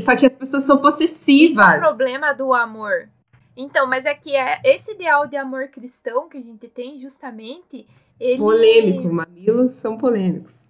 Só 0.01 0.15
que 0.15 0.25
as 0.25 0.35
pessoas 0.35 0.63
são 0.63 0.75
Isso 0.75 0.87
é 0.87 0.91
possessivas. 0.91 1.77
o 1.77 1.79
problema 1.79 2.33
do 2.33 2.53
amor. 2.53 3.09
Então, 3.55 3.87
mas 3.87 4.05
é 4.05 4.13
que 4.13 4.35
é 4.35 4.59
esse 4.63 4.91
ideal 4.91 5.27
de 5.27 5.35
amor 5.35 5.67
cristão 5.67 6.27
que 6.27 6.37
a 6.37 6.41
gente 6.41 6.67
tem, 6.67 6.99
justamente, 6.99 7.85
ele... 8.19 8.37
Polêmico, 8.37 9.13
mamilos 9.13 9.73
são 9.73 9.97
polêmicos. 9.97 10.61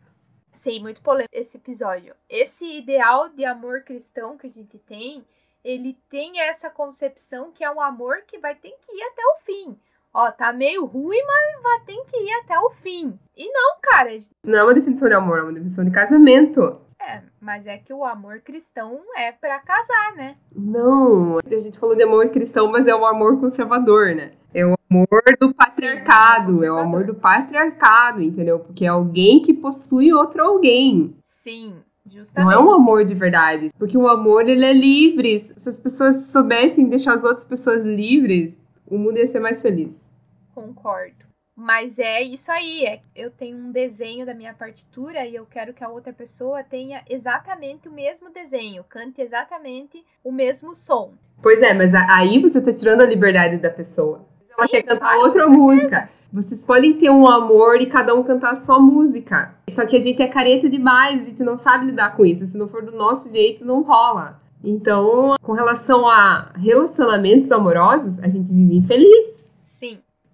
Sei, 0.59 0.77
muito 0.77 1.01
polêmico 1.01 1.29
esse 1.31 1.55
episódio. 1.55 2.13
Esse 2.29 2.65
ideal 2.65 3.29
de 3.29 3.45
amor 3.45 3.81
cristão 3.83 4.37
que 4.37 4.47
a 4.47 4.49
gente 4.49 4.77
tem, 4.77 5.25
ele 5.63 5.97
tem 6.09 6.41
essa 6.41 6.69
concepção 6.69 7.49
que 7.49 7.63
é 7.63 7.71
um 7.71 7.79
amor 7.79 8.23
que 8.27 8.37
vai 8.37 8.53
ter 8.55 8.71
que 8.71 8.91
ir 8.93 9.03
até 9.03 9.21
o 9.23 9.37
fim. 9.45 9.79
Ó, 10.13 10.29
tá 10.31 10.51
meio 10.51 10.83
ruim, 10.85 11.21
mas 11.25 11.63
vai 11.63 11.79
ter 11.85 12.03
que 12.11 12.17
ir 12.17 12.33
até 12.43 12.59
o 12.59 12.71
fim. 12.71 13.17
E 13.37 13.49
não, 13.49 13.77
cara, 13.81 14.09
Não 14.43 14.59
é 14.59 14.63
uma 14.63 14.73
definição 14.73 15.07
de 15.07 15.13
amor, 15.13 15.39
é 15.39 15.43
uma 15.43 15.53
definição 15.53 15.85
de 15.85 15.91
casamento. 15.91 16.81
É, 17.09 17.23
mas 17.41 17.65
é 17.65 17.77
que 17.77 17.93
o 17.93 18.05
amor 18.05 18.39
cristão 18.41 18.99
é 19.17 19.31
pra 19.31 19.59
casar, 19.59 20.15
né? 20.15 20.35
Não, 20.55 21.39
a 21.39 21.59
gente 21.59 21.79
falou 21.79 21.95
de 21.95 22.03
amor 22.03 22.29
cristão, 22.29 22.71
mas 22.71 22.87
é 22.87 22.95
o 22.95 23.05
amor 23.05 23.39
conservador, 23.39 24.15
né? 24.15 24.33
É 24.53 24.65
o 24.65 24.75
amor 24.89 25.07
do 25.39 25.53
patriarcado, 25.53 26.63
é 26.63 26.71
o 26.71 26.77
amor 26.77 27.05
do 27.05 27.13
patriarcado, 27.15 28.21
entendeu? 28.21 28.59
Porque 28.59 28.85
é 28.85 28.89
alguém 28.89 29.41
que 29.41 29.53
possui 29.53 30.13
outro 30.13 30.43
alguém. 30.43 31.15
Sim, 31.27 31.77
Não 32.05 32.11
justamente. 32.11 32.53
é 32.53 32.59
um 32.59 32.71
amor 32.71 33.05
de 33.05 33.13
verdade, 33.13 33.69
porque 33.77 33.97
o 33.97 34.07
amor 34.07 34.47
ele 34.47 34.65
é 34.65 34.73
livre. 34.73 35.39
Se 35.39 35.69
as 35.69 35.79
pessoas 35.79 36.27
soubessem 36.31 36.89
deixar 36.89 37.13
as 37.13 37.23
outras 37.23 37.43
pessoas 37.43 37.85
livres, 37.85 38.59
o 38.87 38.97
mundo 38.97 39.17
ia 39.17 39.27
ser 39.27 39.39
mais 39.39 39.61
feliz. 39.61 40.07
Concordo. 40.53 41.28
Mas 41.59 41.99
é 41.99 42.23
isso 42.23 42.49
aí, 42.49 42.85
é, 42.85 43.01
eu 43.13 43.29
tenho 43.29 43.57
um 43.57 43.69
desenho 43.69 44.25
da 44.25 44.33
minha 44.33 44.53
partitura 44.53 45.25
e 45.25 45.35
eu 45.35 45.45
quero 45.45 45.73
que 45.73 45.83
a 45.83 45.89
outra 45.89 46.13
pessoa 46.13 46.63
tenha 46.63 47.03
exatamente 47.09 47.89
o 47.89 47.91
mesmo 47.91 48.29
desenho, 48.29 48.81
cante 48.87 49.21
exatamente 49.21 50.01
o 50.23 50.31
mesmo 50.31 50.73
som. 50.73 51.11
Pois 51.41 51.61
é, 51.61 51.73
mas 51.73 51.93
aí 51.93 52.41
você 52.41 52.61
tá 52.61 52.71
tirando 52.71 53.01
a 53.01 53.05
liberdade 53.05 53.57
da 53.57 53.69
pessoa. 53.69 54.25
Ela 54.57 54.67
Sim, 54.67 54.71
quer 54.71 54.83
cantar 54.83 54.99
claro, 54.99 55.19
outra 55.19 55.49
música. 55.49 56.09
Vocês 56.31 56.63
podem 56.63 56.93
ter 56.93 57.09
um 57.09 57.27
amor 57.27 57.81
e 57.81 57.87
cada 57.87 58.15
um 58.15 58.23
cantar 58.23 58.51
a 58.51 58.55
sua 58.55 58.79
música. 58.79 59.53
Só 59.69 59.85
que 59.85 59.97
a 59.97 59.99
gente 59.99 60.21
é 60.21 60.27
careta 60.27 60.69
demais, 60.69 61.23
a 61.23 61.25
gente 61.25 61.43
não 61.43 61.57
sabe 61.57 61.87
lidar 61.87 62.15
com 62.15 62.25
isso. 62.25 62.45
Se 62.45 62.57
não 62.57 62.69
for 62.69 62.85
do 62.85 62.93
nosso 62.93 63.29
jeito, 63.29 63.65
não 63.65 63.81
rola. 63.81 64.39
Então, 64.63 65.35
com 65.41 65.51
relação 65.51 66.07
a 66.07 66.53
relacionamentos 66.55 67.51
amorosos, 67.51 68.17
a 68.19 68.29
gente 68.29 68.49
vive 68.49 68.77
infeliz. 68.77 69.48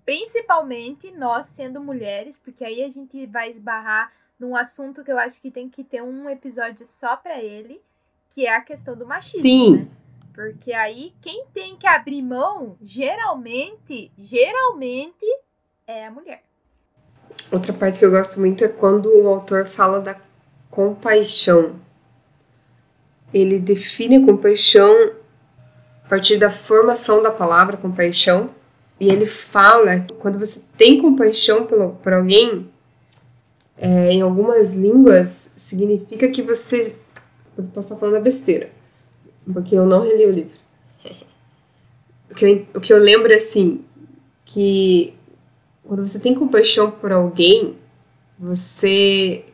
Principalmente 0.05 1.11
nós 1.11 1.47
sendo 1.47 1.81
mulheres, 1.81 2.37
porque 2.37 2.63
aí 2.63 2.83
a 2.83 2.89
gente 2.89 3.25
vai 3.25 3.49
esbarrar 3.49 4.11
num 4.39 4.55
assunto 4.55 5.03
que 5.03 5.11
eu 5.11 5.17
acho 5.17 5.41
que 5.41 5.49
tem 5.49 5.67
que 5.67 5.83
ter 5.83 6.03
um 6.03 6.29
episódio 6.29 6.85
só 6.85 7.17
para 7.17 7.41
ele, 7.41 7.81
que 8.29 8.45
é 8.45 8.55
a 8.55 8.61
questão 8.61 8.95
do 8.95 9.05
machismo. 9.05 9.41
Sim. 9.41 9.77
Né? 9.77 9.87
Porque 10.33 10.73
aí 10.73 11.13
quem 11.21 11.45
tem 11.53 11.75
que 11.75 11.87
abrir 11.87 12.21
mão, 12.21 12.77
geralmente, 12.81 14.11
geralmente, 14.17 15.25
é 15.87 16.05
a 16.05 16.11
mulher. 16.11 16.43
Outra 17.51 17.73
parte 17.73 17.99
que 17.99 18.05
eu 18.05 18.11
gosto 18.11 18.39
muito 18.39 18.63
é 18.63 18.67
quando 18.67 19.07
o 19.07 19.27
autor 19.27 19.65
fala 19.65 20.01
da 20.01 20.15
compaixão. 20.69 21.79
Ele 23.33 23.59
define 23.59 24.17
a 24.17 24.25
compaixão 24.25 25.11
a 26.03 26.09
partir 26.09 26.37
da 26.37 26.51
formação 26.51 27.23
da 27.23 27.31
palavra 27.31 27.77
compaixão. 27.77 28.49
E 28.99 29.09
ele 29.09 29.25
fala 29.25 30.05
quando 30.19 30.39
você 30.39 30.61
tem 30.77 31.01
compaixão 31.01 31.65
por, 31.65 31.95
por 31.95 32.13
alguém, 32.13 32.67
é, 33.77 34.11
em 34.11 34.21
algumas 34.21 34.73
línguas, 34.73 35.51
significa 35.55 36.29
que 36.29 36.41
você. 36.41 36.95
Eu 37.57 37.65
posso 37.65 37.93
estar 37.93 37.95
falando 37.99 38.23
besteira, 38.23 38.69
porque 39.51 39.75
eu 39.75 39.85
não 39.85 40.01
reli 40.01 40.25
o 40.25 40.31
livro. 40.31 40.57
O 42.29 42.35
que 42.35 42.45
eu, 42.45 42.65
o 42.75 42.81
que 42.81 42.93
eu 42.93 42.97
lembro 42.97 43.31
é 43.31 43.35
assim: 43.35 43.83
que 44.45 45.13
quando 45.83 46.05
você 46.05 46.19
tem 46.19 46.33
compaixão 46.33 46.89
por 46.89 47.11
alguém, 47.11 47.75
você 48.39 49.45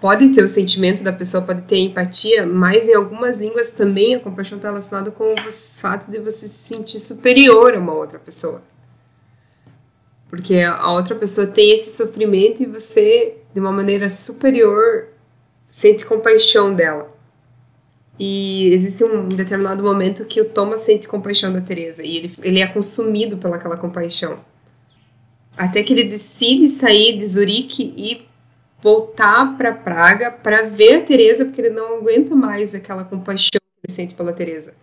pode 0.00 0.28
ter 0.30 0.42
o 0.42 0.48
sentimento 0.48 1.02
da 1.02 1.12
pessoa, 1.12 1.42
pode 1.42 1.62
ter 1.62 1.78
empatia, 1.78 2.46
mas 2.46 2.88
em 2.88 2.94
algumas 2.94 3.38
línguas 3.38 3.70
também 3.70 4.14
a 4.14 4.20
compaixão 4.20 4.58
está 4.58 4.68
relacionada 4.68 5.10
com 5.10 5.32
o 5.32 5.52
fato 5.78 6.10
de 6.10 6.18
você 6.18 6.46
se 6.46 6.74
sentir 6.74 6.98
superior 6.98 7.74
a 7.74 7.78
uma 7.78 7.94
outra 7.94 8.18
pessoa. 8.18 8.62
Porque 10.28 10.56
a 10.56 10.92
outra 10.92 11.14
pessoa 11.14 11.46
tem 11.46 11.72
esse 11.72 11.96
sofrimento 11.96 12.62
e 12.62 12.66
você, 12.66 13.36
de 13.54 13.60
uma 13.60 13.72
maneira 13.72 14.08
superior, 14.08 15.08
sente 15.70 16.04
compaixão 16.04 16.74
dela. 16.74 17.14
E 18.18 18.68
existe 18.72 19.04
um 19.04 19.28
determinado 19.28 19.82
momento 19.82 20.24
que 20.24 20.40
o 20.40 20.46
Thomas 20.46 20.80
sente 20.80 21.06
compaixão 21.06 21.52
da 21.52 21.60
Teresa 21.60 22.02
e 22.02 22.16
ele, 22.16 22.34
ele 22.42 22.60
é 22.60 22.66
consumido 22.66 23.36
pelaquela 23.36 23.76
compaixão. 23.76 24.38
Até 25.56 25.82
que 25.82 25.92
ele 25.92 26.04
decide 26.04 26.68
sair 26.68 27.18
de 27.18 27.26
Zurique 27.26 27.94
e 27.96 28.26
voltar 28.82 29.56
para 29.56 29.72
Praga 29.72 30.30
para 30.30 30.62
ver 30.62 30.96
a 30.96 31.04
Teresa, 31.04 31.44
porque 31.44 31.60
ele 31.60 31.70
não 31.70 31.98
aguenta 31.98 32.34
mais 32.34 32.74
aquela 32.74 33.04
compaixão 33.04 33.60
que 33.60 33.86
ele 33.86 33.92
sente 33.92 34.14
pela 34.14 34.32
Teresa. 34.32 34.74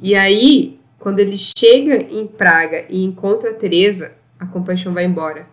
E 0.00 0.14
aí, 0.14 0.80
quando 0.98 1.20
ele 1.20 1.36
chega 1.36 1.96
em 1.96 2.26
Praga 2.26 2.84
e 2.88 3.04
encontra 3.04 3.50
a 3.50 3.54
Teresa, 3.54 4.12
a 4.38 4.46
compaixão 4.46 4.92
vai 4.92 5.04
embora. 5.04 5.46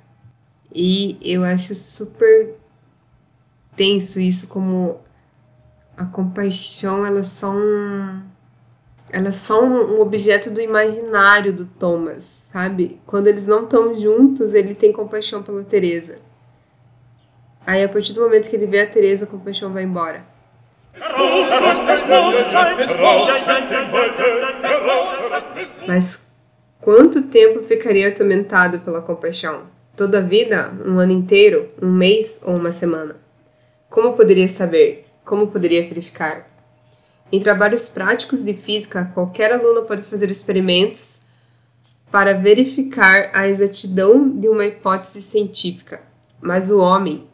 E 0.74 1.18
eu 1.22 1.44
acho 1.44 1.76
super 1.76 2.56
tenso 3.76 4.20
isso 4.20 4.48
como 4.48 5.00
a 5.96 6.06
compaixão, 6.06 7.06
ela 7.06 7.20
é 7.20 7.24
só 7.24 7.52
um 7.52 8.22
ela 9.12 9.30
é 9.30 9.32
só 9.32 9.64
um, 9.64 10.00
objeto 10.02 10.52
do 10.52 10.62
imaginário 10.62 11.52
do 11.52 11.66
Thomas, 11.66 12.24
sabe? 12.52 13.00
Quando 13.08 13.28
eles 13.28 13.48
não 13.48 13.64
estão 13.64 13.96
juntos, 13.96 14.54
ele 14.54 14.76
tem 14.76 14.94
compaixão 14.94 15.42
pela 15.42 15.64
Teresa. 15.64 16.20
Aí 17.66 17.84
a 17.84 17.90
partir 17.90 18.14
do 18.14 18.22
momento 18.22 18.50
que 18.50 18.56
ele 18.56 18.66
vê 18.66 18.82
a 18.82 18.90
Teresa, 18.90 19.26
a 19.26 19.28
compaixão 19.28 19.72
vai 19.72 19.84
embora. 19.84 20.24
Mas 25.88 26.28
quanto 26.82 27.24
tempo 27.24 27.64
ficaria 27.64 28.10
atormentado 28.10 28.80
pela 28.82 29.02
compaixão? 29.02 29.64
Toda 29.96 30.20
a 30.20 30.22
vida? 30.22 30.74
Um 30.86 31.00
ano 31.00 31.12
inteiro? 31.12 31.70
Um 31.82 31.92
mês 31.92 32.42
ou 32.46 32.56
uma 32.56 32.72
semana? 32.72 33.16
Como 33.90 34.14
poderia 34.14 34.48
saber? 34.48 35.06
Como 35.26 35.48
poderia 35.48 35.88
verificar? 35.88 36.48
Em 37.32 37.40
trabalhos 37.40 37.90
práticos 37.90 38.44
de 38.44 38.54
física, 38.54 39.12
qualquer 39.14 39.52
aluno 39.54 39.84
pode 39.84 40.02
fazer 40.02 40.32
experimentos 40.32 41.28
para 42.12 42.34
verificar 42.34 43.30
a 43.34 43.48
exatidão 43.48 44.28
de 44.30 44.48
uma 44.48 44.66
hipótese 44.66 45.22
científica, 45.22 46.02
mas 46.42 46.72
o 46.72 46.80
homem, 46.80 47.28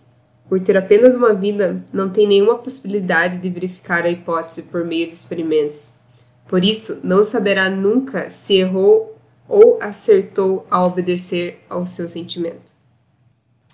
por 0.48 0.60
ter 0.60 0.78
apenas 0.78 1.16
uma 1.16 1.34
vida, 1.34 1.84
não 1.92 2.10
tem 2.10 2.28
nenhuma 2.28 2.58
possibilidade 2.58 3.40
de 3.40 3.50
verificar 3.50 4.06
a 4.06 4.10
hipótese 4.10 4.64
por 4.64 4.86
meio 4.86 5.08
de 5.08 5.14
experimentos. 5.14 6.00
Por 6.48 6.64
isso, 6.64 7.02
não 7.04 7.24
saberá 7.24 7.70
nunca 7.70 8.30
se 8.30 8.56
errou 8.56 9.18
ou 9.48 9.80
acertou 9.82 10.66
ao 10.70 10.88
obedecer 10.88 11.60
ao 11.70 11.86
seu 11.86 12.08
sentimento. 12.08 12.74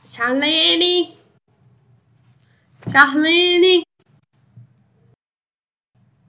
Charlene! 0.05 1.15
Charlene! 2.89 3.83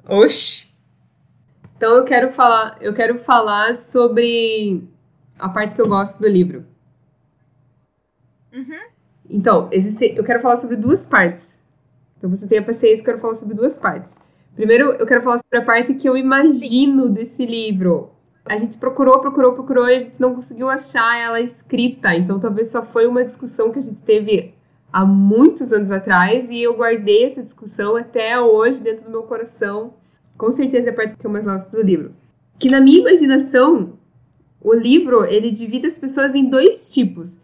Oxi. 0.09 0.73
Então 1.77 1.97
eu 1.97 2.05
quero 2.05 2.31
falar, 2.33 2.77
eu 2.81 2.95
quero 2.95 3.19
falar 3.19 3.75
sobre 3.75 4.85
a 5.39 5.49
parte 5.49 5.75
que 5.75 5.81
eu 5.81 5.89
gosto 5.89 6.21
do 6.21 6.29
livro. 6.29 6.65
Uhum. 8.53 8.92
Então, 9.33 9.71
existe, 9.73 10.15
eu 10.15 10.23
quero 10.23 10.41
falar 10.41 10.57
sobre 10.57 10.77
duas 10.77 11.07
partes. 11.07 11.59
Então 12.19 12.29
você 12.29 12.47
tenha 12.47 12.63
paciência, 12.63 13.01
eu 13.01 13.05
quero 13.05 13.19
falar 13.19 13.35
sobre 13.35 13.55
duas 13.55 13.79
partes. 13.79 14.21
Primeiro, 14.55 14.93
eu 14.93 15.07
quero 15.07 15.23
falar 15.23 15.39
sobre 15.39 15.59
a 15.59 15.63
parte 15.63 15.95
que 15.95 16.09
eu 16.09 16.17
imagino 16.17 17.09
desse 17.09 17.47
livro. 17.47 18.11
A 18.45 18.59
gente 18.59 18.77
procurou, 18.77 19.21
procurou, 19.21 19.55
procurou 19.55 19.89
e 19.89 19.97
a 19.97 20.01
gente 20.01 20.21
não 20.21 20.35
conseguiu 20.35 20.69
achar 20.69 21.19
ela 21.19 21.41
escrita. 21.41 22.15
Então 22.15 22.39
talvez 22.39 22.69
só 22.69 22.85
foi 22.85 23.07
uma 23.07 23.25
discussão 23.25 23.73
que 23.73 23.79
a 23.79 23.83
gente 23.83 24.03
teve 24.03 24.55
há 24.93 25.05
muitos 25.05 25.73
anos 25.73 25.91
atrás 25.91 26.51
e 26.51 26.63
eu 26.63 26.77
guardei 26.77 27.25
essa 27.25 27.43
discussão 27.43 27.97
até 27.97 28.39
hoje 28.39 28.81
dentro 28.81 29.07
do 29.07 29.11
meu 29.11 29.23
coração. 29.23 29.95
Com 30.37 30.51
certeza 30.51 30.91
é 30.91 30.93
a 30.93 30.95
parte 30.95 31.17
que 31.17 31.27
eu 31.27 31.31
mais 31.31 31.47
gosto 31.47 31.73
do 31.73 31.83
livro. 31.83 32.13
Que 32.59 32.71
na 32.71 32.81
minha 32.81 33.01
imaginação, 33.01 33.95
o 34.61 34.75
livro 34.75 35.25
ele 35.25 35.51
divide 35.51 35.87
as 35.87 35.97
pessoas 35.97 36.35
em 36.35 36.49
dois 36.49 36.93
tipos. 36.93 37.42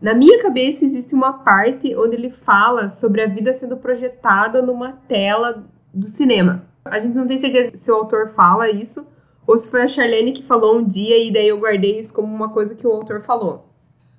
Na 0.00 0.14
minha 0.14 0.40
cabeça 0.40 0.84
existe 0.84 1.14
uma 1.14 1.32
parte 1.32 1.94
onde 1.96 2.14
ele 2.14 2.30
fala 2.30 2.88
sobre 2.88 3.20
a 3.20 3.26
vida 3.26 3.52
sendo 3.52 3.76
projetada 3.76 4.62
numa 4.62 4.92
tela 5.08 5.64
do 5.92 6.06
cinema. 6.06 6.64
A 6.84 6.98
gente 7.00 7.16
não 7.16 7.26
tem 7.26 7.36
certeza 7.36 7.72
se 7.74 7.90
o 7.90 7.94
autor 7.94 8.28
fala 8.28 8.70
isso 8.70 9.06
ou 9.46 9.56
se 9.58 9.68
foi 9.68 9.82
a 9.82 9.88
Charlene 9.88 10.32
que 10.32 10.42
falou 10.42 10.78
um 10.78 10.86
dia 10.86 11.18
e 11.18 11.32
daí 11.32 11.48
eu 11.48 11.58
guardei 11.58 11.98
isso 11.98 12.14
como 12.14 12.32
uma 12.32 12.50
coisa 12.50 12.74
que 12.74 12.86
o 12.86 12.92
autor 12.92 13.20
falou. 13.20 13.68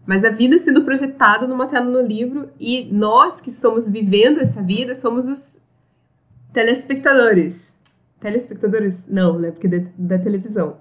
Mas 0.06 0.26
a 0.26 0.30
vida 0.30 0.58
sendo 0.58 0.84
projetada 0.84 1.48
numa 1.48 1.68
tela 1.68 1.86
no 1.86 2.02
livro 2.02 2.50
e 2.60 2.90
nós 2.92 3.40
que 3.40 3.50
estamos 3.50 3.88
vivendo 3.88 4.40
essa 4.40 4.62
vida 4.62 4.96
somos 4.96 5.28
os 5.28 5.62
telespectadores. 6.52 7.78
Telespectadores? 8.20 9.08
Não, 9.08 9.40
né? 9.40 9.52
Porque 9.52 9.68
da, 9.68 9.88
da 9.98 10.18
televisão. 10.18 10.78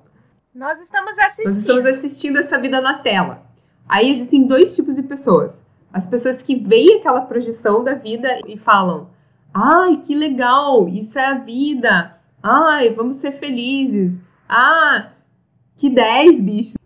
Nós 0.52 0.80
estamos 0.80 1.16
assistindo. 1.18 1.46
Nós 1.46 1.58
estamos 1.58 1.86
assistindo 1.86 2.38
essa 2.38 2.58
vida 2.58 2.80
na 2.80 2.98
tela. 2.98 3.47
Aí 3.88 4.10
existem 4.10 4.46
dois 4.46 4.76
tipos 4.76 4.96
de 4.96 5.02
pessoas. 5.02 5.66
As 5.92 6.06
pessoas 6.06 6.42
que 6.42 6.54
veem 6.54 6.98
aquela 6.98 7.22
projeção 7.22 7.82
da 7.82 7.94
vida 7.94 8.40
e 8.46 8.58
falam: 8.58 9.08
ai, 9.54 9.96
que 9.96 10.14
legal, 10.14 10.86
isso 10.88 11.18
é 11.18 11.24
a 11.24 11.38
vida. 11.38 12.16
Ai, 12.42 12.92
vamos 12.94 13.16
ser 13.16 13.32
felizes. 13.32 14.20
Ah, 14.48 15.10
que 15.76 15.88
10, 15.88 16.40
bicho. 16.42 16.78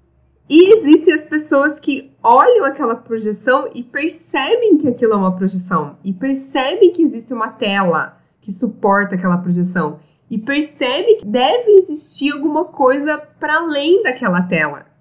E 0.48 0.74
existem 0.74 1.14
as 1.14 1.26
pessoas 1.26 1.80
que 1.80 2.12
olham 2.22 2.64
aquela 2.64 2.94
projeção 2.94 3.70
e 3.74 3.82
percebem 3.82 4.76
que 4.76 4.88
aquilo 4.88 5.14
é 5.14 5.16
uma 5.16 5.34
projeção. 5.34 5.96
E 6.05 6.12
percebem 6.12 6.92
que 6.92 7.03
existe 7.03 7.32
uma 7.32 7.48
tela 7.48 8.18
que 8.40 8.53
suporta 8.53 9.14
aquela 9.14 9.38
projeção. 9.38 10.00
E 10.30 10.38
percebe 10.38 11.16
que 11.16 11.26
deve 11.26 11.72
existir 11.72 12.32
alguma 12.32 12.66
coisa 12.66 13.18
para 13.18 13.57
além 13.57 14.03
daquela 14.03 14.42
tela. 14.42 14.91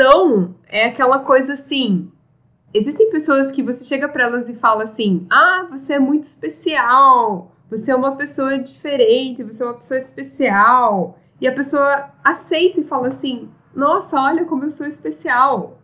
Então, 0.00 0.54
é 0.66 0.86
aquela 0.86 1.18
coisa 1.18 1.52
assim. 1.52 2.10
Existem 2.72 3.10
pessoas 3.10 3.50
que 3.50 3.62
você 3.62 3.84
chega 3.84 4.08
para 4.08 4.24
elas 4.24 4.48
e 4.48 4.54
fala 4.54 4.84
assim: 4.84 5.26
"Ah, 5.28 5.66
você 5.70 5.92
é 5.92 5.98
muito 5.98 6.22
especial. 6.22 7.54
Você 7.70 7.90
é 7.90 7.94
uma 7.94 8.16
pessoa 8.16 8.58
diferente, 8.58 9.44
você 9.44 9.62
é 9.62 9.66
uma 9.66 9.74
pessoa 9.74 9.98
especial". 9.98 11.18
E 11.38 11.46
a 11.46 11.52
pessoa 11.52 12.14
aceita 12.24 12.80
e 12.80 12.84
fala 12.84 13.08
assim: 13.08 13.50
nossa, 13.74 14.18
olha 14.18 14.46
como 14.46 14.64
eu 14.64 14.70
sou 14.70 14.86
especial. 14.86 15.78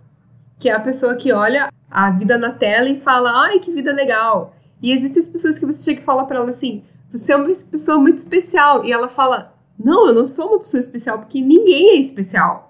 Que 0.58 0.70
é 0.70 0.72
a 0.72 0.80
pessoa 0.80 1.16
que 1.16 1.30
olha 1.30 1.70
a 1.90 2.10
vida 2.10 2.38
na 2.38 2.52
tela 2.52 2.88
e 2.88 2.98
fala, 2.98 3.30
ai, 3.44 3.60
que 3.60 3.70
vida 3.70 3.92
legal. 3.92 4.54
E 4.80 4.92
existem 4.92 5.22
as 5.22 5.28
pessoas 5.28 5.58
que 5.58 5.66
você 5.66 5.84
chega 5.84 6.00
e 6.00 6.04
fala 6.04 6.24
para 6.24 6.38
ela 6.38 6.48
assim, 6.48 6.82
você 7.10 7.34
é 7.34 7.36
uma 7.36 7.52
pessoa 7.70 7.98
muito 7.98 8.16
especial. 8.16 8.82
E 8.82 8.90
ela 8.90 9.08
fala, 9.08 9.52
não, 9.78 10.08
eu 10.08 10.14
não 10.14 10.26
sou 10.26 10.48
uma 10.48 10.60
pessoa 10.60 10.80
especial, 10.80 11.18
porque 11.18 11.42
ninguém 11.42 11.90
é 11.90 11.96
especial. 11.96 12.65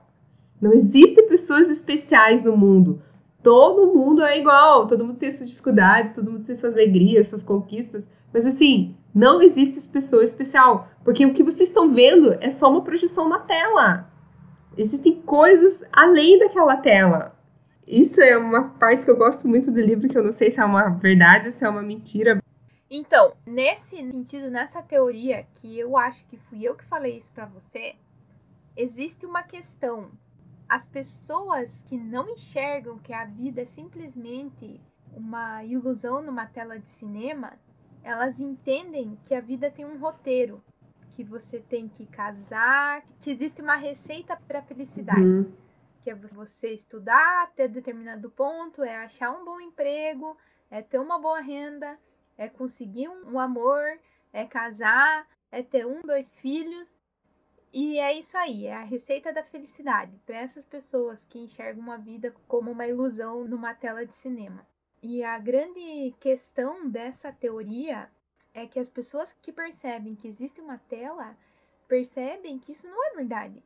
Não 0.61 0.73
existem 0.73 1.29
pessoas 1.29 1.69
especiais 1.69 2.43
no 2.43 2.57
mundo. 2.57 3.03
Todo 3.43 3.95
mundo 3.95 4.23
é 4.23 4.39
igual, 4.39 4.87
todo 4.87 5.05
mundo 5.05 5.19
tem 5.19 5.31
suas 5.31 5.49
dificuldades, 5.49 6.15
todo 6.15 6.33
mundo 6.33 6.45
tem 6.45 6.57
suas 6.57 6.75
alegrias, 6.75 7.29
suas 7.29 7.43
conquistas. 7.43 8.07
Mas 8.33 8.45
assim, 8.45 8.97
não 9.15 9.41
existe 9.41 9.89
pessoa 9.89 10.25
especial, 10.25 10.89
porque 11.05 11.25
o 11.25 11.33
que 11.33 11.43
vocês 11.43 11.69
estão 11.69 11.93
vendo 11.93 12.37
é 12.41 12.51
só 12.51 12.71
uma 12.71 12.83
projeção 12.83 13.29
na 13.29 13.39
tela. 13.39 14.11
Existem 14.77 15.23
coisas 15.23 15.85
além 15.93 16.39
daquela 16.39 16.77
tela. 16.77 17.35
Isso 17.87 18.21
é 18.21 18.37
uma 18.37 18.71
parte 18.71 19.05
que 19.05 19.11
eu 19.11 19.17
gosto 19.17 19.49
muito 19.49 19.71
do 19.71 19.81
livro, 19.81 20.09
que 20.09 20.19
eu 20.19 20.25
não 20.25 20.33
sei 20.33 20.51
se 20.51 20.61
é 20.61 20.65
uma 20.65 20.89
verdade 20.89 21.47
ou 21.47 21.53
se 21.53 21.65
é 21.65 21.69
uma 21.69 21.83
mentira. 21.83 22.43
Então, 22.91 23.33
nesse 23.47 23.97
sentido, 23.97 24.51
nessa 24.51 24.83
teoria, 24.83 25.47
que 25.55 25.79
eu 25.79 25.97
acho 25.97 26.25
que 26.27 26.37
fui 26.37 26.63
eu 26.63 26.75
que 26.75 26.85
falei 26.85 27.17
isso 27.17 27.31
para 27.33 27.47
você, 27.47 27.95
existe 28.77 29.25
uma 29.25 29.43
questão. 29.43 30.11
As 30.69 30.89
pessoas 30.89 31.81
que 31.89 31.97
não 31.97 32.29
enxergam 32.31 32.99
que 32.99 33.13
a 33.13 33.25
vida 33.25 33.63
é 33.63 33.67
simplesmente 33.67 34.81
uma 35.13 35.65
ilusão 35.65 36.21
numa 36.21 36.47
tela 36.47 36.79
de 36.79 36.89
cinema, 36.91 37.53
elas 38.03 38.39
entendem 38.39 39.19
que 39.25 39.35
a 39.35 39.41
vida 39.41 39.71
tem 39.71 39.85
um 39.85 39.99
roteiro, 39.99 40.63
que 41.13 41.25
você 41.25 41.61
tem 41.61 41.89
que 41.89 42.07
casar, 42.07 43.03
que 43.21 43.31
existe 43.31 43.63
uma 43.63 43.77
receita 43.77 44.37
para 44.37 44.63
felicidade. 44.63 45.21
Uhum. 45.21 45.53
Que 46.03 46.11
é 46.11 46.15
você 46.15 46.73
estudar 46.73 47.45
até 47.45 47.67
determinado 47.67 48.31
ponto, 48.31 48.83
é 48.83 48.97
achar 48.97 49.31
um 49.33 49.45
bom 49.45 49.61
emprego, 49.61 50.37
é 50.71 50.83
ter 50.83 50.99
uma 50.99 51.19
boa 51.19 51.41
renda, 51.41 51.99
é 52.37 52.49
conseguir 52.49 53.09
um, 53.09 53.33
um 53.33 53.41
amor, 53.41 53.99
é 54.33 54.45
casar, 54.45 55.27
é 55.51 55.63
ter 55.63 55.87
um, 55.87 56.03
dois 56.03 56.37
filhos. 56.37 56.95
E 57.79 57.99
é 57.99 58.19
isso 58.19 58.39
aí, 58.39 58.67
é 58.67 58.73
a 58.73 58.83
receita 58.83 59.31
da 59.35 59.43
felicidade 59.43 60.19
para 60.25 60.39
essas 60.39 60.65
pessoas 60.65 61.23
que 61.27 61.39
enxergam 61.39 61.83
uma 61.83 61.99
vida 61.99 62.35
como 62.49 62.71
uma 62.71 62.87
ilusão 62.87 63.45
numa 63.45 63.75
tela 63.75 64.07
de 64.07 64.17
cinema. 64.17 64.67
E 65.03 65.23
a 65.23 65.39
grande 65.39 66.15
questão 66.19 66.89
dessa 66.89 67.31
teoria 67.31 68.11
é 68.55 68.67
que 68.67 68.79
as 68.79 68.89
pessoas 68.89 69.35
que 69.43 69.53
percebem 69.53 70.15
que 70.15 70.27
existe 70.27 70.59
uma 70.59 70.79
tela 70.89 71.37
percebem 71.87 72.59
que 72.59 72.73
isso 72.73 72.87
não 72.87 73.09
é 73.09 73.17
verdade. 73.17 73.63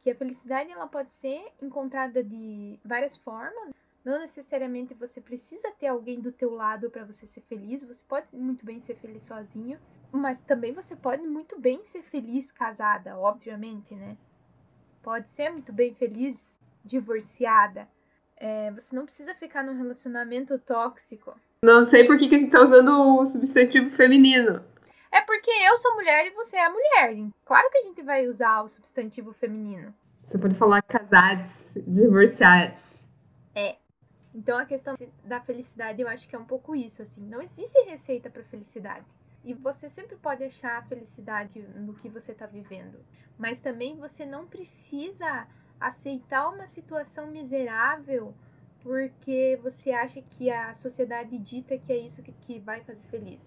Que 0.00 0.10
a 0.10 0.16
felicidade 0.16 0.72
ela 0.72 0.88
pode 0.88 1.12
ser 1.12 1.52
encontrada 1.62 2.20
de 2.20 2.80
várias 2.84 3.16
formas. 3.16 3.72
Não 4.04 4.18
necessariamente 4.18 4.94
você 4.94 5.20
precisa 5.20 5.70
ter 5.78 5.86
alguém 5.86 6.20
do 6.20 6.32
teu 6.32 6.52
lado 6.52 6.90
para 6.90 7.04
você 7.04 7.26
ser 7.26 7.40
feliz. 7.42 7.82
Você 7.84 8.04
pode 8.06 8.26
muito 8.32 8.64
bem 8.64 8.80
ser 8.80 8.96
feliz 8.96 9.22
sozinho, 9.22 9.78
mas 10.10 10.40
também 10.40 10.72
você 10.72 10.96
pode 10.96 11.22
muito 11.22 11.58
bem 11.60 11.84
ser 11.84 12.02
feliz 12.02 12.50
casada, 12.50 13.16
obviamente, 13.16 13.94
né? 13.94 14.16
Pode 15.02 15.28
ser 15.30 15.50
muito 15.50 15.72
bem 15.72 15.94
feliz 15.94 16.50
divorciada. 16.84 17.88
É, 18.36 18.72
você 18.72 18.94
não 18.94 19.04
precisa 19.04 19.34
ficar 19.34 19.62
num 19.62 19.76
relacionamento 19.76 20.58
tóxico. 20.58 21.34
Não 21.64 21.84
sei 21.84 22.04
por 22.04 22.18
que, 22.18 22.28
que 22.28 22.34
a 22.34 22.38
gente 22.38 22.50
tá 22.50 22.60
usando 22.60 22.90
o 22.90 23.24
substantivo 23.24 23.88
feminino. 23.90 24.64
É 25.12 25.20
porque 25.20 25.50
eu 25.50 25.76
sou 25.76 25.94
mulher 25.94 26.26
e 26.26 26.30
você 26.30 26.56
é 26.56 26.68
mulher. 26.68 27.30
Claro 27.44 27.70
que 27.70 27.78
a 27.78 27.82
gente 27.82 28.02
vai 28.02 28.26
usar 28.26 28.62
o 28.62 28.68
substantivo 28.68 29.32
feminino. 29.32 29.94
Você 30.24 30.38
pode 30.38 30.54
falar 30.54 30.82
casados, 30.82 31.74
divorciados. 31.86 33.04
É. 33.54 33.76
Então 34.34 34.58
a 34.58 34.64
questão 34.64 34.96
da 35.24 35.40
felicidade 35.40 36.00
eu 36.00 36.08
acho 36.08 36.28
que 36.28 36.34
é 36.34 36.38
um 36.38 36.44
pouco 36.44 36.74
isso, 36.74 37.02
assim. 37.02 37.20
Não 37.20 37.42
existe 37.42 37.78
receita 37.82 38.30
para 38.30 38.42
felicidade. 38.44 39.04
E 39.44 39.52
você 39.52 39.88
sempre 39.88 40.16
pode 40.16 40.44
achar 40.44 40.78
a 40.78 40.82
felicidade 40.82 41.60
no 41.76 41.94
que 41.94 42.08
você 42.08 42.32
tá 42.32 42.46
vivendo. 42.46 42.98
Mas 43.36 43.58
também 43.58 43.96
você 43.96 44.24
não 44.24 44.46
precisa 44.46 45.46
aceitar 45.80 46.48
uma 46.48 46.66
situação 46.66 47.26
miserável 47.26 48.32
porque 48.82 49.58
você 49.62 49.90
acha 49.92 50.20
que 50.22 50.50
a 50.50 50.72
sociedade 50.74 51.38
dita 51.38 51.78
que 51.78 51.92
é 51.92 51.98
isso 51.98 52.22
que, 52.22 52.32
que 52.32 52.58
vai 52.58 52.80
fazer 52.82 53.02
feliz. 53.10 53.46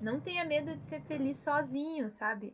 Não 0.00 0.18
tenha 0.20 0.44
medo 0.44 0.74
de 0.76 0.82
ser 0.88 1.00
feliz 1.02 1.36
sozinho, 1.36 2.10
sabe? 2.10 2.52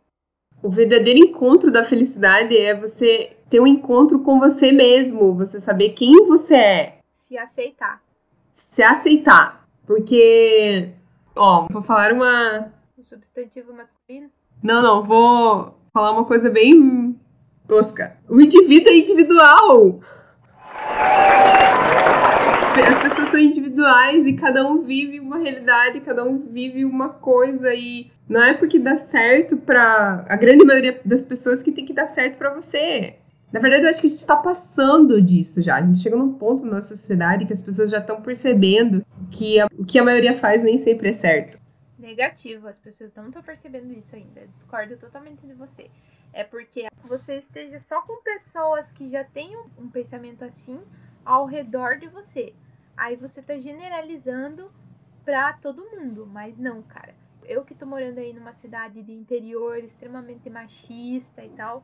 O 0.63 0.71
verdadeiro 0.71 1.21
encontro 1.21 1.71
da 1.71 1.85
felicidade 1.85 2.57
é 2.57 2.79
você 2.79 3.37
ter 3.49 3.61
um 3.61 3.67
encontro 3.67 4.23
com 4.23 4.39
você 4.39 4.73
mesmo, 4.73 5.35
você 5.35 5.61
saber 5.61 5.91
quem 5.91 6.27
você 6.27 6.55
é. 6.55 6.98
Se 7.29 7.37
aceitar. 7.37 8.03
Se 8.55 8.83
aceitar. 8.83 9.69
Porque, 9.87 10.89
ó, 11.37 11.67
vou 11.71 11.83
falar 11.83 12.15
uma. 12.15 12.73
Um 12.99 13.05
substantivo 13.05 13.71
masculino? 13.75 14.31
Não, 14.63 14.81
não, 14.81 15.05
vou 15.05 15.79
falar 15.93 16.13
uma 16.13 16.25
coisa 16.25 16.49
bem 16.49 17.21
tosca. 17.67 18.17
O 18.27 18.41
indivíduo 18.41 18.91
é 18.91 18.97
individual. 18.97 20.01
As 22.89 23.03
pessoas 23.03 23.29
são 23.29 23.39
individuais 23.39 24.25
e 24.25 24.33
cada 24.33 24.67
um 24.67 24.83
vive 24.83 25.21
uma 25.21 25.37
realidade, 25.37 26.01
cada 26.01 26.25
um 26.25 26.39
vive 26.39 26.87
uma 26.87 27.11
coisa 27.11 27.75
e 27.75 28.11
não 28.27 28.43
é 28.43 28.55
porque 28.55 28.79
dá 28.79 28.97
certo 28.97 29.59
para 29.59 30.25
a 30.27 30.37
grande 30.37 30.65
maioria 30.65 30.99
das 31.05 31.27
pessoas 31.27 31.63
que 31.63 31.73
tem 31.73 31.85
que 31.85 31.93
dar 31.93 32.09
certo 32.09 32.39
para 32.39 32.55
você. 32.55 33.17
Na 33.53 33.61
verdade, 33.61 33.85
eu 33.85 33.91
acho 33.91 34.01
que 34.01 34.07
a 34.07 34.11
gente 34.11 34.19
está 34.19 34.37
passando 34.37 35.23
disso 35.23 35.63
já. 35.63 35.77
A 35.77 35.83
gente 35.83 35.99
chega 35.99 36.17
num 36.17 36.35
ponto 36.35 36.65
na 36.65 36.73
nossa 36.73 36.95
sociedade 36.95 37.47
que 37.47 37.53
as 37.53 37.63
pessoas 37.63 37.91
já 37.91 37.99
estão 37.99 38.21
percebendo 38.21 39.05
que 39.31 39.59
a, 39.59 39.67
o 39.79 39.85
que 39.85 39.99
a 39.99 40.05
maioria 40.05 40.35
faz 40.35 40.63
nem 40.63 40.77
sempre 40.77 41.09
é 41.09 41.13
certo. 41.13 41.59
Negativo, 41.99 42.69
as 42.69 42.79
pessoas 42.79 43.11
não 43.15 43.27
estão 43.27 43.43
percebendo 43.43 43.93
isso 43.93 44.15
ainda. 44.15 44.47
discordo 44.47 44.97
totalmente 44.97 45.47
de 45.47 45.55
você 45.55 45.91
é 46.33 46.45
porque 46.45 46.87
você 47.03 47.39
esteja 47.39 47.81
só 47.81 48.03
com 48.03 48.23
pessoas 48.23 48.91
que 48.93 49.09
já 49.09 49.25
têm 49.25 49.57
um, 49.57 49.67
um 49.79 49.89
pensamento 49.89 50.45
assim 50.45 50.81
ao 51.25 51.47
redor 51.47 51.99
de 51.99 52.07
você. 52.07 52.55
Aí 52.97 53.17
você 53.17 53.43
tá 53.43 53.59
generalizando 53.59 54.71
pra 55.25 55.53
todo 55.55 55.91
mundo, 55.91 56.27
mas 56.27 56.57
não, 56.57 56.83
cara. 56.83 57.15
Eu 57.45 57.65
que 57.65 57.75
tô 57.75 57.87
morando 57.87 58.19
aí 58.19 58.33
numa 58.33 58.53
cidade 58.53 59.03
de 59.03 59.13
interior 59.13 59.79
extremamente 59.79 60.51
machista 60.51 61.45
e 61.45 61.49
tal, 61.51 61.83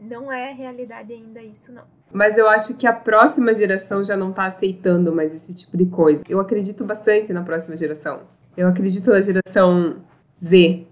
não 0.00 0.32
é 0.32 0.52
realidade 0.52 1.12
ainda 1.12 1.42
isso, 1.42 1.72
não. 1.72 1.84
Mas 2.12 2.36
eu 2.36 2.48
acho 2.48 2.76
que 2.76 2.86
a 2.86 2.92
próxima 2.92 3.54
geração 3.54 4.02
já 4.02 4.16
não 4.16 4.32
tá 4.32 4.46
aceitando 4.46 5.14
mais 5.14 5.34
esse 5.34 5.54
tipo 5.54 5.76
de 5.76 5.86
coisa. 5.86 6.24
Eu 6.28 6.40
acredito 6.40 6.84
bastante 6.84 7.32
na 7.32 7.42
próxima 7.42 7.76
geração. 7.76 8.22
Eu 8.56 8.66
acredito 8.66 9.10
na 9.10 9.20
geração 9.20 10.02
Z, 10.42 10.86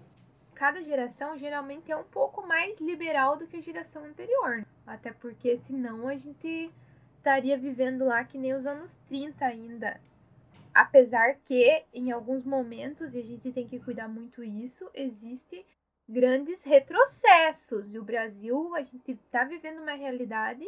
cada 0.58 0.82
geração 0.82 1.38
geralmente 1.38 1.92
é 1.92 1.96
um 1.96 2.02
pouco 2.02 2.44
mais 2.44 2.80
liberal 2.80 3.36
do 3.36 3.46
que 3.46 3.58
a 3.58 3.62
geração 3.62 4.04
anterior. 4.04 4.66
Até 4.84 5.12
porque 5.12 5.56
senão 5.56 6.08
a 6.08 6.16
gente 6.16 6.68
estaria 7.16 7.56
vivendo 7.56 8.04
lá 8.04 8.24
que 8.24 8.36
nem 8.36 8.52
os 8.54 8.66
anos 8.66 8.96
30 9.06 9.44
ainda. 9.44 10.00
Apesar 10.74 11.36
que 11.44 11.84
em 11.94 12.10
alguns 12.10 12.42
momentos, 12.42 13.14
e 13.14 13.18
a 13.18 13.24
gente 13.24 13.52
tem 13.52 13.68
que 13.68 13.78
cuidar 13.78 14.08
muito 14.08 14.42
isso, 14.42 14.90
existe 14.92 15.64
grandes 16.08 16.64
retrocessos. 16.64 17.94
E 17.94 17.98
o 17.98 18.02
Brasil, 18.02 18.74
a 18.74 18.82
gente 18.82 19.12
está 19.12 19.44
vivendo 19.44 19.82
uma 19.82 19.92
realidade 19.92 20.64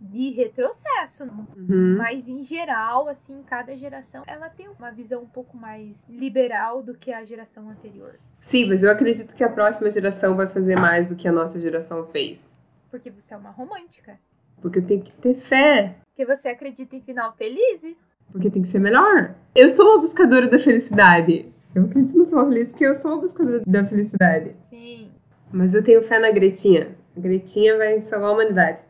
de 0.00 0.30
retrocesso. 0.30 1.24
Uhum. 1.56 1.96
Mas 1.96 2.26
em 2.26 2.42
geral, 2.42 3.08
assim, 3.08 3.42
cada 3.46 3.76
geração 3.76 4.24
ela 4.26 4.48
tem 4.48 4.68
uma 4.68 4.90
visão 4.90 5.22
um 5.22 5.28
pouco 5.28 5.56
mais 5.56 5.96
liberal 6.08 6.82
do 6.82 6.94
que 6.94 7.12
a 7.12 7.24
geração 7.24 7.70
anterior. 7.70 8.18
Sim, 8.40 8.68
mas 8.68 8.82
eu 8.82 8.90
acredito 8.90 9.34
que 9.34 9.44
a 9.44 9.48
próxima 9.48 9.90
geração 9.90 10.36
vai 10.36 10.48
fazer 10.48 10.74
mais 10.74 11.08
do 11.08 11.14
que 11.14 11.28
a 11.28 11.32
nossa 11.32 11.60
geração 11.60 12.04
fez. 12.06 12.52
Porque 12.90 13.10
você 13.10 13.32
é 13.32 13.36
uma 13.36 13.50
romântica. 13.50 14.18
Porque 14.60 14.80
eu 14.80 14.86
tenho 14.86 15.02
que 15.02 15.12
ter 15.12 15.34
fé. 15.34 15.96
Porque 16.08 16.26
você 16.26 16.48
acredita 16.48 16.96
em 16.96 17.00
final 17.00 17.32
felizes. 17.36 17.96
Porque 18.30 18.50
tem 18.50 18.62
que 18.62 18.68
ser 18.68 18.80
melhor. 18.80 19.34
Eu 19.54 19.68
sou 19.70 19.86
uma 19.86 20.00
buscadora 20.00 20.48
da 20.48 20.58
felicidade. 20.58 21.52
Eu 21.74 21.84
acredito 21.84 22.18
no 22.18 22.26
final 22.26 22.48
feliz 22.48 22.68
porque 22.68 22.86
eu 22.86 22.94
sou 22.94 23.12
uma 23.12 23.20
buscadora 23.20 23.62
da 23.66 23.84
felicidade. 23.84 24.54
Sim. 24.68 25.10
Mas 25.50 25.74
eu 25.74 25.82
tenho 25.82 26.02
fé 26.02 26.18
na 26.18 26.30
Gretinha. 26.30 26.94
A 27.16 27.20
Gretinha 27.20 27.76
vai 27.76 28.00
salvar 28.02 28.30
a 28.30 28.32
humanidade. 28.32 28.82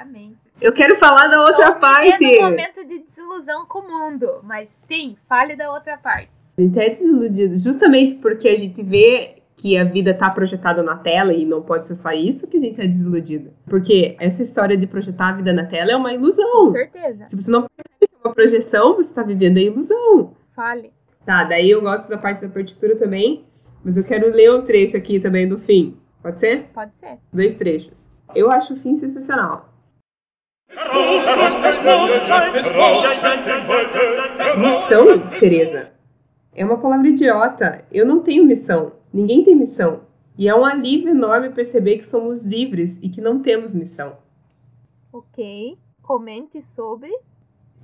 Amém. 0.00 0.36
Eu 0.60 0.72
quero 0.72 0.96
falar 0.96 1.28
da 1.28 1.40
outra 1.40 1.72
Tô 1.72 1.80
parte. 1.80 2.24
um 2.24 2.42
momento 2.42 2.86
de 2.86 3.00
desilusão 3.00 3.66
com 3.66 3.80
o 3.80 3.88
mundo, 3.88 4.40
mas 4.44 4.68
sim, 4.88 5.16
fale 5.28 5.56
da 5.56 5.72
outra 5.72 5.96
parte. 5.96 6.30
A 6.56 6.60
gente 6.60 6.78
é 6.78 6.88
desiludido 6.88 7.58
justamente 7.58 8.14
porque 8.14 8.48
a 8.48 8.56
gente 8.56 8.80
vê 8.82 9.42
que 9.56 9.76
a 9.76 9.84
vida 9.84 10.14
tá 10.14 10.30
projetada 10.30 10.82
na 10.82 10.96
tela 10.96 11.32
e 11.32 11.44
não 11.44 11.62
pode 11.62 11.86
ser 11.86 11.94
só 11.94 12.12
isso 12.12 12.48
que 12.48 12.56
a 12.56 12.60
gente 12.60 12.80
é 12.80 12.86
desiludido. 12.86 13.50
Porque 13.66 14.16
essa 14.20 14.42
história 14.42 14.76
de 14.76 14.86
projetar 14.86 15.30
a 15.30 15.36
vida 15.36 15.52
na 15.52 15.66
tela 15.66 15.90
é 15.90 15.96
uma 15.96 16.12
ilusão. 16.12 16.66
Com 16.66 16.72
certeza. 16.72 17.26
Se 17.26 17.34
você 17.34 17.50
não 17.50 17.62
percebe 17.62 18.06
que 18.06 18.14
é 18.14 18.28
uma 18.28 18.34
projeção, 18.34 18.94
você 18.94 19.12
tá 19.12 19.22
vivendo 19.22 19.56
a 19.56 19.62
ilusão. 19.62 20.34
Fale. 20.54 20.92
Tá, 21.24 21.44
daí 21.44 21.70
eu 21.70 21.80
gosto 21.80 22.08
da 22.08 22.18
parte 22.18 22.42
da 22.42 22.52
partitura 22.52 22.96
também, 22.96 23.44
mas 23.82 23.96
eu 23.96 24.04
quero 24.04 24.30
ler 24.30 24.52
um 24.52 24.62
trecho 24.62 24.96
aqui 24.96 25.18
também 25.18 25.48
do 25.48 25.58
fim. 25.58 25.96
Pode 26.22 26.40
ser? 26.40 26.68
Pode 26.74 26.92
ser. 27.00 27.18
Dois 27.32 27.56
trechos. 27.56 28.10
Eu 28.34 28.50
acho 28.50 28.74
o 28.74 28.76
fim 28.76 28.96
sensacional. 28.96 29.72
Missão, 34.58 35.30
Teresa? 35.38 35.92
É 36.54 36.64
uma 36.64 36.78
palavra 36.78 37.08
idiota. 37.08 37.84
Eu 37.90 38.06
não 38.06 38.20
tenho 38.20 38.44
missão. 38.44 38.92
Ninguém 39.12 39.44
tem 39.44 39.54
missão. 39.54 40.00
E 40.36 40.48
é 40.48 40.54
um 40.54 40.64
alívio 40.64 41.10
enorme 41.10 41.50
perceber 41.50 41.96
que 41.96 42.06
somos 42.06 42.42
livres 42.42 42.98
e 43.02 43.08
que 43.08 43.20
não 43.20 43.40
temos 43.40 43.74
missão. 43.74 44.18
Ok. 45.12 45.78
Comente 46.02 46.60
sobre. 46.62 47.10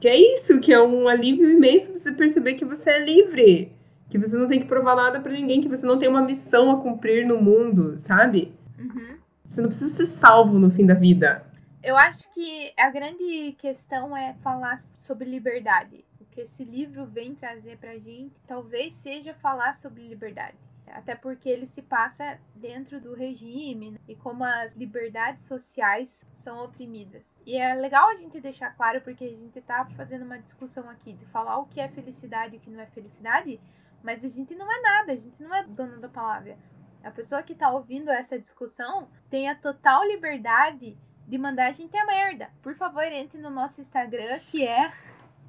Que 0.00 0.08
é 0.08 0.34
isso, 0.34 0.58
que 0.60 0.72
é 0.72 0.82
um 0.82 1.06
alívio 1.06 1.50
imenso 1.50 1.92
você 1.92 2.10
perceber 2.12 2.54
que 2.54 2.64
você 2.64 2.90
é 2.90 3.04
livre. 3.04 3.70
Que 4.08 4.18
você 4.18 4.36
não 4.36 4.48
tem 4.48 4.58
que 4.58 4.66
provar 4.66 4.96
nada 4.96 5.20
para 5.20 5.32
ninguém, 5.32 5.60
que 5.60 5.68
você 5.68 5.86
não 5.86 5.98
tem 5.98 6.08
uma 6.08 6.22
missão 6.22 6.70
a 6.70 6.80
cumprir 6.80 7.26
no 7.26 7.40
mundo, 7.40 7.98
sabe? 7.98 8.52
Uhum. 8.78 9.18
Você 9.44 9.60
não 9.60 9.68
precisa 9.68 9.94
ser 9.94 10.06
salvo 10.06 10.58
no 10.58 10.70
fim 10.70 10.86
da 10.86 10.94
vida. 10.94 11.44
Eu 11.82 11.96
acho 11.96 12.32
que 12.32 12.72
a 12.78 12.90
grande 12.90 13.54
questão 13.58 14.16
é 14.16 14.34
falar 14.42 14.78
sobre 14.78 15.28
liberdade. 15.28 16.04
O 16.20 16.24
que 16.24 16.40
esse 16.40 16.64
livro 16.64 17.04
vem 17.04 17.34
trazer 17.34 17.76
pra 17.76 17.98
gente 17.98 18.34
talvez 18.48 18.94
seja 18.94 19.34
falar 19.34 19.74
sobre 19.74 20.02
liberdade. 20.02 20.56
Até 20.94 21.14
porque 21.14 21.48
ele 21.48 21.66
se 21.66 21.82
passa 21.82 22.38
dentro 22.54 23.00
do 23.00 23.14
regime 23.14 23.92
né? 23.92 23.98
e 24.08 24.14
como 24.14 24.44
as 24.44 24.74
liberdades 24.74 25.44
sociais 25.44 26.24
são 26.34 26.64
oprimidas. 26.64 27.22
E 27.46 27.56
é 27.56 27.74
legal 27.74 28.08
a 28.08 28.14
gente 28.14 28.40
deixar 28.40 28.70
claro, 28.76 29.00
porque 29.00 29.24
a 29.24 29.28
gente 29.28 29.60
tá 29.60 29.86
fazendo 29.96 30.24
uma 30.24 30.38
discussão 30.38 30.88
aqui 30.88 31.12
de 31.12 31.24
falar 31.26 31.58
o 31.58 31.66
que 31.66 31.80
é 31.80 31.88
felicidade 31.88 32.54
e 32.54 32.58
o 32.58 32.60
que 32.60 32.70
não 32.70 32.80
é 32.80 32.86
felicidade, 32.86 33.60
mas 34.02 34.24
a 34.24 34.28
gente 34.28 34.54
não 34.54 34.70
é 34.70 34.80
nada, 34.80 35.12
a 35.12 35.16
gente 35.16 35.42
não 35.42 35.54
é 35.54 35.64
dono 35.64 36.00
da 36.00 36.08
palavra. 36.08 36.56
A 37.02 37.10
pessoa 37.10 37.42
que 37.42 37.54
tá 37.54 37.70
ouvindo 37.70 38.10
essa 38.10 38.38
discussão 38.38 39.08
tem 39.30 39.48
a 39.48 39.54
total 39.54 40.06
liberdade 40.06 40.98
de 41.26 41.38
mandar 41.38 41.68
a 41.68 41.72
gente 41.72 41.96
a 41.96 42.04
merda. 42.04 42.50
Por 42.62 42.74
favor, 42.74 43.04
entre 43.04 43.40
no 43.40 43.50
nosso 43.50 43.80
Instagram, 43.80 44.38
que 44.50 44.66
é. 44.66 44.92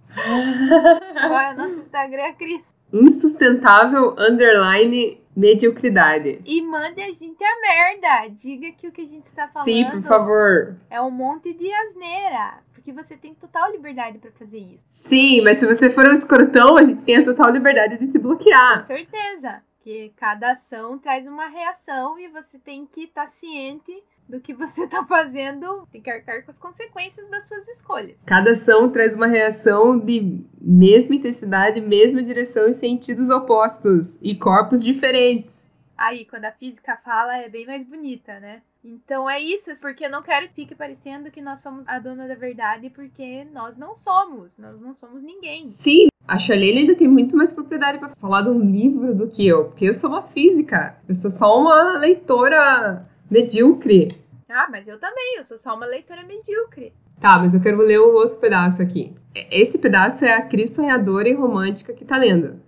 Qual 1.28 1.40
é 1.40 1.54
o 1.54 1.58
nosso 1.58 1.80
Instagram, 1.82 2.34
Cris? 2.36 2.64
Insustentável 2.94 4.16
underline 4.18 5.22
mediocridade. 5.36 6.42
E 6.46 6.62
mande 6.62 7.02
a 7.02 7.12
gente 7.12 7.44
a 7.44 7.60
merda. 7.60 8.36
Diga 8.36 8.72
que 8.72 8.88
o 8.88 8.92
que 8.92 9.02
a 9.02 9.06
gente 9.06 9.26
está 9.26 9.48
falando. 9.48 9.66
Sim, 9.66 9.90
por 9.90 10.02
favor. 10.04 10.76
É 10.90 11.02
um 11.02 11.12
monte 11.12 11.54
de 11.54 11.72
asneira. 11.72 12.60
Porque 12.74 12.92
você 12.92 13.16
tem 13.16 13.34
total 13.36 13.72
liberdade 13.72 14.18
para 14.18 14.32
fazer 14.32 14.58
isso. 14.58 14.86
Sim, 14.90 15.42
mas 15.42 15.60
se 15.60 15.68
você 15.68 15.90
for 15.90 16.08
um 16.08 16.14
escrotão, 16.14 16.78
a 16.78 16.84
gente 16.84 17.04
tem 17.04 17.18
a 17.18 17.24
total 17.24 17.52
liberdade 17.52 17.98
de 17.98 18.08
te 18.08 18.18
bloquear. 18.18 18.80
Com 18.80 18.88
certeza. 18.88 19.62
Que 19.84 20.12
cada 20.18 20.52
ação 20.52 20.98
traz 20.98 21.26
uma 21.28 21.48
reação 21.48 22.18
e 22.20 22.28
você 22.28 22.60
tem 22.60 22.86
que 22.86 23.04
estar 23.04 23.26
tá 23.26 23.30
ciente 23.30 23.92
do 24.32 24.40
que 24.40 24.54
você 24.54 24.86
está 24.86 25.04
fazendo, 25.06 25.86
tem 25.92 26.02
que 26.02 26.10
arcar 26.10 26.44
com 26.44 26.50
as 26.50 26.58
consequências 26.58 27.30
das 27.30 27.48
suas 27.48 27.68
escolhas. 27.68 28.16
Cada 28.26 28.52
ação 28.52 28.90
traz 28.90 29.14
uma 29.14 29.28
reação 29.28 30.00
de 30.00 30.40
mesma 30.60 31.16
intensidade, 31.16 31.82
mesma 31.82 32.24
direção 32.24 32.68
em 32.68 32.74
sentidos 32.74 33.30
opostos 33.30 34.18
e 34.22 34.34
corpos 34.34 34.82
diferentes. 34.82 35.70
Aí, 35.98 36.26
quando 36.26 36.46
a 36.46 36.52
física 36.52 36.98
fala, 37.04 37.38
é 37.38 37.50
bem 37.50 37.66
mais 37.66 37.86
bonita, 37.86 38.40
né? 38.40 38.62
Então 38.84 39.30
é 39.30 39.40
isso, 39.40 39.70
porque 39.80 40.06
eu 40.06 40.10
não 40.10 40.24
quero 40.24 40.48
que 40.48 40.56
fique 40.56 40.74
parecendo 40.74 41.30
que 41.30 41.40
nós 41.40 41.60
somos 41.60 41.84
a 41.86 42.00
dona 42.00 42.28
da 42.28 42.34
verdade, 42.34 42.90
porque 42.90 43.46
nós 43.54 43.78
não 43.78 43.94
somos, 43.94 44.58
nós 44.58 44.82
não 44.82 44.96
somos 44.96 45.22
ninguém. 45.22 45.68
Sim, 45.68 46.08
a 46.28 46.40
Charlene 46.40 46.80
ainda 46.80 46.96
tem 46.96 47.08
muito 47.08 47.38
mais 47.38 47.54
propriedade 47.54 48.00
para 48.00 48.10
falar 48.16 48.42
de 48.42 48.50
um 48.50 48.60
livro 48.60 49.14
do 49.14 49.28
que 49.28 49.46
eu, 49.46 49.66
porque 49.66 49.86
eu 49.86 49.94
sou 49.94 50.10
uma 50.10 50.24
física, 50.24 50.98
eu 51.08 51.14
sou 51.14 51.30
só 51.30 51.62
uma 51.62 51.96
leitora 52.00 53.06
medíocre. 53.30 54.10
Ah, 54.54 54.68
mas 54.70 54.86
eu 54.86 55.00
também, 55.00 55.38
eu 55.38 55.46
sou 55.46 55.58
só 55.58 55.74
uma 55.74 55.86
leitora 55.86 56.24
medíocre. 56.24 56.94
Tá, 57.22 57.40
mas 57.40 57.54
eu 57.54 57.62
quero 57.62 57.78
ler 57.78 58.00
o 58.00 58.14
outro 58.14 58.36
pedaço 58.36 58.82
aqui. 58.82 59.16
Esse 59.50 59.78
pedaço 59.78 60.26
é 60.26 60.34
a 60.34 60.42
Cris 60.42 60.76
sonhadora 60.76 61.30
e 61.30 61.34
romântica 61.34 61.94
que 61.94 62.04
tá 62.04 62.18
lendo. 62.18 62.60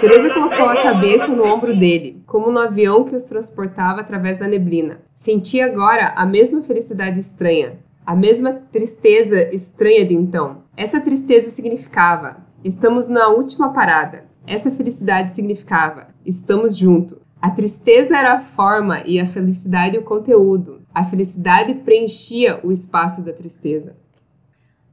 Teresa 0.00 0.34
colocou 0.34 0.68
a 0.68 0.82
cabeça 0.82 1.28
no 1.28 1.44
ombro 1.44 1.74
dele, 1.74 2.22
como 2.26 2.50
no 2.50 2.58
avião 2.58 3.04
que 3.04 3.16
os 3.16 3.22
transportava 3.22 4.00
através 4.00 4.38
da 4.38 4.46
neblina. 4.46 5.00
Sentia 5.14 5.64
agora 5.64 6.12
a 6.14 6.26
mesma 6.26 6.60
felicidade 6.60 7.20
estranha, 7.20 7.78
a 8.04 8.14
mesma 8.14 8.52
tristeza 8.52 9.48
estranha 9.54 10.04
de 10.04 10.14
então. 10.14 10.64
Essa 10.76 11.00
tristeza 11.00 11.50
significava: 11.50 12.36
estamos 12.62 13.08
na 13.08 13.28
última 13.28 13.72
parada. 13.72 14.26
Essa 14.46 14.70
felicidade 14.70 15.30
significava: 15.30 16.08
estamos 16.26 16.76
juntos. 16.76 17.22
A 17.42 17.50
tristeza 17.50 18.16
era 18.16 18.34
a 18.34 18.40
forma 18.40 19.02
e 19.04 19.18
a 19.18 19.26
felicidade 19.26 19.98
o 19.98 20.04
conteúdo. 20.04 20.80
A 20.94 21.04
felicidade 21.04 21.74
preenchia 21.74 22.60
o 22.62 22.70
espaço 22.70 23.24
da 23.24 23.32
tristeza. 23.32 23.96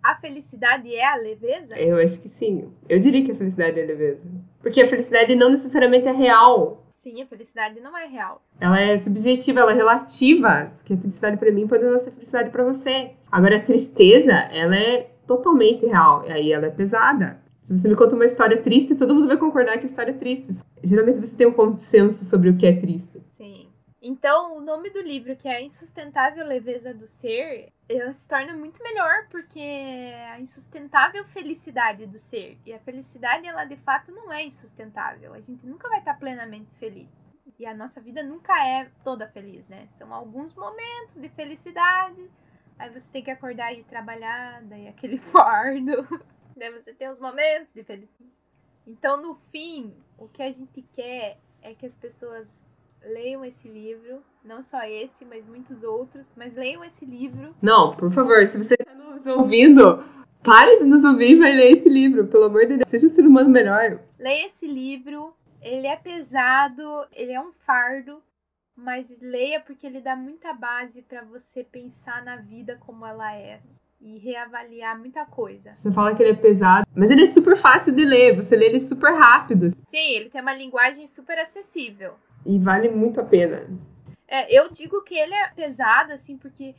A 0.02 0.16
felicidade 0.16 0.96
é 0.96 1.06
a 1.06 1.16
leveza? 1.16 1.78
Eu 1.78 1.98
acho 1.98 2.20
que 2.20 2.28
sim. 2.28 2.68
Eu 2.90 3.00
diria 3.00 3.24
que 3.24 3.32
a 3.32 3.36
felicidade 3.36 3.80
é 3.80 3.84
a 3.84 3.86
leveza. 3.86 4.28
Porque 4.64 4.82
a 4.82 4.88
felicidade 4.88 5.36
não 5.36 5.52
necessariamente 5.52 6.08
é 6.08 6.12
real. 6.12 6.88
Sim, 7.04 7.22
a 7.22 7.28
felicidade 7.28 7.80
não 7.82 7.96
é 7.96 8.08
real. 8.08 8.42
Ela 8.60 8.82
é 8.82 8.98
subjetiva, 8.98 9.60
ela 9.60 9.72
é 9.72 9.76
relativa. 9.76 10.72
Que 10.84 10.94
a 10.94 10.98
felicidade 10.98 11.38
para 11.38 11.52
mim 11.52 11.68
pode 11.68 11.86
não 11.86 12.00
ser 12.00 12.14
felicidade 12.14 12.50
para 12.50 12.64
você. 12.64 13.12
Agora 13.32 13.58
a 13.58 13.62
tristeza, 13.62 14.34
ela 14.34 14.76
é 14.76 15.12
totalmente 15.28 15.86
real. 15.86 16.26
E 16.26 16.32
aí 16.32 16.52
ela 16.52 16.66
é 16.66 16.72
pesada. 16.72 17.40
Se 17.62 17.78
você 17.78 17.90
me 17.90 17.96
conta 17.96 18.16
uma 18.16 18.26
história 18.26 18.62
triste, 18.62 18.96
todo 18.96 19.14
mundo 19.14 19.28
vai 19.28 19.38
concordar 19.38 19.78
que 19.78 19.84
a 19.84 19.86
história 19.86 20.12
é 20.12 20.18
triste. 20.18 20.64
Geralmente 20.84 21.20
você 21.20 21.38
tem 21.38 21.48
um 21.48 21.54
consenso 21.54 22.24
sobre 22.24 22.50
o 22.50 22.58
que 22.58 22.66
é 22.66 22.80
triste. 22.80 23.22
Sim. 23.38 23.70
Então, 24.02 24.58
o 24.58 24.62
nome 24.62 24.90
do 24.90 25.02
livro, 25.02 25.36
que 25.36 25.48
é 25.48 25.58
A 25.58 25.62
Insustentável 25.62 26.46
Leveza 26.46 26.94
do 26.94 27.06
Ser, 27.06 27.74
ela 27.90 28.14
se 28.14 28.28
torna 28.28 28.56
muito 28.56 28.82
melhor 28.82 29.28
porque 29.30 29.60
é 29.60 30.32
a 30.32 30.40
insustentável 30.40 31.26
felicidade 31.26 32.06
do 32.06 32.18
ser. 32.18 32.58
E 32.66 32.72
a 32.72 32.80
felicidade, 32.80 33.46
ela 33.46 33.66
de 33.66 33.76
fato 33.78 34.12
não 34.12 34.32
é 34.32 34.46
insustentável. 34.46 35.34
A 35.34 35.42
gente 35.42 35.66
nunca 35.66 35.90
vai 35.90 36.00
estar 36.00 36.14
plenamente 36.14 36.70
feliz. 36.80 37.10
E 37.58 37.66
a 37.66 37.74
nossa 37.74 38.00
vida 38.00 38.24
nunca 38.24 38.54
é 38.66 38.90
toda 39.04 39.28
feliz, 39.28 39.68
né? 39.68 39.88
São 39.98 40.14
alguns 40.14 40.56
momentos 40.56 41.16
de 41.16 41.28
felicidade. 41.30 42.30
Aí 42.78 42.90
você 42.90 43.10
tem 43.12 43.22
que 43.22 43.32
acordar 43.32 43.74
e 43.74 43.84
trabalhar, 43.84 44.64
daí 44.64 44.88
aquele 44.88 45.18
fardo. 45.34 46.08
Né? 46.60 46.70
Você 46.72 46.94
tem 46.94 47.10
os 47.10 47.20
momentos 47.20 47.74
de 47.74 47.84
felicidade. 47.84 48.32
Então, 48.86 49.22
no 49.22 49.36
fim, 49.52 49.94
o 50.18 50.28
que 50.28 50.44
a 50.44 50.52
gente 50.52 50.84
quer 50.96 51.38
é 51.62 51.74
que 51.74 51.86
as 51.86 51.96
pessoas 51.96 52.48
leiam 53.02 53.46
esse 53.46 53.68
livro, 53.68 54.22
não 54.44 54.62
só 54.64 54.84
esse, 54.84 55.24
mas 55.26 55.46
muitos 55.46 55.84
outros, 55.84 56.28
mas 56.36 56.54
leiam 56.56 56.84
esse 56.84 57.06
livro. 57.06 57.56
Não, 57.62 57.96
por 57.96 58.12
favor, 58.12 58.46
se 58.46 58.58
você 58.58 58.76
está 58.80 58.94
nos 58.94 59.26
ouvindo, 59.26 60.04
pare 60.44 60.80
de 60.80 60.86
nos 60.86 61.04
ouvir 61.04 61.32
e 61.32 61.40
vai 61.40 61.54
ler 61.54 61.72
esse 61.72 61.88
livro, 61.88 62.28
pelo 62.28 62.46
amor 62.46 62.66
de 62.66 62.78
Deus, 62.78 62.90
seja 62.90 63.06
um 63.06 63.10
ser 63.10 63.26
humano 63.26 63.50
melhor. 63.50 64.00
Leia 64.18 64.48
esse 64.48 64.68
livro, 64.68 65.34
ele 65.62 65.88
é 65.88 65.96
pesado, 65.96 66.84
ele 67.14 67.32
é 67.32 67.40
um 67.40 67.54
fardo, 67.66 68.22
mas 68.76 69.06
leia 69.22 69.62
porque 69.62 69.86
ele 69.86 70.02
dá 70.02 70.16
muita 70.16 70.54
base 70.54 71.02
para 71.02 71.24
você 71.24 71.64
pensar 71.64 72.24
na 72.24 72.38
vida 72.38 72.78
como 72.86 73.06
ela 73.06 73.34
é 73.36 73.62
e 74.02 74.18
reavaliar 74.18 74.98
muita 74.98 75.26
coisa. 75.26 75.76
Você 75.76 75.92
fala 75.92 76.16
que 76.16 76.24
ele 76.24 76.32
é 76.32 76.36
pesado, 76.36 76.88
mas 76.96 77.10
ele 77.10 77.24
é 77.24 77.26
super 77.26 77.58
fácil 77.58 77.96
de 77.96 78.06
ler, 78.06 78.36
você 78.36 78.56
lê 78.56 78.68
ele 78.68 78.80
super 78.80 79.14
rápido. 79.14 79.70
Sim, 79.70 79.78
ele 79.92 80.30
tem 80.30 80.42
uma 80.42 80.54
linguagem 80.54 81.08
super 81.08 81.38
acessível. 81.38 82.14
E 82.46 82.58
vale 82.58 82.90
muito 82.90 83.20
a 83.20 83.26
pena. 83.26 83.68
É, 84.28 84.56
eu 84.56 84.72
digo 84.72 85.02
que 85.04 85.16
ele 85.16 85.34
é 85.34 85.50
pesado, 85.50 86.14
assim, 86.14 86.38
porque 86.38 86.76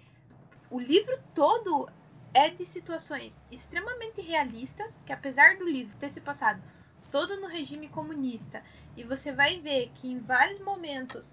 o 0.70 0.80
livro 0.80 1.18
todo 1.34 1.88
é 2.32 2.48
de 2.48 2.64
situações 2.64 3.44
extremamente 3.50 4.20
realistas, 4.20 5.02
que 5.04 5.12
apesar 5.12 5.56
do 5.56 5.68
livro 5.68 5.94
ter 5.98 6.08
se 6.08 6.20
passado 6.20 6.62
todo 7.10 7.40
no 7.40 7.48
regime 7.48 7.88
comunista, 7.88 8.62
e 8.96 9.02
você 9.02 9.32
vai 9.32 9.58
ver 9.58 9.90
que 9.96 10.08
em 10.08 10.20
vários 10.20 10.60
momentos. 10.60 11.32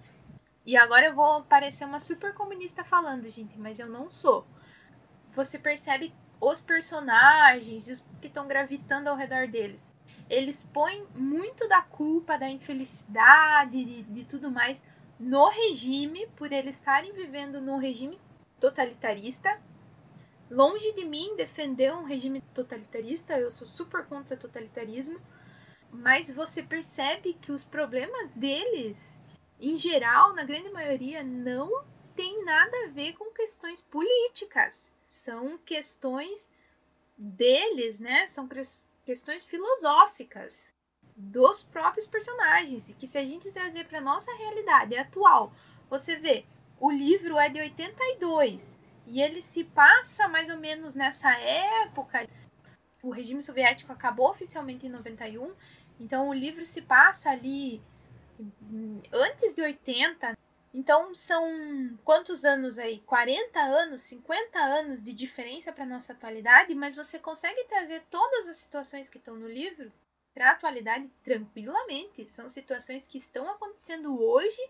E 0.66 0.76
agora 0.76 1.06
eu 1.06 1.16
vou 1.16 1.44
parecer 1.44 1.86
uma 1.86 2.00
super 2.00 2.34
comunista 2.34 2.84
falando, 2.84 3.30
gente, 3.30 3.58
mas 3.60 3.80
eu 3.80 3.88
não 3.88 4.12
sou 4.12 4.46
você 5.38 5.60
percebe 5.60 6.12
os 6.42 6.60
personagens 6.60 7.88
e 7.88 7.92
os 7.92 8.04
que 8.20 8.26
estão 8.26 8.48
gravitando 8.48 9.08
ao 9.08 9.16
redor 9.16 9.48
deles. 9.48 9.88
Eles 10.28 10.64
põem 10.74 11.06
muito 11.14 11.70
da 11.70 11.80
culpa 11.80 12.40
da 12.40 12.50
infelicidade, 12.50 13.86
de, 13.86 14.02
de 14.02 14.26
tudo 14.26 14.50
mais, 14.50 14.82
no 15.20 15.48
regime, 15.48 16.26
por 16.36 16.52
eles 16.52 16.74
estarem 16.74 17.14
vivendo 17.14 17.62
num 17.62 17.78
regime 17.78 18.20
totalitarista. 18.60 19.62
Longe 20.50 20.92
de 20.94 21.06
mim 21.06 21.36
defender 21.36 21.94
um 21.94 22.04
regime 22.04 22.42
totalitarista, 22.56 23.38
eu 23.38 23.52
sou 23.52 23.68
super 23.68 24.06
contra 24.06 24.36
totalitarismo, 24.36 25.22
mas 25.92 26.32
você 26.32 26.64
percebe 26.64 27.34
que 27.34 27.52
os 27.52 27.64
problemas 27.64 28.32
deles, 28.32 29.16
em 29.60 29.78
geral, 29.78 30.34
na 30.34 30.44
grande 30.44 30.70
maioria, 30.72 31.24
não 31.24 31.84
tem 32.16 32.44
nada 32.44 32.76
a 32.86 32.90
ver 32.90 33.14
com 33.14 33.32
questões 33.32 33.82
políticas 33.82 34.97
são 35.18 35.58
questões 35.60 36.50
deles, 37.18 38.00
né? 38.00 38.28
São 38.28 38.48
questões 39.06 39.46
filosóficas 39.46 40.72
dos 41.16 41.64
próprios 41.64 42.06
personagens 42.06 42.88
e 42.90 42.94
que 42.94 43.08
se 43.08 43.18
a 43.18 43.26
gente 43.26 43.52
trazer 43.52 43.86
para 43.88 44.00
nossa 44.00 44.32
realidade 44.36 44.96
atual, 44.96 45.52
você 45.90 46.16
vê, 46.16 46.46
o 46.80 46.92
livro 46.92 47.38
é 47.38 47.50
de 47.50 47.60
82 47.60 48.78
e 49.08 49.22
ele 49.22 49.42
se 49.42 49.64
passa 49.64 50.28
mais 50.28 50.50
ou 50.50 50.58
menos 50.58 50.94
nessa 50.94 51.32
época. 51.40 52.28
O 53.02 53.10
regime 53.10 53.42
soviético 53.42 53.92
acabou 53.92 54.30
oficialmente 54.30 54.86
em 54.86 54.90
91, 54.90 55.54
então 56.00 56.30
o 56.30 56.34
livro 56.34 56.64
se 56.64 56.82
passa 56.82 57.32
ali 57.32 57.82
antes 59.12 59.56
de 59.56 59.62
80, 59.62 60.38
então 60.78 61.16
são 61.16 61.98
quantos 62.06 62.46
anos 62.46 62.78
aí? 62.78 63.00
40 63.00 63.60
anos, 63.60 64.04
50 64.04 64.60
anos 64.60 65.02
de 65.02 65.12
diferença 65.12 65.74
para 65.74 65.88
nossa 65.88 66.14
atualidade, 66.14 66.76
mas 66.76 66.96
você 66.96 67.18
consegue 67.18 67.64
trazer 67.64 68.04
todas 68.12 68.48
as 68.48 68.58
situações 68.58 69.10
que 69.10 69.18
estão 69.18 69.36
no 69.36 69.48
livro 69.50 69.92
para 70.36 70.50
a 70.50 70.52
atualidade 70.52 71.10
tranquilamente. 71.24 72.30
São 72.30 72.48
situações 72.48 73.08
que 73.08 73.18
estão 73.18 73.50
acontecendo 73.50 74.22
hoje, 74.22 74.62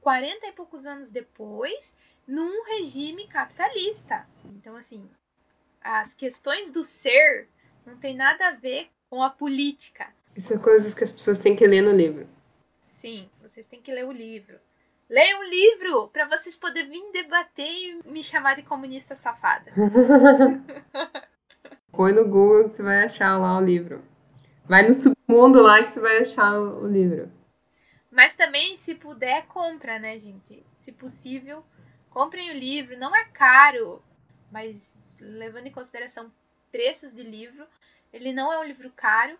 40 0.00 0.46
e 0.46 0.52
poucos 0.52 0.86
anos 0.86 1.10
depois, 1.10 1.92
num 2.24 2.64
regime 2.66 3.26
capitalista. 3.26 4.28
Então, 4.44 4.76
assim, 4.76 5.10
as 5.80 6.14
questões 6.14 6.70
do 6.70 6.84
ser 6.84 7.48
não 7.84 7.98
tem 7.98 8.14
nada 8.14 8.46
a 8.46 8.52
ver 8.52 8.90
com 9.10 9.24
a 9.24 9.28
política. 9.28 10.14
Isso 10.36 10.54
é 10.54 10.58
coisas 10.58 10.94
que 10.94 11.02
as 11.02 11.10
pessoas 11.10 11.40
têm 11.40 11.56
que 11.56 11.66
ler 11.66 11.82
no 11.82 11.90
livro. 11.90 12.28
Sim, 12.86 13.28
vocês 13.42 13.66
têm 13.66 13.82
que 13.82 13.90
ler 13.90 14.06
o 14.06 14.12
livro. 14.12 14.60
Leia 15.08 15.38
um 15.38 15.44
livro 15.44 16.08
para 16.08 16.26
vocês 16.26 16.56
poderem 16.56 16.90
vir 16.90 17.12
debater 17.12 17.64
e 17.64 18.02
me 18.04 18.22
chamar 18.22 18.56
de 18.56 18.62
comunista 18.62 19.16
safada. 19.16 19.72
Põe 21.90 22.12
no 22.12 22.24
Google 22.24 22.68
que 22.68 22.76
você 22.76 22.82
vai 22.82 23.04
achar 23.04 23.38
lá 23.38 23.56
o 23.56 23.64
livro. 23.64 24.04
Vai 24.66 24.86
no 24.86 24.92
submundo 24.92 25.62
lá 25.62 25.82
que 25.82 25.92
você 25.92 26.00
vai 26.00 26.18
achar 26.18 26.60
o 26.60 26.86
livro. 26.86 27.32
Mas 28.10 28.36
também, 28.36 28.76
se 28.76 28.94
puder, 28.94 29.46
compra, 29.46 29.98
né, 29.98 30.18
gente? 30.18 30.62
Se 30.80 30.92
possível, 30.92 31.64
comprem 32.10 32.50
o 32.50 32.54
livro. 32.54 32.98
Não 32.98 33.16
é 33.16 33.24
caro, 33.24 34.02
mas 34.52 34.94
levando 35.18 35.68
em 35.68 35.72
consideração 35.72 36.30
preços 36.70 37.14
de 37.14 37.22
livro, 37.22 37.66
ele 38.12 38.30
não 38.30 38.52
é 38.52 38.58
um 38.58 38.64
livro 38.64 38.92
caro. 38.94 39.38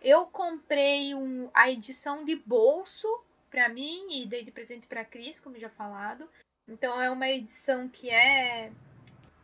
Eu 0.00 0.24
comprei 0.26 1.14
um, 1.14 1.50
a 1.52 1.70
edição 1.70 2.24
de 2.24 2.36
bolso 2.36 3.06
para 3.50 3.68
mim 3.68 4.22
e 4.22 4.26
dei 4.26 4.44
de 4.44 4.50
presente 4.50 4.86
para 4.86 5.04
Cris, 5.04 5.40
como 5.40 5.58
já 5.58 5.68
falado. 5.68 6.24
Então 6.68 7.00
é 7.00 7.10
uma 7.10 7.28
edição 7.28 7.88
que 7.88 8.08
é 8.08 8.70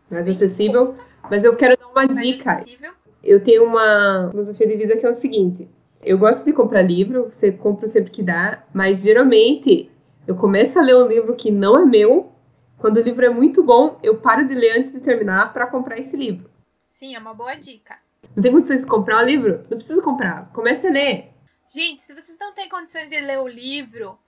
mais 0.09 0.29
acessível, 0.29 0.95
mas 1.29 1.45
eu 1.45 1.57
quero 1.57 1.77
dar 1.77 1.89
uma 1.89 2.07
dica. 2.07 2.53
Acessível. 2.53 2.93
Eu 3.23 3.43
tenho 3.43 3.65
uma 3.65 4.29
filosofia 4.31 4.69
de 4.69 4.77
vida 4.77 4.97
que 4.97 5.05
é 5.05 5.09
o 5.09 5.13
seguinte: 5.13 5.69
eu 6.03 6.17
gosto 6.17 6.45
de 6.45 6.53
comprar 6.53 6.83
livro, 6.83 7.25
você 7.25 7.51
compra 7.51 7.89
sempre 7.89 8.13
que 8.13 8.23
dá, 8.23 8.65
mas 8.73 9.03
geralmente 9.03 9.91
eu 10.27 10.37
começo 10.37 10.79
a 10.79 10.83
ler 10.83 10.97
um 10.97 11.09
livro 11.09 11.35
que 11.35 11.51
não 11.51 11.77
é 11.77 11.85
meu. 11.85 12.33
Quando 12.79 12.99
o 12.99 13.03
livro 13.03 13.25
é 13.25 13.31
muito 13.31 13.65
bom, 13.65 13.99
eu 14.03 14.21
paro 14.21 14.47
de 14.47 14.55
ler 14.55 14.79
antes 14.79 14.93
de 14.93 15.01
terminar 15.01 15.53
para 15.53 15.67
comprar 15.67 15.99
esse 15.99 16.17
livro. 16.17 16.49
Sim, 16.87 17.17
é 17.17 17.19
uma 17.19 17.35
boa 17.35 17.55
dica. 17.55 17.97
Não 18.35 18.43
tem 18.43 18.53
condições 18.53 18.83
de 18.83 18.87
comprar 18.87 19.23
o 19.23 19.27
livro? 19.27 19.65
Não 19.71 19.79
precisa 19.79 20.03
comprar. 20.03 20.51
Comece 20.53 20.87
a 20.87 20.91
ler. 20.91 21.36
Gente, 21.73 22.03
se 22.03 22.15
vocês 22.15 22.39
não 22.39 22.53
têm 22.53 22.69
condições 22.69 23.09
de 23.11 23.21
ler 23.21 23.39
o 23.39 23.49
livro, 23.49 24.19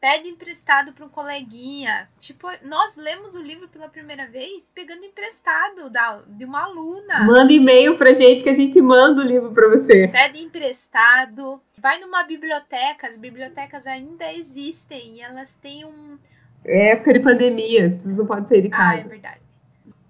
pede 0.00 0.28
emprestado 0.28 0.92
para 0.92 1.04
um 1.04 1.08
coleguinha. 1.08 2.08
Tipo, 2.18 2.48
nós 2.64 2.96
lemos 2.96 3.34
o 3.34 3.42
livro 3.42 3.68
pela 3.68 3.88
primeira 3.88 4.26
vez 4.26 4.70
pegando 4.74 5.04
emprestado 5.04 5.90
da, 5.90 6.22
de 6.26 6.44
uma 6.44 6.64
aluna. 6.64 7.24
Manda 7.24 7.52
e-mail 7.52 7.96
pra 7.96 8.12
gente 8.12 8.42
que 8.42 8.48
a 8.48 8.54
gente 8.54 8.80
manda 8.80 9.22
o 9.22 9.24
livro 9.24 9.52
para 9.52 9.68
você. 9.68 10.08
Pede 10.08 10.42
emprestado. 10.42 11.60
Vai 11.78 12.00
numa 12.00 12.24
biblioteca, 12.24 13.06
as 13.06 13.16
bibliotecas 13.16 13.86
ainda 13.86 14.32
existem 14.32 15.16
e 15.16 15.20
elas 15.20 15.54
têm 15.54 15.84
um. 15.84 16.18
É 16.64 16.92
época 16.92 17.12
de 17.12 17.20
pandemia, 17.20 17.86
as 17.86 17.96
pessoas 17.96 18.18
não 18.18 18.26
podem 18.26 18.46
sair 18.46 18.62
de 18.62 18.68
casa. 18.68 18.96
Ah, 18.96 18.98
é 18.98 19.04
verdade. 19.04 19.40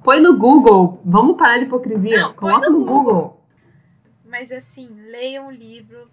Põe 0.02 0.20
no 0.20 0.38
Google. 0.38 1.00
Vamos 1.04 1.36
parar 1.36 1.58
de 1.58 1.64
hipocrisia. 1.64 2.18
Não, 2.18 2.34
Coloca 2.34 2.70
no, 2.70 2.78
no 2.78 2.86
Google. 2.86 3.04
Google. 3.04 3.44
Mas 4.24 4.52
assim, 4.52 4.88
leiam 5.10 5.48
o 5.48 5.50
livro, 5.50 6.08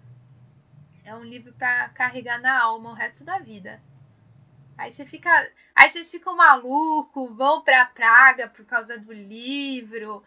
é 1.06 1.14
um 1.14 1.22
livro 1.22 1.52
para 1.52 1.88
carregar 1.90 2.40
na 2.40 2.60
alma 2.60 2.90
o 2.90 2.94
resto 2.94 3.22
da 3.22 3.38
vida. 3.38 3.80
Aí 4.76 4.92
você 4.92 5.06
fica, 5.06 5.30
aí 5.74 5.88
vocês 5.88 6.10
ficam 6.10 6.36
malucos, 6.36 7.34
vão 7.36 7.62
pra 7.62 7.86
Praga 7.86 8.48
por 8.48 8.64
causa 8.64 8.98
do 8.98 9.12
livro. 9.12 10.24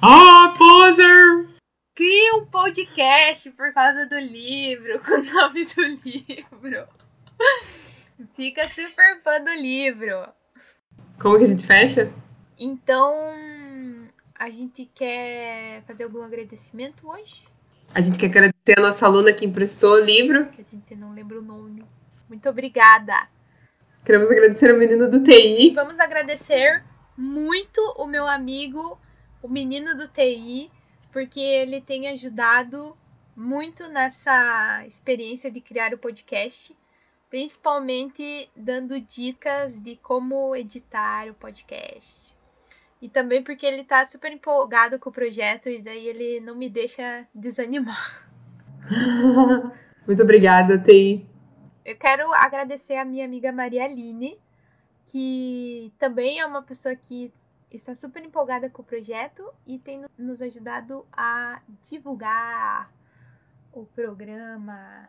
Ah, 0.00 0.54
poser! 0.56 1.46
Cria 1.94 2.36
um 2.36 2.46
podcast 2.46 3.50
por 3.50 3.72
causa 3.74 4.06
do 4.06 4.18
livro, 4.18 4.98
com 5.04 5.12
o 5.12 5.24
nome 5.24 5.66
do 5.66 5.82
livro. 5.82 6.88
Fica 8.34 8.66
super 8.66 9.20
fã 9.22 9.44
do 9.44 9.52
livro. 9.52 10.26
Como 11.20 11.36
que 11.36 11.44
a 11.44 11.46
gente 11.46 11.66
fecha? 11.66 12.10
Então, 12.58 13.14
a 14.34 14.48
gente 14.48 14.86
quer 14.86 15.82
fazer 15.82 16.04
algum 16.04 16.22
agradecimento 16.22 17.10
hoje? 17.10 17.46
A 17.94 18.00
gente 18.00 18.18
quer 18.18 18.26
agradecer 18.26 18.78
a 18.78 18.82
nossa 18.82 19.06
aluna 19.06 19.32
que 19.32 19.44
emprestou 19.44 19.94
o 19.94 20.00
livro. 20.00 20.46
Que 20.46 20.62
a 20.62 20.64
gente 20.64 20.94
não 20.94 21.12
lembra 21.12 21.38
o 21.38 21.42
nome. 21.42 21.84
Muito 22.28 22.48
obrigada. 22.48 23.28
Queremos 24.04 24.30
agradecer 24.30 24.74
o 24.74 24.78
menino 24.78 25.08
do 25.10 25.22
TI. 25.22 25.72
Vamos 25.74 26.00
agradecer 26.00 26.82
muito 27.16 27.80
o 27.96 28.06
meu 28.06 28.26
amigo, 28.26 28.98
o 29.42 29.48
menino 29.48 29.96
do 29.96 30.08
TI, 30.08 30.70
porque 31.12 31.40
ele 31.40 31.80
tem 31.80 32.08
ajudado 32.08 32.96
muito 33.36 33.86
nessa 33.88 34.84
experiência 34.86 35.50
de 35.50 35.60
criar 35.60 35.94
o 35.94 35.98
podcast, 35.98 36.76
principalmente 37.30 38.50
dando 38.56 39.00
dicas 39.00 39.76
de 39.76 39.96
como 39.96 40.56
editar 40.56 41.28
o 41.28 41.34
podcast. 41.34 42.34
E 43.02 43.08
também 43.08 43.42
porque 43.42 43.66
ele 43.66 43.82
tá 43.82 44.06
super 44.06 44.30
empolgado 44.30 44.96
com 44.96 45.10
o 45.10 45.12
projeto 45.12 45.68
e 45.68 45.82
daí 45.82 46.06
ele 46.06 46.38
não 46.38 46.54
me 46.54 46.70
deixa 46.70 47.26
desanimar. 47.34 48.24
Muito 50.06 50.22
obrigada, 50.22 50.78
Tei. 50.78 51.26
Eu 51.84 51.96
quero 51.96 52.32
agradecer 52.32 52.94
a 52.94 53.04
minha 53.04 53.24
amiga 53.24 53.50
Maria 53.50 53.84
Aline, 53.84 54.38
que 55.06 55.92
também 55.98 56.38
é 56.38 56.46
uma 56.46 56.62
pessoa 56.62 56.94
que 56.94 57.32
está 57.72 57.92
super 57.92 58.24
empolgada 58.24 58.70
com 58.70 58.82
o 58.82 58.84
projeto 58.84 59.42
e 59.66 59.80
tem 59.80 60.04
nos 60.16 60.40
ajudado 60.40 61.04
a 61.12 61.60
divulgar 61.82 62.88
o 63.72 63.84
programa. 63.84 65.08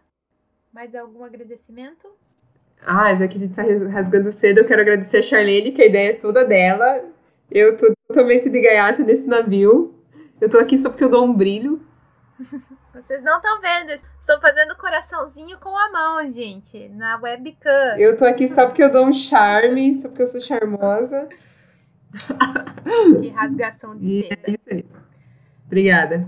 Mais 0.73 0.95
algum 0.95 1.23
agradecimento? 1.23 2.07
Ah, 2.81 3.13
já 3.13 3.27
que 3.27 3.37
a 3.37 3.39
gente 3.39 3.51
está 3.51 3.61
rasgando 3.91 4.31
cedo, 4.31 4.61
eu 4.61 4.65
quero 4.65 4.81
agradecer 4.81 5.17
a 5.17 5.21
Charlene, 5.21 5.71
que 5.71 5.83
a 5.83 5.85
ideia 5.85 6.09
é 6.09 6.15
toda 6.15 6.43
dela. 6.43 7.12
Eu 7.53 7.77
tô 7.77 7.93
totalmente 8.07 8.49
de 8.49 8.59
gaiata 8.59 9.03
nesse 9.03 9.27
navio. 9.27 9.93
Eu 10.41 10.49
tô 10.49 10.57
aqui 10.57 10.75
só 10.75 10.89
porque 10.89 11.03
eu 11.03 11.09
dou 11.09 11.23
um 11.23 11.31
brilho. 11.31 11.85
Vocês 12.95 13.23
não 13.23 13.37
estão 13.37 13.61
vendo, 13.61 13.91
estou 13.91 14.41
fazendo 14.41 14.75
coraçãozinho 14.75 15.59
com 15.59 15.69
a 15.77 15.91
mão, 15.91 16.31
gente, 16.31 16.89
na 16.89 17.15
webcam. 17.17 17.95
Eu 17.99 18.17
tô 18.17 18.25
aqui 18.25 18.47
só 18.47 18.65
porque 18.65 18.83
eu 18.83 18.91
dou 18.91 19.05
um 19.05 19.13
charme, 19.13 19.93
só 19.95 20.07
porque 20.07 20.23
eu 20.23 20.27
sou 20.27 20.41
charmosa. 20.41 21.29
Que 23.21 23.29
rasgação 23.29 23.95
de 23.97 24.05
e 24.05 24.29
É 24.31 24.51
isso 24.51 24.69
aí. 24.71 24.85
Obrigada. 25.67 26.27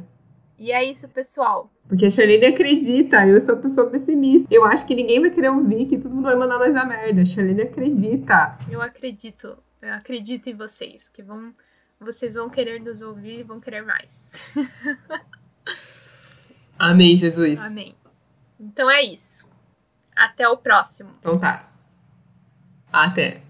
E 0.59 0.71
é 0.71 0.83
isso, 0.83 1.07
pessoal. 1.07 1.71
Porque 1.87 2.05
a 2.05 2.09
Charlene 2.11 2.45
acredita, 2.45 3.27
eu 3.27 3.41
sou 3.41 3.57
pessoa 3.57 3.89
pessimista. 3.89 4.47
Eu 4.51 4.63
acho 4.63 4.85
que 4.85 4.95
ninguém 4.95 5.21
vai 5.21 5.31
querer 5.31 5.49
ouvir, 5.49 5.87
que 5.87 5.97
todo 5.97 6.13
mundo 6.13 6.25
vai 6.25 6.35
mandar 6.35 6.59
nós 6.59 6.75
a 6.75 6.85
merda. 6.85 7.23
A 7.23 7.25
Charlene 7.25 7.63
acredita. 7.63 8.57
Eu 8.69 8.81
acredito. 8.81 9.57
Eu 9.85 9.93
acredito 9.93 10.49
em 10.49 10.55
vocês, 10.55 11.09
que 11.09 11.21
vão, 11.21 11.53
vocês 11.99 12.33
vão 12.33 12.49
querer 12.49 12.81
nos 12.81 13.01
ouvir 13.01 13.39
e 13.39 13.43
vão 13.43 13.59
querer 13.59 13.83
mais. 13.83 14.09
Amém, 16.77 17.15
Jesus. 17.15 17.61
Amém. 17.61 17.95
Então 18.59 18.89
é 18.89 19.03
isso. 19.03 19.47
Até 20.15 20.49
o 20.49 20.57
próximo. 20.57 21.11
Então 21.19 21.37
tá. 21.37 21.69
Até. 22.91 23.41